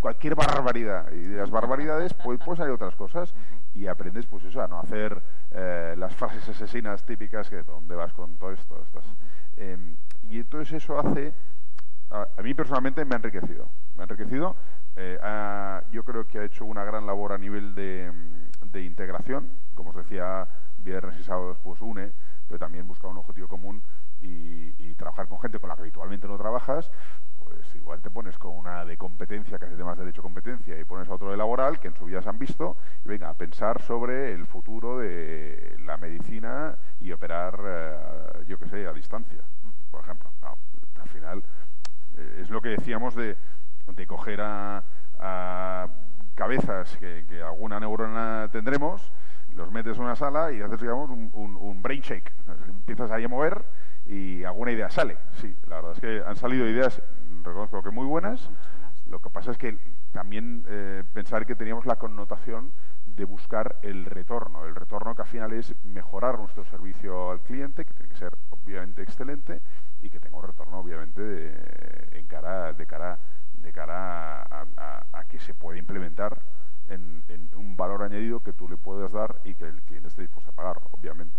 cualquier 0.00 0.34
barbaridad 0.34 1.10
y 1.12 1.22
de 1.22 1.36
las 1.36 1.50
barbaridades 1.50 2.14
pues, 2.14 2.40
pues 2.44 2.60
hay 2.60 2.70
otras 2.70 2.94
cosas. 2.94 3.34
Y 3.74 3.86
aprendes 3.86 4.26
pues 4.26 4.44
eso 4.44 4.62
a 4.62 4.68
no 4.68 4.80
hacer 4.80 5.22
eh, 5.50 5.94
las 5.96 6.14
frases 6.14 6.48
asesinas 6.48 7.04
típicas 7.04 7.48
que 7.48 7.62
dónde 7.62 7.94
vas 7.94 8.12
con 8.12 8.36
todo 8.36 8.52
esto 8.52 8.82
Estás, 8.82 9.04
y 10.30 10.38
entonces 10.38 10.82
eso 10.82 10.98
hace 10.98 11.32
a, 12.10 12.42
mí 12.42 12.54
personalmente 12.54 13.04
me 13.04 13.14
ha 13.14 13.16
enriquecido. 13.16 13.68
Me 13.96 14.02
ha 14.02 14.04
enriquecido. 14.04 14.56
Eh, 14.96 15.18
yo 15.92 16.02
creo 16.04 16.26
que 16.26 16.38
ha 16.38 16.44
hecho 16.44 16.64
una 16.64 16.84
gran 16.84 17.06
labor 17.06 17.32
a 17.32 17.38
nivel 17.38 17.74
de, 17.74 18.12
integración. 18.82 19.50
Como 19.74 19.90
os 19.90 19.96
decía, 19.96 20.46
viernes 20.78 21.18
y 21.18 21.22
sábados 21.22 21.58
pues 21.62 21.80
une, 21.80 22.12
pero 22.48 22.58
también 22.58 22.86
buscar 22.86 23.10
un 23.10 23.18
objetivo 23.18 23.48
común 23.48 23.82
y, 24.20 24.70
trabajar 25.00 25.28
con 25.28 25.40
gente 25.40 25.58
con 25.58 25.70
la 25.70 25.76
que 25.76 25.80
habitualmente 25.80 26.28
no 26.28 26.36
trabajas, 26.36 26.90
pues 27.42 27.74
igual 27.74 28.02
te 28.02 28.10
pones 28.10 28.36
con 28.36 28.52
una 28.52 28.84
de 28.84 28.98
competencia 28.98 29.58
que 29.58 29.64
hace 29.64 29.76
temas 29.76 29.96
de 29.96 30.04
derecho 30.04 30.20
competencia 30.20 30.78
y 30.78 30.84
pones 30.84 31.08
a 31.08 31.14
otro 31.14 31.30
de 31.30 31.38
laboral 31.38 31.80
que 31.80 31.88
en 31.88 31.94
su 31.94 32.04
vida 32.04 32.20
se 32.20 32.28
han 32.28 32.38
visto 32.38 32.76
y 33.02 33.08
venga 33.08 33.30
a 33.30 33.34
pensar 33.34 33.80
sobre 33.80 34.34
el 34.34 34.44
futuro 34.44 34.98
de 34.98 35.74
la 35.86 35.96
medicina 35.96 36.76
y 37.00 37.12
operar, 37.12 37.58
eh, 37.64 38.44
yo 38.46 38.58
qué 38.58 38.68
sé, 38.68 38.86
a 38.86 38.92
distancia, 38.92 39.42
por 39.90 40.02
ejemplo. 40.02 40.30
al 41.00 41.08
final 41.08 41.42
eh, 42.16 42.40
es 42.42 42.50
lo 42.50 42.60
que 42.60 42.70
decíamos 42.70 43.14
de, 43.14 43.36
de 43.86 44.06
coger 44.06 44.40
a, 44.40 44.84
cabezas 46.34 46.96
que, 46.96 47.42
alguna 47.42 47.78
neurona 47.78 48.48
tendremos, 48.50 49.12
los 49.54 49.70
metes 49.70 49.98
en 49.98 50.04
una 50.04 50.16
sala 50.16 50.52
y 50.52 50.62
haces, 50.62 50.80
digamos, 50.80 51.10
un, 51.10 51.30
un, 51.34 51.82
brain 51.82 52.00
shake. 52.00 52.32
Empiezas 52.68 53.10
ahí 53.10 53.24
a 53.24 53.28
mover 53.28 53.66
y 54.06 54.42
alguna 54.44 54.72
idea 54.72 54.88
sale. 54.88 55.18
Sí, 55.34 55.54
la 55.68 55.76
verdad 55.76 55.92
es 55.92 56.00
que 56.00 56.22
han 56.26 56.36
salido 56.36 56.66
ideas, 56.66 57.02
reconozco 57.42 57.82
que 57.82 57.90
muy 57.90 58.06
buenas. 58.06 58.48
Lo 59.06 59.18
que 59.18 59.28
pasa 59.28 59.50
es 59.50 59.58
que 59.58 59.76
también 60.12 60.64
eh, 60.68 61.04
pensar 61.12 61.44
que 61.44 61.54
teníamos 61.54 61.84
la 61.84 61.96
connotación 61.96 62.72
de 63.20 63.26
buscar 63.26 63.76
el 63.82 64.06
retorno. 64.06 64.64
El 64.64 64.74
retorno 64.74 65.14
que 65.14 65.20
al 65.20 65.28
final 65.28 65.52
es 65.52 65.74
mejorar 65.84 66.38
nuestro 66.38 66.64
servicio 66.64 67.30
al 67.30 67.40
cliente, 67.42 67.84
que 67.84 67.92
tiene 67.92 68.08
que 68.08 68.16
ser 68.16 68.34
obviamente 68.48 69.02
excelente 69.02 69.60
y 70.00 70.08
que 70.08 70.18
tenga 70.18 70.38
un 70.38 70.44
retorno 70.44 70.78
obviamente 70.78 71.20
de, 71.20 72.08
en 72.12 72.26
cara, 72.26 72.72
de 72.72 72.86
cara, 72.86 73.18
de 73.52 73.72
cara 73.74 74.40
a, 74.40 75.24
que 75.28 75.38
se 75.38 75.52
pueda 75.52 75.78
implementar 75.78 76.40
en, 76.88 77.22
un 77.54 77.76
valor 77.76 78.02
añadido 78.02 78.40
que 78.40 78.54
tú 78.54 78.66
le 78.66 78.78
puedas 78.78 79.12
dar 79.12 79.38
y 79.44 79.54
que 79.54 79.64
el 79.64 79.82
cliente 79.82 80.08
esté 80.08 80.22
dispuesto 80.22 80.50
a 80.50 80.54
pagar, 80.54 80.80
obviamente. 80.90 81.38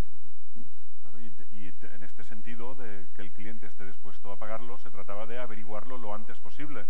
y, 1.52 1.68
en 1.68 2.04
este 2.04 2.24
sentido, 2.24 2.76
de 2.76 3.08
que 3.16 3.24
el 3.24 3.32
cliente 3.32 3.66
esté 3.66 3.88
dispuesto 3.88 4.32
a 4.32 4.38
pagarlo, 4.38 4.78
se 4.78 4.92
trataba 4.92 5.26
de 5.26 5.40
averiguarlo 5.40 5.98
lo 5.98 6.14
antes 6.14 6.40
posible. 6.40 6.86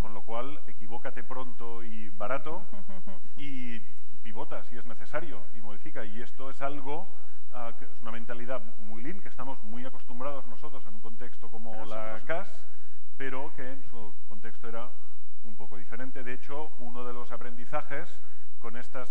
Con 0.00 0.14
lo 0.14 0.22
cual, 0.22 0.60
equivócate 0.68 1.24
pronto 1.24 1.82
y 1.82 2.10
barato 2.10 2.64
y 3.36 3.82
pivota 4.26 4.64
si 4.64 4.76
es 4.76 4.84
necesario 4.84 5.44
y 5.56 5.60
modifica. 5.60 6.04
Y 6.04 6.20
esto 6.20 6.50
es 6.50 6.60
algo 6.60 7.06
ah, 7.54 7.72
que 7.78 7.84
es 7.84 8.02
una 8.02 8.10
mentalidad 8.10 8.60
muy 8.80 9.00
lean, 9.00 9.20
que 9.20 9.28
estamos 9.28 9.62
muy 9.62 9.86
acostumbrados 9.86 10.44
nosotros 10.48 10.84
en 10.84 10.96
un 10.96 11.00
contexto 11.00 11.48
como 11.48 11.84
la 11.84 12.20
CAS, 12.26 12.48
pero 13.16 13.54
que 13.54 13.70
en 13.70 13.84
su 13.84 14.12
contexto 14.28 14.68
era 14.68 14.90
un 15.44 15.54
poco 15.54 15.76
diferente. 15.76 16.24
De 16.24 16.32
hecho, 16.32 16.72
uno 16.80 17.04
de 17.04 17.12
los 17.12 17.30
aprendizajes 17.30 18.18
con 18.58 18.76
estas, 18.76 19.08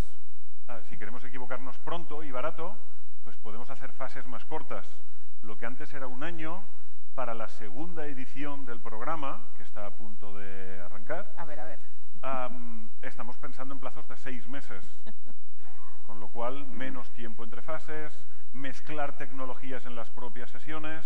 ah, 0.67 0.81
si 0.89 0.97
queremos 0.97 1.23
equivocarnos 1.23 1.77
pronto 1.77 2.21
y 2.21 2.31
barato, 2.31 2.75
pues 3.23 3.37
podemos 3.37 3.69
hacer 3.69 3.93
fases 3.93 4.27
más 4.27 4.43
cortas. 4.43 4.85
Lo 5.43 5.57
que 5.57 5.65
antes 5.65 5.93
era 5.93 6.07
un 6.07 6.25
año, 6.25 6.61
para 7.13 7.33
la 7.33 7.47
segunda 7.47 8.05
edición 8.05 8.65
del 8.65 8.81
programa, 8.81 9.47
que 9.55 9.63
está 9.63 9.85
a 9.85 9.91
punto 9.91 10.37
de 10.37 10.81
arrancar. 10.81 11.33
A 11.37 11.45
ver, 11.45 11.61
a 11.61 11.63
ver 11.63 11.95
estamos 13.01 13.37
pensando 13.37 13.73
en 13.73 13.79
plazos 13.79 14.07
de 14.07 14.17
seis 14.17 14.47
meses, 14.47 14.83
con 16.07 16.19
lo 16.19 16.27
cual 16.29 16.67
menos 16.67 17.11
tiempo 17.11 17.43
entre 17.43 17.61
fases, 17.61 18.25
mezclar 18.53 19.17
tecnologías 19.17 19.85
en 19.85 19.95
las 19.95 20.09
propias 20.09 20.49
sesiones. 20.49 21.05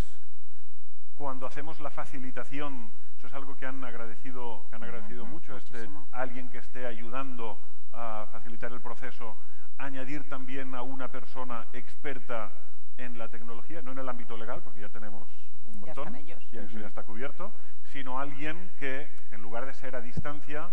Cuando 1.16 1.46
hacemos 1.46 1.80
la 1.82 1.90
facilitación, 1.90 2.92
eso 3.18 3.28
es 3.28 3.34
algo 3.34 3.58
que 3.58 3.66
han 3.66 3.84
agradecido, 3.84 4.66
que 4.70 4.76
han 4.78 4.84
agradecido 4.84 5.26
mucho, 5.26 5.58
este, 5.58 5.90
alguien 6.12 6.50
que 6.50 6.60
esté 6.60 6.86
ayudando 6.86 7.60
a 7.92 8.28
facilitar 8.32 8.72
el 8.72 8.80
proceso, 8.80 9.36
añadir 9.78 10.30
también 10.30 10.74
a 10.76 10.82
una 10.82 11.10
persona 11.10 11.68
experta 11.74 12.52
en 12.98 13.18
la 13.18 13.28
tecnología, 13.28 13.82
no 13.82 13.92
en 13.92 14.00
el 14.00 14.08
ámbito 14.08 14.38
legal, 14.38 14.62
porque 14.64 14.82
ya 14.82 14.90
tenemos 14.90 15.28
un 15.66 15.82
montón, 15.82 16.14
ya, 16.26 16.38
eso 16.62 16.80
ya 16.80 16.88
está 16.88 17.04
cubierto, 17.04 17.52
sino 17.92 18.20
alguien 18.20 18.72
que, 18.80 19.10
en 19.32 19.42
lugar 19.42 19.66
de 19.66 19.74
ser 19.74 19.96
a 19.96 20.02
distancia, 20.02 20.70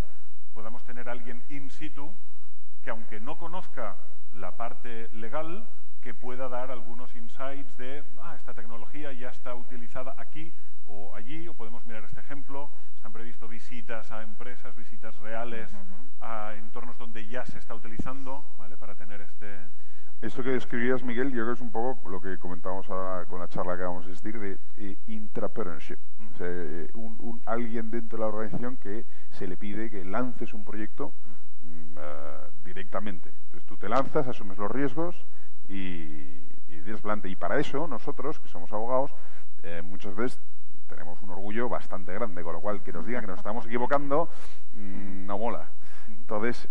podamos 0.56 0.82
tener 0.84 1.06
a 1.10 1.12
alguien 1.12 1.42
in 1.50 1.70
situ 1.70 2.10
que 2.82 2.88
aunque 2.88 3.20
no 3.20 3.36
conozca 3.36 3.94
la 4.32 4.56
parte 4.56 5.10
legal, 5.12 5.68
que 6.00 6.14
pueda 6.14 6.48
dar 6.48 6.70
algunos 6.70 7.14
insights 7.14 7.76
de, 7.76 8.02
ah, 8.22 8.34
esta 8.36 8.54
tecnología 8.54 9.12
ya 9.12 9.28
está 9.28 9.54
utilizada 9.54 10.14
aquí 10.16 10.54
o 10.86 11.14
allí, 11.14 11.46
o 11.46 11.52
podemos 11.52 11.84
mirar 11.84 12.04
este 12.04 12.20
ejemplo, 12.20 12.70
están 12.94 13.12
previstos 13.12 13.50
visitas 13.50 14.10
a 14.10 14.22
empresas, 14.22 14.74
visitas 14.74 15.14
reales, 15.16 15.68
a 16.22 16.54
entornos 16.56 16.96
donde 16.96 17.26
ya 17.26 17.44
se 17.44 17.58
está 17.58 17.74
utilizando, 17.74 18.42
¿vale? 18.56 18.78
Para 18.78 18.94
tener 18.94 19.20
este... 19.20 19.58
Esto 20.26 20.42
que 20.42 20.50
describías, 20.50 21.04
Miguel, 21.04 21.28
yo 21.28 21.36
creo 21.36 21.46
que 21.46 21.52
es 21.52 21.60
un 21.60 21.70
poco 21.70 22.10
lo 22.10 22.20
que 22.20 22.36
comentábamos 22.36 22.90
ahora 22.90 23.26
con 23.26 23.38
la 23.38 23.46
charla 23.46 23.76
que 23.76 23.84
vamos 23.84 24.04
a 24.04 24.08
asistir 24.08 24.40
de 24.40 24.58
eh, 24.76 24.96
intrapreneurship. 25.06 25.98
Eh, 26.40 26.90
un, 26.94 27.40
alguien 27.46 27.92
dentro 27.92 28.18
de 28.18 28.22
la 28.22 28.26
organización 28.26 28.76
que 28.76 29.04
se 29.30 29.46
le 29.46 29.56
pide 29.56 29.88
que 29.88 30.04
lances 30.04 30.52
un 30.52 30.64
proyecto 30.64 31.12
mm, 31.62 31.96
eh, 31.96 32.50
directamente. 32.64 33.30
Entonces 33.44 33.68
tú 33.68 33.76
te 33.76 33.88
lanzas, 33.88 34.26
asumes 34.26 34.58
los 34.58 34.68
riesgos 34.68 35.14
y, 35.68 36.42
y 36.66 36.80
desplante. 36.84 37.28
Y 37.28 37.36
para 37.36 37.60
eso 37.60 37.86
nosotros, 37.86 38.40
que 38.40 38.48
somos 38.48 38.72
abogados, 38.72 39.14
eh, 39.62 39.80
muchas 39.80 40.16
veces 40.16 40.40
tenemos 40.88 41.22
un 41.22 41.30
orgullo 41.30 41.68
bastante 41.68 42.12
grande, 42.12 42.42
con 42.42 42.52
lo 42.52 42.60
cual 42.60 42.82
que 42.82 42.92
nos 42.92 43.06
digan 43.06 43.20
que 43.20 43.28
nos 43.28 43.38
estamos 43.38 43.64
equivocando 43.64 44.28
mm, 44.74 45.24
no 45.24 45.38
mola. 45.38 45.70
Entonces, 46.08 46.68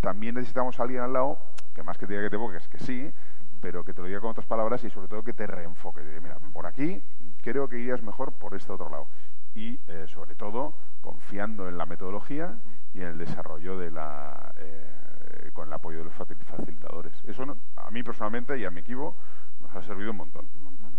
también 0.00 0.36
necesitamos 0.36 0.80
a 0.80 0.84
alguien 0.84 1.02
al 1.02 1.12
lado 1.12 1.38
que 1.76 1.82
más 1.82 1.98
que 1.98 2.06
te 2.06 2.14
diga 2.14 2.24
que 2.24 2.30
te 2.30 2.36
equivoques, 2.36 2.66
que 2.68 2.78
sí, 2.78 3.12
pero 3.60 3.84
que 3.84 3.92
te 3.92 4.00
lo 4.00 4.06
diga 4.06 4.18
con 4.18 4.30
otras 4.30 4.46
palabras 4.46 4.82
y 4.82 4.88
sobre 4.88 5.08
todo 5.08 5.22
que 5.22 5.34
te 5.34 5.46
reenfoque. 5.46 6.00
mira, 6.22 6.38
por 6.54 6.64
aquí 6.64 7.02
creo 7.42 7.68
que 7.68 7.78
irías 7.78 8.02
mejor 8.02 8.32
por 8.32 8.54
este 8.54 8.72
otro 8.72 8.88
lado. 8.88 9.06
Y 9.54 9.78
eh, 9.86 10.06
sobre 10.08 10.34
todo 10.34 10.74
confiando 11.02 11.68
en 11.68 11.76
la 11.76 11.84
metodología 11.84 12.58
y 12.94 13.02
en 13.02 13.08
el 13.08 13.18
desarrollo 13.18 13.78
de 13.78 13.90
la, 13.90 14.54
eh, 14.56 15.50
con 15.52 15.68
el 15.68 15.74
apoyo 15.74 15.98
de 15.98 16.04
los 16.04 16.14
facilitadores. 16.14 17.12
Eso 17.24 17.44
a 17.76 17.90
mí 17.90 18.02
personalmente 18.02 18.58
y 18.58 18.64
a 18.64 18.70
mi 18.70 18.80
equipo 18.80 19.14
nos 19.60 19.74
ha 19.74 19.82
servido 19.82 20.12
un 20.12 20.16
montón. 20.16 20.48
Un 20.56 20.62
montón. 20.62 20.92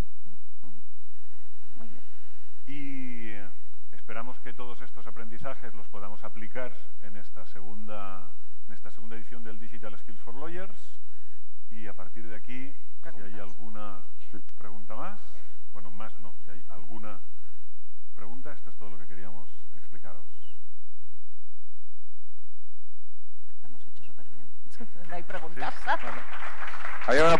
Muy 1.77 1.87
bien. 1.89 2.03
Y 2.67 3.95
esperamos 3.95 4.39
que 4.41 4.53
todos 4.53 4.79
estos 4.81 5.07
aprendizajes 5.07 5.73
los 5.73 5.87
podamos 5.87 6.23
aplicar 6.23 6.71
en 7.01 7.15
esta 7.15 7.47
segunda, 7.47 8.29
en 8.67 8.73
esta 8.73 8.91
segunda 8.91 9.15
edición 9.15 9.43
del 9.43 9.59
Digital 9.59 9.97
Skills 9.97 10.19
for 10.19 10.35
Lawyers. 10.35 10.99
Y 11.71 11.87
a 11.87 11.93
partir 11.93 12.27
de 12.27 12.35
aquí, 12.35 12.73
si 13.03 13.21
hay 13.21 13.39
alguna 13.39 14.01
pregunta 14.57 14.95
más, 14.95 15.19
bueno, 15.73 15.89
más 15.91 16.17
no, 16.19 16.33
si 16.43 16.49
hay 16.49 16.63
alguna 16.69 17.19
pregunta, 18.15 18.51
esto 18.51 18.69
es 18.69 18.75
todo 18.77 18.89
lo 18.89 18.97
que 18.97 19.07
queríamos 19.07 19.49
explicaros. 19.77 20.25
Lo 23.61 23.67
hemos 23.67 23.87
hecho 23.87 24.03
súper 24.03 24.25
bien. 24.27 24.47
no 25.09 25.15
hay 25.15 25.23
preguntas. 25.23 25.73
Hay 27.07 27.19
una 27.19 27.37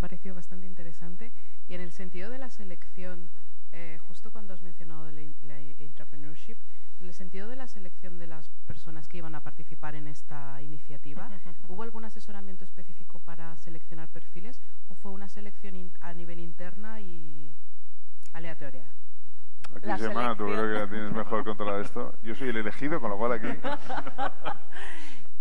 parecido 0.00 0.34
bastante 0.34 0.66
interesante. 0.66 1.30
Y 1.68 1.74
en 1.74 1.80
el 1.80 1.92
sentido 1.92 2.30
de 2.30 2.38
la 2.38 2.50
selección, 2.50 3.28
eh, 3.72 3.98
justo 4.08 4.32
cuando 4.32 4.54
has 4.54 4.62
mencionado 4.62 5.10
la, 5.12 5.22
la 5.46 5.60
entrepreneurship, 5.60 6.56
en 7.00 7.06
el 7.06 7.14
sentido 7.14 7.48
de 7.48 7.56
la 7.56 7.66
selección 7.66 8.18
de 8.18 8.26
las 8.26 8.50
personas 8.66 9.08
que 9.08 9.18
iban 9.18 9.34
a 9.34 9.40
participar 9.40 9.94
en 9.94 10.08
esta 10.08 10.60
iniciativa, 10.60 11.30
¿hubo 11.68 11.82
algún 11.82 12.04
asesoramiento 12.04 12.64
específico 12.64 13.20
para 13.20 13.56
seleccionar 13.56 14.08
perfiles 14.08 14.60
o 14.88 14.94
fue 14.94 15.12
una 15.12 15.28
selección 15.28 15.92
a 16.00 16.12
nivel 16.14 16.40
interna 16.40 17.00
y 17.00 17.52
aleatoria? 18.32 18.84
Aquí, 19.76 19.86
La 19.86 19.98
Semana, 19.98 20.36
tú 20.36 20.46
creo 20.46 20.66
que 20.66 20.80
la 20.80 20.88
tienes 20.88 21.12
mejor 21.12 21.44
controlada 21.44 21.80
esto. 21.80 22.18
Yo 22.24 22.34
soy 22.34 22.48
el 22.48 22.56
elegido, 22.56 23.00
con 23.00 23.10
lo 23.10 23.18
cual 23.18 23.32
aquí... 23.32 23.46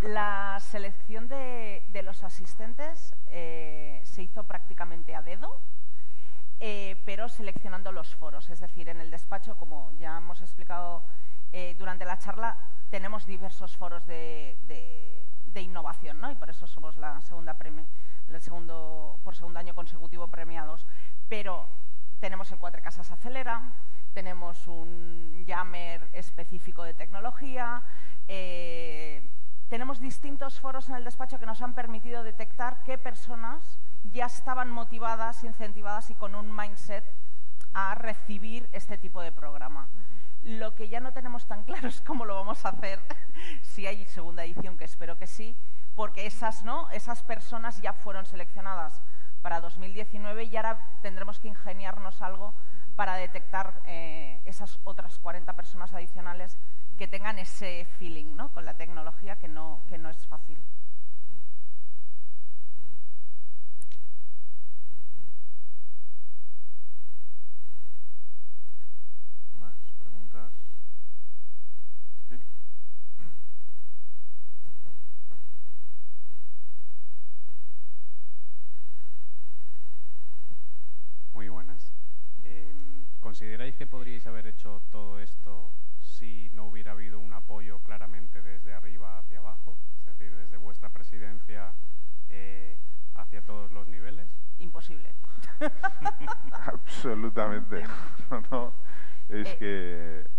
La 0.01 0.57
selección 0.62 1.28
de, 1.28 1.84
de 1.91 2.03
los 2.03 2.24
asistentes 2.24 3.14
eh, 3.28 4.01
hizo 4.30 4.44
prácticamente 4.44 5.16
a 5.16 5.22
dedo, 5.22 5.60
eh, 6.60 7.02
pero 7.06 7.30
seleccionando 7.30 7.92
los 7.92 8.16
foros. 8.16 8.50
Es 8.50 8.60
decir, 8.60 8.90
en 8.90 9.02
el 9.02 9.12
despacho, 9.12 9.56
como 9.56 9.92
ya 10.00 10.18
hemos 10.18 10.42
explicado 10.42 11.04
eh, 11.52 11.76
durante 11.78 12.06
la 12.06 12.18
charla, 12.18 12.58
tenemos 12.92 13.26
diversos 13.26 13.76
foros 13.76 14.06
de, 14.06 14.58
innovación, 15.60 16.22
¿no? 16.22 16.32
Y 16.32 16.36
por 16.36 16.50
eso 16.50 16.68
somos 16.68 16.96
la 16.96 17.20
segunda 17.22 17.58
premi- 17.58 17.86
el 18.30 18.40
segundo, 18.40 19.20
por 19.26 19.36
segundo 19.36 19.60
año 19.60 19.76
consecutivo 19.76 20.28
premiados. 20.30 20.86
Pero 21.28 21.68
tenemos 22.22 22.50
el 22.52 22.60
Cuatro 22.60 22.82
Casas 22.82 23.12
Acelera, 23.12 23.74
tenemos 24.14 24.68
un 24.68 25.44
Yammer 25.46 26.08
específico 26.14 26.84
de 26.84 26.94
tecnología, 26.94 27.84
eh, 28.30 29.30
tenemos 29.68 30.00
distintos 30.00 30.60
foros 30.62 30.88
en 30.88 30.96
el 30.96 31.04
despacho 31.04 31.40
que 31.40 31.46
nos 31.46 31.62
han 31.62 31.74
permitido 31.76 32.24
detectar 32.24 32.84
qué 32.84 32.98
personas 32.98 33.78
ya 34.04 34.26
estaban 34.26 34.70
motivadas, 34.70 35.43
incentivadas 35.43 36.10
y 36.10 36.16
con 36.16 36.36
un 36.36 36.56
mindset 36.56 37.04
a 37.74 37.95
recibir 37.95 38.68
este 38.72 38.97
tipo 38.97 39.22
de 39.22 39.32
programa. 39.32 39.88
Lo 40.43 40.74
que 40.76 40.88
ya 40.88 41.00
no 41.00 41.12
tenemos 41.12 41.45
tan 41.47 41.64
claro 41.64 41.88
es 41.88 42.02
cómo 42.02 42.26
lo 42.26 42.36
vamos 42.36 42.66
a 42.66 42.70
hacer 42.70 43.00
si 43.62 43.86
hay 43.88 44.06
segunda 44.06 44.43
edición, 44.43 44.78
que 44.78 44.86
espero 44.86 45.18
que 45.18 45.28
sí, 45.28 45.56
porque 45.95 46.26
esas, 46.26 46.64
¿no? 46.64 46.89
esas 46.91 47.24
personas 47.24 47.82
ya 47.82 47.93
fueron 47.93 48.26
seleccionadas 48.26 49.02
para 49.41 49.62
2019 49.62 50.45
y 50.45 50.58
ahora 50.58 50.84
tendremos 51.02 51.39
que 51.39 51.47
ingeniarnos 51.47 52.22
algo 52.22 52.54
para 52.95 53.16
detectar 53.16 53.82
eh, 53.86 54.41
esas 54.45 54.80
otras 54.84 55.20
40 55.20 55.54
personas 55.54 55.93
adicionales 55.93 56.58
que 56.97 57.08
tengan 57.08 57.39
ese 57.39 57.86
feeling 57.97 58.36
¿no? 58.36 58.50
con 58.50 58.66
la 58.66 58.74
tecnología 58.74 59.38
que 59.38 59.47
no, 59.47 59.82
que 59.88 59.97
no 59.97 60.10
es 60.10 60.28
fácil. 60.28 60.58
¿Consideráis 83.20 83.76
que 83.76 83.86
podríais 83.88 84.26
haber 84.28 84.48
hecho 84.48 84.82
todo 84.92 85.20
esto 85.20 85.72
si 86.00 86.50
no 86.54 86.66
hubiera 86.66 86.92
habido 86.94 87.20
un 87.20 87.34
apoyo 87.34 87.80
claramente 87.80 88.42
desde 88.42 88.74
arriba 88.74 89.20
hacia 89.20 89.40
abajo? 89.40 89.78
Es 90.00 90.18
decir, 90.18 90.36
desde 90.36 90.58
vuestra 90.58 90.90
presidencia 90.90 91.74
eh, 92.30 92.78
hacia 93.16 93.42
todos 93.42 93.72
los 93.72 93.88
niveles. 93.88 94.28
Imposible. 94.58 95.14
Absolutamente. 96.66 97.84
No, 98.30 98.42
no, 98.52 98.74
es 99.30 99.48
Eh, 99.48 99.56
que, 99.60 100.30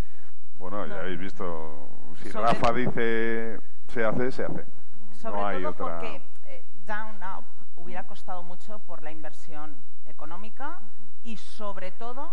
bueno, 0.59 0.87
ya 0.87 0.95
no. 0.95 1.01
habéis 1.01 1.19
visto, 1.19 1.91
si 2.23 2.31
Sobre- 2.31 2.47
Rafa 2.47 2.73
dice 2.73 3.61
se 3.89 4.05
hace, 4.05 4.31
se 4.33 4.45
hace. 4.45 4.65
Sobre 5.13 5.37
no 5.41 5.47
hay 5.47 5.63
todo 5.63 5.71
otra. 5.71 5.85
porque 6.01 6.23
eh, 6.47 6.65
Down 6.87 7.17
Up 7.17 7.45
hubiera 7.77 8.07
costado 8.07 8.43
mucho 8.43 8.79
por 8.81 9.03
la 9.03 9.11
inversión 9.11 9.77
económica 10.07 10.81
y 11.25 11.37
sobre 11.37 11.91
todo 11.93 12.31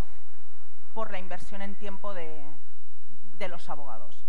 por 0.98 1.12
la 1.12 1.20
inversión 1.20 1.62
en 1.62 1.76
tiempo 1.76 2.16
de, 2.16 2.42
de 3.38 3.48
los 3.48 3.70
abogados. 3.70 4.26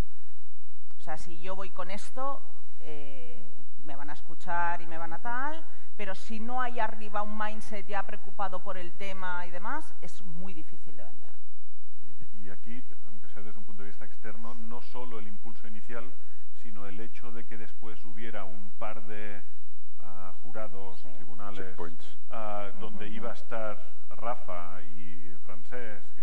O 0.99 1.01
sea, 1.01 1.17
si 1.17 1.41
yo 1.41 1.57
voy 1.57 1.71
con 1.71 1.91
esto, 1.91 2.43
eh, 2.81 3.43
me 3.87 3.97
van 3.97 4.11
a 4.11 4.13
escuchar 4.13 4.83
y 4.83 4.87
me 4.87 4.99
van 4.99 5.15
a 5.15 5.23
tal, 5.23 5.65
pero 5.97 6.15
si 6.15 6.41
no 6.41 6.61
hay 6.61 6.79
arriba 6.79 7.23
un 7.23 7.39
mindset 7.39 7.87
ya 7.87 8.03
preocupado 8.03 8.63
por 8.63 8.77
el 8.77 8.93
tema 8.93 9.47
y 9.47 9.51
demás, 9.51 9.95
es 10.03 10.21
muy 10.21 10.53
difícil 10.53 10.95
de 10.95 11.05
vender. 11.05 11.33
Y, 12.35 12.45
y 12.45 12.51
aquí, 12.51 12.85
aunque 13.07 13.31
sea 13.31 13.43
desde 13.43 13.59
un 13.61 13.65
punto 13.65 13.83
de 13.83 13.89
vista 13.89 14.05
externo, 14.05 14.53
no 14.53 14.83
solo 14.83 15.19
el 15.21 15.27
impulso 15.27 15.67
inicial, 15.69 16.13
sino 16.63 16.85
el 16.87 17.01
hecho 17.01 17.33
de 17.33 17.47
que 17.47 17.57
después 17.57 18.05
hubiera 18.05 18.45
un 18.45 18.73
par 18.79 19.07
de 19.07 19.41
ah, 20.01 20.35
jurados, 20.43 20.99
Sí. 21.01 21.09
tribunales, 21.15 21.75
ah, 22.31 22.69
donde 22.79 23.09
iba 23.09 23.31
a 23.31 23.35
estar 23.35 23.79
Rafa 24.11 24.83
y 24.83 25.33
Francesc 25.47 26.19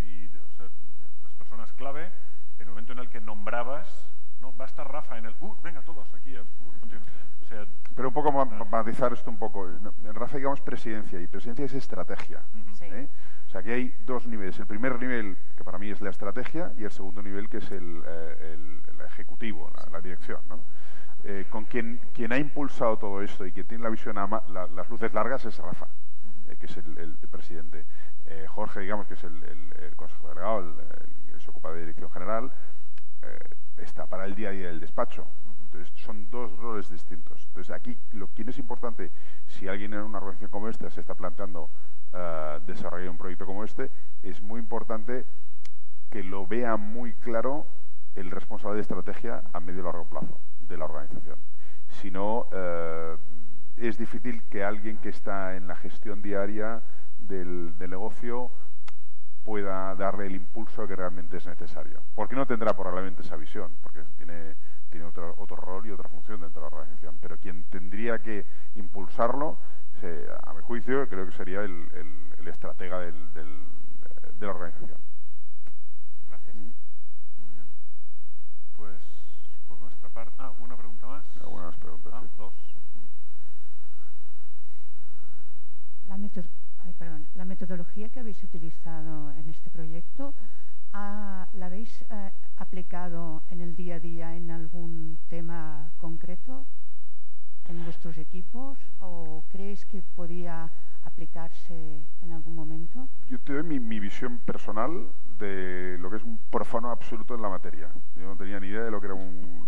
las 0.60 1.34
personas 1.34 1.72
clave, 1.74 2.06
en 2.60 2.62
el 2.62 2.70
momento 2.70 2.94
en 2.94 3.00
el 3.00 3.10
que 3.10 3.20
nombrabas, 3.22 3.88
no, 4.42 4.56
va 4.56 4.66
a 4.66 4.68
estar 4.68 4.90
Rafa 4.90 5.18
en 5.18 5.26
el, 5.26 5.36
uh, 5.40 5.56
venga 5.62 5.82
todos 5.82 6.14
aquí, 6.14 6.36
eh, 6.36 6.42
uh, 6.42 6.80
continúa". 6.80 7.04
o 7.42 7.46
sea, 7.46 7.66
Pero 7.96 8.08
un 8.10 8.14
poco 8.14 8.32
ma- 8.32 8.46
ma- 8.46 8.66
matizar 8.66 9.14
esto 9.14 9.30
un 9.30 9.38
poco. 9.38 9.68
En 9.70 10.14
Rafa 10.14 10.38
digamos 10.38 10.62
presidencia 10.62 11.20
y 11.22 11.28
presidencia 11.28 11.66
es 11.66 11.74
estrategia. 11.74 12.42
Sí. 12.74 12.86
¿eh? 12.86 13.08
O 13.48 13.50
sea, 13.50 13.62
aquí 13.62 13.72
hay 13.72 13.96
dos 14.06 14.26
niveles. 14.28 14.60
El 14.60 14.66
primer 14.68 15.00
nivel, 15.00 15.38
que 15.56 15.64
para 15.64 15.78
mí 15.78 15.90
es 15.90 16.02
la 16.02 16.10
estrategia, 16.10 16.74
y 16.78 16.84
el 16.84 16.92
segundo 16.92 17.22
nivel, 17.22 17.48
que 17.50 17.58
es 17.58 17.72
el, 17.72 18.02
eh, 18.06 18.54
el- 18.54 18.82
el 18.94 19.02
ejecutivo, 19.02 19.72
la, 19.76 19.90
la 19.92 20.02
dirección. 20.02 20.40
¿no? 20.50 20.60
Eh, 21.24 21.46
con 21.50 21.66
quien, 21.66 22.00
quien 22.14 22.32
ha 22.34 22.38
impulsado 22.38 22.98
todo 22.98 23.22
esto 23.22 23.46
y 23.46 23.52
que 23.52 23.64
tiene 23.64 23.84
la 23.84 23.90
visión, 23.90 24.18
a 24.18 24.28
ma- 24.28 24.44
la- 24.50 24.68
las 24.68 24.90
luces 24.90 25.14
largas 25.14 25.46
es 25.46 25.58
Rafa, 25.58 25.88
eh, 26.50 26.58
que 26.60 26.66
es 26.66 26.78
el, 26.78 26.98
el- 26.98 27.18
el 27.22 27.30
presidente. 27.30 27.86
Eh, 28.28 28.46
Jorge, 28.48 28.80
digamos, 28.82 29.08
que 29.08 29.14
es 29.16 29.24
el, 29.24 29.44
el- 29.44 29.74
el 29.84 29.96
consejero 29.96 30.30
delegado, 30.30 30.60
el, 30.60 30.76
que 31.34 31.40
se 31.40 31.50
ocupa 31.50 31.72
de 31.72 31.80
dirección 31.82 32.10
general, 32.10 32.52
eh, 33.22 33.38
está 33.78 34.06
para 34.08 34.26
el 34.26 34.36
día 34.36 34.50
a 34.50 34.52
día 34.52 34.68
del 34.68 34.80
despacho. 34.80 35.28
Entonces, 35.66 35.92
son 35.96 36.30
dos 36.30 36.56
roles 36.58 36.90
distintos. 36.90 37.44
Entonces, 37.48 37.72
aquí 37.76 37.98
lo 38.12 38.34
que 38.34 38.44
es 38.44 38.58
importante, 38.58 39.12
si 39.48 39.68
alguien 39.68 39.94
en 39.94 40.02
una 40.02 40.18
organización 40.20 40.50
como 40.52 40.70
esta 40.70 40.90
se 40.90 41.02
está 41.02 41.14
planteando 41.16 41.70
eh, 42.14 42.60
desarrollar 42.66 43.10
un 43.10 43.18
proyecto 43.18 43.46
como 43.46 43.64
este, 43.64 43.92
es 44.24 44.42
muy 44.42 44.60
importante 44.60 45.26
que 46.10 46.24
lo 46.24 46.48
vea 46.48 46.78
muy 46.78 47.14
claro 47.14 47.68
el 48.16 48.32
responsable 48.32 48.76
de 48.76 48.82
estrategia 48.82 49.44
a 49.52 49.60
medio 49.60 49.82
y 49.82 49.84
largo 49.84 50.06
plazo 50.06 50.40
de 50.62 50.78
la 50.78 50.86
organización. 50.86 51.38
Si 51.90 52.10
no, 52.10 52.48
eh, 52.54 53.18
es 53.78 53.98
difícil 53.98 54.44
que 54.50 54.64
alguien 54.64 54.98
que 54.98 55.10
está 55.10 55.56
en 55.58 55.68
la 55.68 55.76
gestión 55.76 56.22
diaria 56.22 56.82
del, 57.28 57.78
del 57.78 57.90
negocio 57.90 58.52
pueda 59.46 59.94
darle 59.96 60.26
el 60.26 60.36
impulso 60.36 60.88
que 60.88 60.96
realmente 60.96 61.38
es 61.38 61.46
necesario. 61.46 62.02
Porque 62.16 62.36
no 62.36 62.48
tendrá 62.48 62.74
probablemente 62.74 63.22
esa 63.22 63.38
visión, 63.38 63.72
porque 63.82 64.04
tiene, 64.18 64.56
tiene 64.90 65.06
otro, 65.06 65.36
otro 65.38 65.56
rol 65.56 65.86
y 65.86 65.92
otra 65.92 66.10
función 66.10 66.42
dentro 66.42 66.64
de 66.64 66.70
la 66.70 66.76
organización. 66.76 67.18
Pero 67.22 67.38
quien 67.38 67.64
tendría 67.66 68.20
que 68.20 68.46
impulsarlo, 68.74 69.60
se, 70.02 70.26
a 70.44 70.54
mi 70.54 70.62
juicio, 70.62 71.08
creo 71.08 71.28
que 71.28 71.32
sería 71.32 71.62
el, 71.62 71.88
el, 71.94 72.48
estratega 72.48 73.00
del, 73.00 73.34
del, 73.34 73.50
de 74.40 74.46
la 74.46 74.52
organización. 74.52 75.00
Gracias. 76.28 76.56
Muy 76.56 76.74
bien. 77.54 77.68
Pues 78.76 79.04
por 79.68 79.80
nuestra 79.80 80.10
parte. 80.10 80.34
Ah, 80.40 80.52
una 80.60 80.76
pregunta 80.76 81.08
más. 81.08 81.26
Algunas 81.42 81.78
preguntas. 81.78 82.14
Ah, 82.16 82.24
dos. 82.38 82.54
La 86.08 86.18
metodología 87.56 88.10
que 88.10 88.20
habéis 88.20 88.44
utilizado 88.44 89.32
en 89.32 89.48
este 89.50 89.70
proyecto, 89.70 90.34
¿la 90.94 91.66
habéis 91.66 92.02
eh, 92.02 92.32
aplicado 92.58 93.44
en 93.50 93.62
el 93.62 93.76
día 93.76 93.96
a 93.96 94.00
día 94.00 94.36
en 94.36 94.52
algún 94.52 95.18
tema 95.30 95.92
concreto 95.98 96.66
en 97.70 97.84
vuestros 97.84 98.18
equipos 98.18 98.78
o 99.00 99.44
crees 99.52 99.86
que 99.86 100.02
podía 100.02 100.70
aplicarse 101.04 102.04
en 102.22 102.32
algún 102.32 102.56
momento? 102.56 103.08
Yo 103.28 103.40
te 103.40 103.54
doy 103.54 103.64
mi, 103.64 103.80
mi, 103.80 104.00
visión 104.00 104.38
personal 104.40 105.08
de 105.40 105.98
lo 106.00 106.10
que 106.10 106.18
es 106.18 106.24
un 106.24 106.38
profano 106.50 106.92
absoluto 106.92 107.36
en 107.36 107.42
la 107.42 107.50
materia. 107.50 107.90
Yo 108.16 108.28
no 108.28 108.36
tenía 108.36 108.60
ni 108.60 108.68
idea 108.68 108.84
de 108.84 108.92
lo 108.92 109.00
que 109.00 109.08
era 109.08 109.16
un 109.16 109.66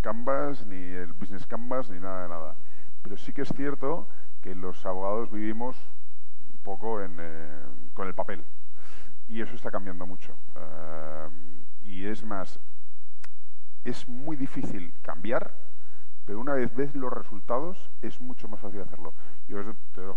Canvas, 0.00 0.64
ni 0.66 0.76
el 0.76 1.12
Business 1.12 1.46
Canvas, 1.46 1.90
ni 1.90 1.98
nada 1.98 2.22
de 2.22 2.28
nada. 2.28 2.56
Pero 3.02 3.16
sí 3.16 3.32
que 3.32 3.42
es 3.42 3.48
cierto 3.48 4.08
que 4.42 4.54
los 4.54 4.86
abogados 4.86 5.30
vivimos 5.30 5.76
poco 6.68 7.00
en, 7.02 7.16
eh, 7.18 7.62
con 7.94 8.06
el 8.06 8.14
papel. 8.14 8.44
Y 9.26 9.40
eso 9.40 9.54
está 9.54 9.70
cambiando 9.70 10.06
mucho. 10.06 10.34
Uh, 10.54 11.30
y 11.82 12.06
es 12.06 12.24
más, 12.24 12.60
es 13.84 14.06
muy 14.08 14.36
difícil 14.36 14.92
cambiar, 15.02 15.54
pero 16.26 16.40
una 16.40 16.52
vez 16.54 16.74
ves 16.74 16.94
los 16.94 17.12
resultados, 17.12 17.90
es 18.02 18.20
mucho 18.20 18.48
más 18.48 18.60
fácil 18.60 18.82
hacerlo. 18.82 19.14
Yo, 19.48 19.62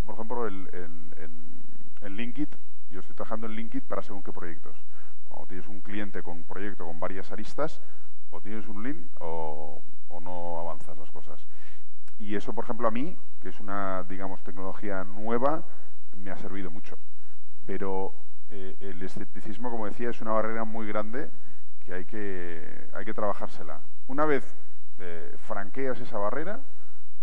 por 0.06 0.16
ejemplo, 0.16 0.48
en, 0.48 0.68
en, 0.74 1.64
en 2.02 2.16
Linkit, 2.18 2.54
yo 2.90 3.00
estoy 3.00 3.16
trabajando 3.16 3.48
en 3.48 3.56
Linkit 3.56 3.86
para 3.86 4.02
según 4.02 4.24
qué 4.24 4.34
proyectos. 4.34 4.76
Cuando 5.30 5.48
tienes 5.48 5.68
un 5.68 5.80
cliente 5.80 6.22
con 6.22 6.36
un 6.38 6.44
proyecto 6.44 6.86
con 6.86 7.00
varias 7.00 7.32
aristas, 7.32 7.82
o 8.30 8.42
tienes 8.42 8.68
un 8.68 8.84
link 8.84 9.08
o, 9.20 9.82
o 10.10 10.20
no 10.20 10.60
avanzas 10.60 10.98
las 10.98 11.12
cosas. 11.12 11.48
Y 12.20 12.36
eso, 12.36 12.54
por 12.54 12.66
ejemplo, 12.66 12.88
a 12.88 12.92
mí, 12.92 13.18
que 13.42 13.50
es 13.50 13.60
una, 13.60 14.04
digamos, 14.04 14.44
tecnología 14.44 15.04
nueva, 15.04 15.64
me 16.22 16.32
ha 16.32 16.38
servido 16.38 16.72
mucho. 16.72 16.98
Pero 17.66 18.14
eh, 18.50 18.78
el 18.80 19.02
escepticismo, 19.02 19.70
como 19.70 19.86
decía, 19.86 20.10
es 20.10 20.22
una 20.22 20.32
barrera 20.32 20.64
muy 20.64 20.88
grande 20.88 21.30
que 21.84 21.94
hay 21.94 22.06
que, 22.06 22.90
hay 22.94 23.06
que 23.06 23.14
trabajársela. 23.14 23.82
Una 24.08 24.26
vez 24.26 24.56
eh, 25.00 25.36
franqueas 25.38 26.00
esa 26.00 26.18
barrera, 26.18 26.60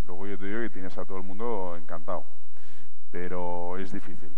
luego 0.06 0.26
yo 0.26 0.38
te 0.38 0.46
digo 0.46 0.60
que 0.60 0.70
tienes 0.70 0.96
a 0.98 1.04
todo 1.04 1.18
el 1.18 1.24
mundo 1.24 1.76
encantado. 1.76 2.24
Pero 3.10 3.78
es 3.78 3.92
difícil. 3.92 4.36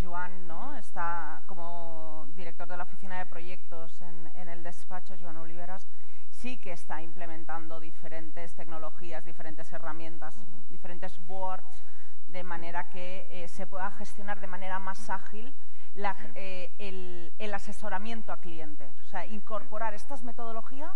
Joan, 0.00 0.46
¿no? 0.46 0.76
Está 0.76 1.42
como 1.46 2.28
director 2.36 2.68
de 2.68 2.76
la 2.76 2.84
oficina 2.84 3.18
de 3.18 3.26
proyectos 3.26 4.00
en, 4.00 4.30
en 4.34 4.48
el 4.48 4.62
despacho, 4.62 5.16
Joan 5.20 5.38
Oliveras, 5.38 5.88
sí 6.30 6.56
que 6.58 6.72
está 6.72 7.02
implementando 7.02 7.80
diferentes 7.80 8.54
tecnologías, 8.54 9.24
diferentes 9.24 9.72
herramientas, 9.72 10.36
diferentes 10.70 11.18
boards, 11.26 11.82
de 12.28 12.42
manera 12.42 12.88
que 12.90 13.26
eh, 13.30 13.48
se 13.48 13.66
pueda 13.66 13.90
gestionar 13.92 14.40
de 14.40 14.46
manera 14.46 14.78
más 14.78 15.10
ágil 15.10 15.54
la, 15.94 16.16
eh, 16.34 16.72
el, 16.78 17.32
el, 17.38 17.54
asesoramiento 17.54 18.32
a 18.32 18.36
cliente. 18.38 18.88
O 19.00 19.04
sea, 19.08 19.26
incorporar 19.26 19.94
estas 19.94 20.22
metodologías 20.22 20.92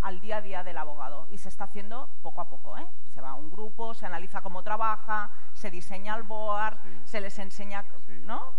al 0.00 0.20
día 0.20 0.38
a 0.38 0.40
día 0.40 0.64
del 0.64 0.78
abogado. 0.78 1.26
Y 1.30 1.38
se 1.38 1.48
está 1.48 1.64
haciendo 1.64 2.08
poco 2.22 2.40
a 2.40 2.48
poco. 2.48 2.78
¿eh? 2.78 2.86
Se 3.12 3.20
va 3.20 3.30
a 3.30 3.34
un 3.34 3.50
grupo, 3.50 3.94
se 3.94 4.06
analiza 4.06 4.40
cómo 4.40 4.62
trabaja, 4.62 5.30
se 5.52 5.70
diseña 5.70 6.16
el 6.16 6.22
board, 6.22 6.78
se 7.04 7.20
les 7.20 7.38
enseña, 7.38 7.84
¿no? 8.24 8.54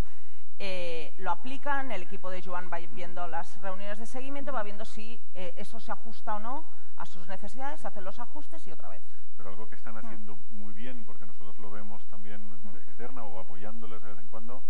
Eh, 0.62 1.14
lo 1.20 1.32
aplican, 1.32 1.92
el 1.92 2.04
equipo 2.04 2.30
de 2.30 2.42
Joan 2.42 2.70
va 2.72 2.80
viendo 2.80 3.26
las 3.28 3.60
reuniones 3.62 3.98
de 3.98 4.06
seguimiento, 4.06 4.52
va 4.52 4.62
viendo 4.64 4.84
si 4.84 5.22
eh, 5.34 5.54
eso 5.58 5.80
se 5.80 5.92
ajusta 5.92 6.36
o 6.36 6.40
no 6.40 6.66
a 6.98 7.06
sus 7.06 7.28
necesidades, 7.30 7.86
hacen 7.86 8.04
los 8.04 8.20
ajustes 8.20 8.68
y 8.68 8.72
otra 8.74 8.90
vez. 8.90 9.02
Pero 9.38 9.50
algo 9.50 9.70
que 9.70 9.76
están 9.76 9.96
haciendo 9.96 10.36
muy 10.52 10.74
bien, 10.74 11.06
porque 11.06 11.26
nosotros 11.26 11.58
lo 11.60 11.72
vemos 11.72 12.06
también 12.08 12.42
externa 12.76 13.24
o 13.24 13.40
apoyándoles 13.40 14.02
de 14.04 14.10
vez 14.10 14.20
en 14.20 14.28
cuando, 14.28 14.62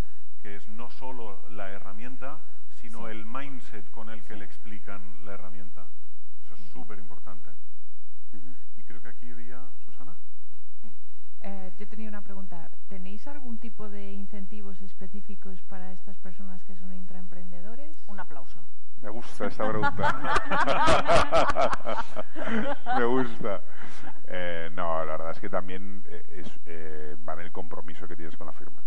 que 0.44 0.58
es 0.58 0.68
no 0.68 0.92
solo 0.92 1.50
la 1.50 1.70
herramienta, 1.72 2.38
sino 2.76 3.06
Sí. 3.06 3.12
el 3.12 3.26
mindset 3.26 3.90
con 3.90 4.10
el 4.12 4.24
que 4.24 4.36
le 4.36 4.46
explican 4.46 5.02
la 5.26 5.34
herramienta. 5.34 5.88
Eso 6.46 6.54
es 6.54 6.62
súper 6.70 7.00
importante. 7.00 7.50
Y 8.78 8.84
creo 8.84 9.02
que 9.02 9.10
aquí 9.10 9.32
había. 9.32 9.60
Eh, 11.42 11.72
yo 11.78 11.88
tenía 11.88 12.10
una 12.10 12.22
pregunta. 12.22 12.70
¿Tenéis 12.90 13.26
algún 13.28 13.60
tipo 13.60 13.90
de 13.90 14.12
incentivos 14.14 14.82
específicos 14.82 15.62
para 15.64 15.92
estas 15.94 16.18
personas 16.18 16.64
que 16.64 16.76
son 16.76 16.94
intraemprendedores? 16.94 17.98
Un 18.08 18.20
aplauso. 18.20 18.60
Me 19.02 19.10
gusta 19.10 19.48
esta 19.48 19.68
pregunta. 19.70 20.44
Me 22.98 23.06
gusta. 23.06 23.62
Eh, 24.28 24.70
no, 24.74 25.06
la 25.06 25.12
verdad 25.14 25.32
es 25.32 25.40
que 25.40 25.50
también 25.50 26.04
eh, 26.08 26.24
es, 26.44 26.60
eh, 26.66 27.16
va 27.28 27.34
en 27.34 27.40
el 27.42 27.52
compromiso 27.52 28.08
que 28.08 28.16
tienes 28.18 28.36
con 28.36 28.48
la 28.48 28.54
firma. 28.54 28.84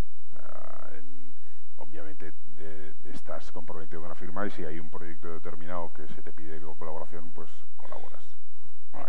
En- 0.94 1.32
obviamente 1.76 2.32
eh, 2.59 2.92
estás 3.05 3.50
comprometido 3.53 4.00
con 4.03 4.11
la 4.11 4.14
firma 4.14 4.46
y 4.46 4.50
si 4.50 4.64
hay 4.64 4.78
un 4.78 4.90
proyecto 4.90 5.28
determinado 5.32 5.92
que 5.94 6.07
se 6.09 6.22
te 6.22 6.32
pide 6.32 6.61
con 6.61 6.76
colaboración, 6.78 7.30
pues 7.32 7.50
colaboras. 7.76 8.36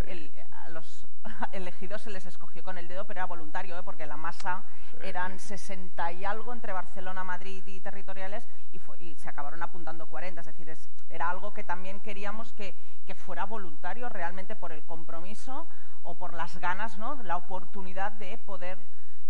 El- 0.07 0.31
a 0.51 0.69
los 0.69 1.07
elegidos 1.51 2.01
se 2.01 2.09
les 2.09 2.25
escogió 2.25 2.63
con 2.63 2.77
el 2.77 2.87
dedo, 2.87 3.05
pero 3.05 3.19
era 3.19 3.25
voluntario, 3.25 3.77
¿eh? 3.77 3.83
porque 3.83 4.05
la 4.05 4.17
masa 4.17 4.63
eran 5.01 5.39
60 5.39 6.11
y 6.13 6.23
algo 6.25 6.53
entre 6.53 6.71
Barcelona, 6.73 7.23
Madrid 7.23 7.65
y 7.67 7.79
territoriales 7.81 8.47
y, 8.71 8.79
fue- 8.79 8.97
y 9.01 9.15
se 9.15 9.27
acabaron 9.29 9.61
apuntando 9.63 10.07
40. 10.07 10.41
Es 10.41 10.47
decir, 10.47 10.69
es- 10.69 10.89
era 11.09 11.29
algo 11.29 11.53
que 11.53 11.63
también 11.63 11.99
queríamos 11.99 12.53
que, 12.53 12.75
que 13.05 13.13
fuera 13.15 13.45
voluntario 13.45 14.07
realmente 14.09 14.55
por 14.55 14.71
el 14.71 14.83
compromiso 14.83 15.67
o 16.03 16.15
por 16.17 16.33
las 16.33 16.57
ganas, 16.59 16.97
¿no? 16.97 17.21
la 17.23 17.35
oportunidad 17.37 18.11
de 18.13 18.37
poder 18.37 18.77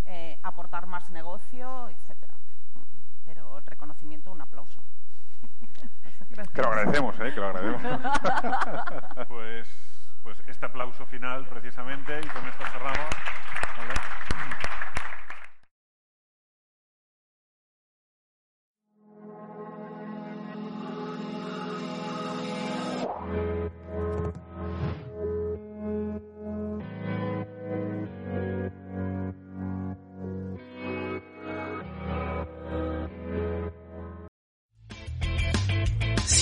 eh, 0.05 0.39
aportar 0.43 0.85
más 0.85 1.09
negocio, 1.11 1.89
etcétera. 1.89 2.33
Pero 3.25 3.57
el 3.57 3.65
reconocimiento, 3.65 4.31
un 4.31 4.41
aplauso. 4.41 4.79
Que 6.53 6.61
lo 6.63 6.67
agradecemos, 6.69 7.15
¿eh? 7.19 7.31
Que 7.33 7.39
lo 7.39 7.47
agradecemos. 7.47 8.11
pues, 9.27 9.67
pues 10.23 10.37
este 10.47 10.65
aplauso 10.65 11.05
final 11.05 11.45
precisamente 11.45 12.19
y 12.23 12.27
con 12.27 12.47
esto 12.47 12.63
cerramos. 12.71 13.09